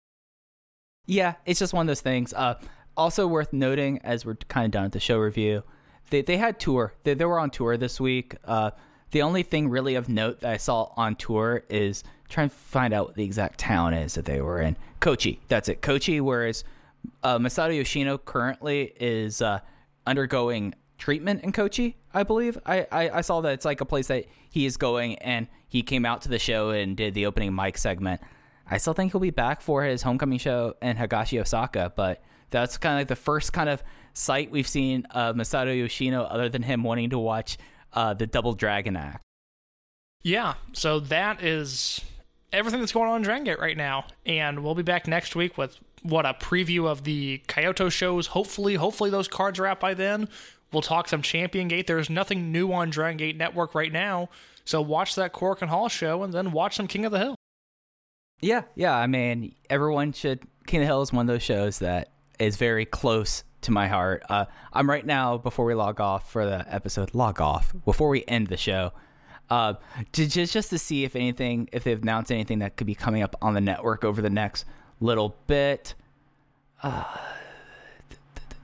Yeah, 1.06 1.34
it's 1.46 1.58
just 1.58 1.72
one 1.72 1.82
of 1.82 1.88
those 1.88 2.02
things. 2.02 2.34
Uh, 2.34 2.54
also 2.96 3.26
worth 3.26 3.52
noting 3.52 3.98
as 4.04 4.26
we're 4.26 4.34
kind 4.34 4.66
of 4.66 4.70
done 4.70 4.84
with 4.84 4.92
the 4.92 5.00
show 5.00 5.18
review, 5.18 5.62
they 6.10 6.20
they 6.22 6.36
had 6.36 6.60
tour. 6.60 6.94
They 7.04 7.14
they 7.14 7.24
were 7.24 7.38
on 7.38 7.50
tour 7.50 7.76
this 7.76 7.98
week. 7.98 8.36
Uh, 8.44 8.72
the 9.10 9.22
only 9.22 9.42
thing 9.42 9.68
really 9.68 9.94
of 9.94 10.08
note 10.08 10.40
that 10.40 10.52
I 10.52 10.56
saw 10.56 10.92
on 10.96 11.16
tour 11.16 11.64
is 11.68 12.04
trying 12.28 12.50
to 12.50 12.54
find 12.54 12.92
out 12.92 13.06
what 13.06 13.14
the 13.16 13.24
exact 13.24 13.58
town 13.58 13.94
is 13.94 14.14
that 14.14 14.24
they 14.24 14.40
were 14.40 14.60
in. 14.60 14.76
Kochi. 15.00 15.40
That's 15.48 15.68
it. 15.68 15.80
Kochi. 15.80 16.20
Whereas 16.20 16.64
uh, 17.22 17.38
Masato 17.38 17.74
Yoshino 17.76 18.18
currently 18.18 18.92
is 19.00 19.40
uh, 19.40 19.60
undergoing 20.06 20.74
treatment 20.98 21.42
in 21.42 21.52
Kochi. 21.52 21.96
I 22.12 22.22
believe. 22.22 22.58
I, 22.66 22.86
I 22.90 23.10
I 23.10 23.20
saw 23.20 23.40
that 23.42 23.52
it's 23.52 23.64
like 23.64 23.80
a 23.80 23.84
place 23.84 24.08
that 24.08 24.26
he 24.50 24.66
is 24.66 24.76
going, 24.76 25.16
and 25.16 25.46
he 25.68 25.82
came 25.82 26.04
out 26.04 26.22
to 26.22 26.28
the 26.28 26.38
show 26.38 26.70
and 26.70 26.96
did 26.96 27.14
the 27.14 27.26
opening 27.26 27.54
mic 27.54 27.78
segment. 27.78 28.20
I 28.70 28.78
still 28.78 28.92
think 28.92 29.12
he'll 29.12 29.20
be 29.20 29.30
back 29.30 29.62
for 29.62 29.84
his 29.84 30.02
homecoming 30.02 30.38
show 30.38 30.74
in 30.82 30.96
Higashi, 30.96 31.40
Osaka, 31.40 31.92
but 31.96 32.22
that's 32.50 32.76
kind 32.76 32.94
of 32.94 33.00
like 33.00 33.08
the 33.08 33.16
first 33.16 33.52
kind 33.52 33.68
of 33.68 33.82
sight 34.12 34.50
we've 34.50 34.68
seen 34.68 35.04
of 35.06 35.36
Masato 35.36 35.76
Yoshino, 35.76 36.24
other 36.24 36.48
than 36.48 36.62
him 36.62 36.82
wanting 36.82 37.10
to 37.10 37.18
watch 37.18 37.56
uh, 37.92 38.14
the 38.14 38.26
Double 38.26 38.54
Dragon 38.54 38.96
act. 38.96 39.22
Yeah, 40.22 40.54
so 40.72 41.00
that 41.00 41.42
is 41.42 42.00
everything 42.52 42.80
that's 42.80 42.92
going 42.92 43.08
on 43.08 43.16
in 43.16 43.22
Dragon 43.22 43.44
Gate 43.44 43.58
right 43.58 43.76
now, 43.76 44.06
and 44.26 44.64
we'll 44.64 44.74
be 44.74 44.82
back 44.82 45.06
next 45.06 45.36
week 45.36 45.56
with 45.56 45.78
what 46.02 46.26
a 46.26 46.34
preview 46.34 46.86
of 46.86 47.04
the 47.04 47.42
Kyoto 47.46 47.88
shows. 47.88 48.28
Hopefully, 48.28 48.74
hopefully 48.74 49.10
those 49.10 49.28
cards 49.28 49.58
are 49.58 49.66
out 49.66 49.80
by 49.80 49.94
then. 49.94 50.28
We'll 50.72 50.82
talk 50.82 51.08
some 51.08 51.22
Champion 51.22 51.68
Gate. 51.68 51.86
There's 51.86 52.10
nothing 52.10 52.52
new 52.52 52.72
on 52.72 52.90
Dragon 52.90 53.16
Gate 53.16 53.36
Network 53.36 53.74
right 53.74 53.92
now, 53.92 54.28
so 54.64 54.82
watch 54.82 55.14
that 55.14 55.32
Korakuen 55.32 55.68
Hall 55.68 55.88
show 55.88 56.22
and 56.22 56.32
then 56.32 56.52
watch 56.52 56.76
some 56.76 56.88
King 56.88 57.04
of 57.04 57.12
the 57.12 57.18
Hill. 57.18 57.34
Yeah, 58.40 58.62
yeah. 58.74 58.94
I 58.94 59.06
mean, 59.06 59.54
everyone 59.70 60.12
should. 60.12 60.42
King 60.66 60.80
of 60.80 60.82
the 60.82 60.86
Hill 60.86 61.02
is 61.02 61.12
one 61.12 61.28
of 61.28 61.34
those 61.34 61.42
shows 61.42 61.78
that 61.78 62.10
is 62.38 62.56
very 62.56 62.84
close 62.84 63.44
to 63.62 63.70
my 63.70 63.88
heart. 63.88 64.22
Uh, 64.28 64.46
I'm 64.72 64.88
right 64.88 65.04
now 65.04 65.38
before 65.38 65.64
we 65.64 65.74
log 65.74 66.00
off 66.00 66.30
for 66.30 66.44
the 66.44 66.64
episode. 66.72 67.14
Log 67.14 67.40
off 67.40 67.74
before 67.84 68.08
we 68.08 68.24
end 68.26 68.48
the 68.48 68.56
show. 68.56 68.92
Uh, 69.50 69.74
to 70.12 70.26
just 70.26 70.52
just 70.52 70.70
to 70.70 70.78
see 70.78 71.04
if 71.04 71.16
anything, 71.16 71.68
if 71.72 71.84
they've 71.84 72.02
announced 72.02 72.30
anything 72.30 72.58
that 72.58 72.76
could 72.76 72.86
be 72.86 72.94
coming 72.94 73.22
up 73.22 73.34
on 73.40 73.54
the 73.54 73.60
network 73.60 74.04
over 74.04 74.20
the 74.20 74.30
next 74.30 74.64
little 75.00 75.36
bit. 75.46 75.94
Uh, 76.82 77.04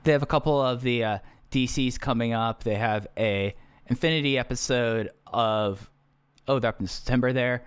they 0.05 0.13
have 0.13 0.23
a 0.23 0.27
couple 0.27 0.61
of 0.61 0.83
the 0.83 1.03
uh, 1.03 1.19
DCs 1.51 1.99
coming 1.99 2.33
up. 2.33 2.65
They 2.65 2.77
have 2.77 3.07
a 3.17 3.55
Infinity 3.87 4.39
episode 4.39 5.11
of 5.27 5.91
oh, 6.49 6.59
they're 6.59 6.71
up 6.71 6.81
in 6.81 6.87
September 6.87 7.33
there 7.33 7.65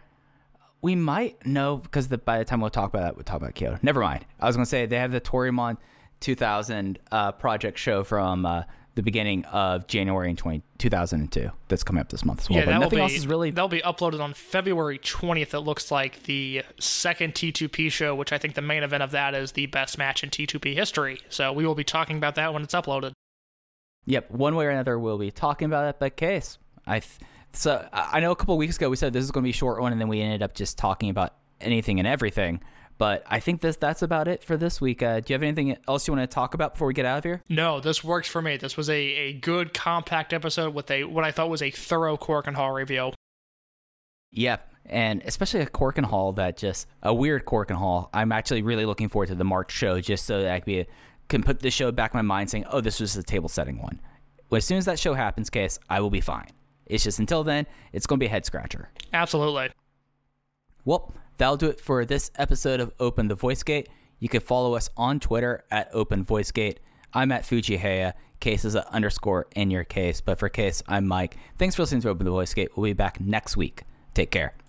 we 0.81 0.95
might 0.95 1.45
know 1.45 1.77
because 1.77 2.07
the, 2.07 2.17
by 2.17 2.37
the 2.37 2.45
time 2.45 2.61
we'll 2.61 2.69
talk 2.69 2.89
about 2.89 3.01
that, 3.01 3.15
we'll 3.15 3.23
talk 3.23 3.37
about 3.37 3.55
Kyoto. 3.55 3.79
Never 3.81 4.01
mind. 4.01 4.25
I 4.39 4.45
was 4.45 4.55
going 4.55 4.65
to 4.65 4.69
say 4.69 4.85
they 4.85 4.99
have 4.99 5.11
the 5.11 5.21
Toryumon 5.21 5.77
2000 6.19 6.99
uh, 7.11 7.31
project 7.33 7.77
show 7.77 8.03
from 8.03 8.45
uh, 8.45 8.63
the 8.97 9.03
beginning 9.03 9.45
of 9.45 9.87
January 9.87 10.29
in 10.29 10.35
20, 10.35 10.63
2002 10.79 11.51
that's 11.67 11.83
coming 11.83 12.01
up 12.01 12.09
this 12.09 12.25
month 12.25 12.41
as 12.41 12.49
well. 12.49 12.59
Yeah, 12.59 12.65
but 12.65 12.79
nothing 12.79 12.97
be, 12.97 13.01
else 13.01 13.13
is 13.13 13.27
really. 13.27 13.51
That'll 13.51 13.69
be 13.69 13.81
uploaded 13.81 14.19
on 14.19 14.33
February 14.33 14.97
20th. 14.97 15.53
It 15.53 15.59
looks 15.59 15.91
like 15.91 16.23
the 16.23 16.63
second 16.79 17.35
T2P 17.35 17.91
show, 17.91 18.15
which 18.15 18.33
I 18.33 18.39
think 18.39 18.55
the 18.55 18.61
main 18.61 18.83
event 18.83 19.03
of 19.03 19.11
that 19.11 19.35
is 19.35 19.51
the 19.51 19.67
best 19.67 19.97
match 19.97 20.23
in 20.23 20.31
T2P 20.31 20.73
history. 20.73 21.19
So 21.29 21.53
we 21.53 21.65
will 21.65 21.75
be 21.75 21.83
talking 21.83 22.17
about 22.17 22.35
that 22.35 22.53
when 22.53 22.63
it's 22.63 22.73
uploaded. 22.73 23.13
Yep, 24.05 24.31
one 24.31 24.55
way 24.55 24.65
or 24.65 24.69
another, 24.69 24.97
we'll 24.97 25.17
be 25.17 25.31
talking 25.31 25.65
about 25.65 25.87
it. 25.87 25.97
But 25.99 26.17
case, 26.17 26.57
I. 26.85 26.99
Th- 26.99 27.19
so 27.53 27.87
I 27.91 28.19
know 28.19 28.31
a 28.31 28.35
couple 28.35 28.55
weeks 28.57 28.77
ago 28.77 28.89
we 28.89 28.97
said 28.97 29.13
this 29.13 29.23
is 29.23 29.31
going 29.31 29.43
to 29.43 29.45
be 29.45 29.51
a 29.51 29.53
short 29.53 29.81
one, 29.81 29.91
and 29.91 29.99
then 29.99 30.07
we 30.07 30.21
ended 30.21 30.43
up 30.43 30.53
just 30.53 30.77
talking 30.77 31.09
about 31.09 31.33
anything 31.59 31.99
and 31.99 32.07
everything. 32.07 32.61
But 32.97 33.23
I 33.27 33.39
think 33.39 33.61
this 33.61 33.75
that's 33.75 34.01
about 34.01 34.27
it 34.27 34.43
for 34.43 34.57
this 34.57 34.81
week. 34.81 35.03
Uh, 35.03 35.19
do 35.19 35.31
you 35.31 35.35
have 35.35 35.43
anything 35.43 35.77
else 35.87 36.07
you 36.07 36.13
want 36.13 36.29
to 36.29 36.33
talk 36.33 36.53
about 36.53 36.73
before 36.73 36.87
we 36.87 36.93
get 36.93 37.05
out 37.05 37.19
of 37.19 37.23
here? 37.23 37.43
No, 37.47 37.79
this 37.79 38.03
works 38.03 38.27
for 38.27 38.41
me. 38.41 38.57
This 38.57 38.75
was 38.75 38.89
a, 38.89 38.95
a 38.95 39.33
good, 39.33 39.73
compact 39.73 40.33
episode 40.33 40.73
with 40.73 40.89
a 40.89 41.03
what 41.03 41.23
I 41.23 41.31
thought 41.31 41.49
was 41.49 41.61
a 41.61 41.69
thorough 41.69 42.17
Korakuen 42.17 42.55
Hall 42.55 42.71
review. 42.71 43.13
Yep, 44.31 44.73
and 44.85 45.21
especially 45.25 45.61
a 45.61 45.67
Korakuen 45.67 46.05
Hall 46.05 46.33
that 46.33 46.57
just 46.57 46.87
a 47.03 47.13
weird 47.13 47.45
Korakuen 47.45 47.75
Hall. 47.75 48.09
I'm 48.13 48.31
actually 48.31 48.61
really 48.61 48.85
looking 48.85 49.09
forward 49.09 49.27
to 49.27 49.35
the 49.35 49.43
March 49.43 49.71
show 49.71 50.01
just 50.01 50.25
so 50.25 50.41
that 50.41 50.51
I 50.51 50.59
can, 50.59 50.65
be, 50.65 50.85
can 51.27 51.43
put 51.43 51.59
the 51.59 51.71
show 51.71 51.91
back 51.91 52.13
in 52.13 52.17
my 52.17 52.23
mind 52.23 52.49
saying, 52.49 52.65
oh, 52.71 52.81
this 52.81 52.99
was 52.99 53.13
the 53.13 53.23
table 53.23 53.49
setting 53.49 53.81
one. 53.81 53.99
As 54.51 54.65
soon 54.65 54.77
as 54.77 54.85
that 54.85 54.97
show 54.97 55.13
happens, 55.13 55.49
case 55.49 55.79
I 55.89 55.99
will 55.99 56.09
be 56.09 56.21
fine. 56.21 56.49
It's 56.85 57.03
just 57.03 57.19
until 57.19 57.43
then, 57.43 57.67
it's 57.91 58.07
going 58.07 58.17
to 58.19 58.23
be 58.23 58.27
a 58.27 58.29
head 58.29 58.45
scratcher. 58.45 58.89
Absolutely. 59.11 59.69
Well, 60.85 61.13
that'll 61.37 61.57
do 61.57 61.67
it 61.67 61.79
for 61.79 62.05
this 62.05 62.31
episode 62.35 62.79
of 62.79 62.93
Open 62.99 63.27
the 63.27 63.35
Voice 63.35 63.63
Gate. 63.63 63.89
You 64.19 64.29
can 64.29 64.41
follow 64.41 64.75
us 64.75 64.89
on 64.97 65.19
Twitter 65.19 65.63
at 65.71 65.89
Open 65.93 66.23
Voice 66.23 66.51
Gate. 66.51 66.79
I'm 67.13 67.31
at 67.31 67.43
Fujiheya. 67.43 68.13
Case 68.39 68.65
is 68.65 68.75
a 68.75 68.91
underscore 68.93 69.47
in 69.55 69.71
your 69.71 69.83
case. 69.83 70.21
But 70.21 70.37
for 70.39 70.49
case, 70.49 70.83
I'm 70.87 71.07
Mike. 71.07 71.37
Thanks 71.57 71.75
for 71.75 71.83
listening 71.83 72.01
to 72.01 72.09
Open 72.09 72.25
the 72.25 72.31
Voice 72.31 72.53
Gate. 72.53 72.69
We'll 72.75 72.85
be 72.85 72.93
back 72.93 73.19
next 73.19 73.57
week. 73.57 73.83
Take 74.13 74.31
care. 74.31 74.66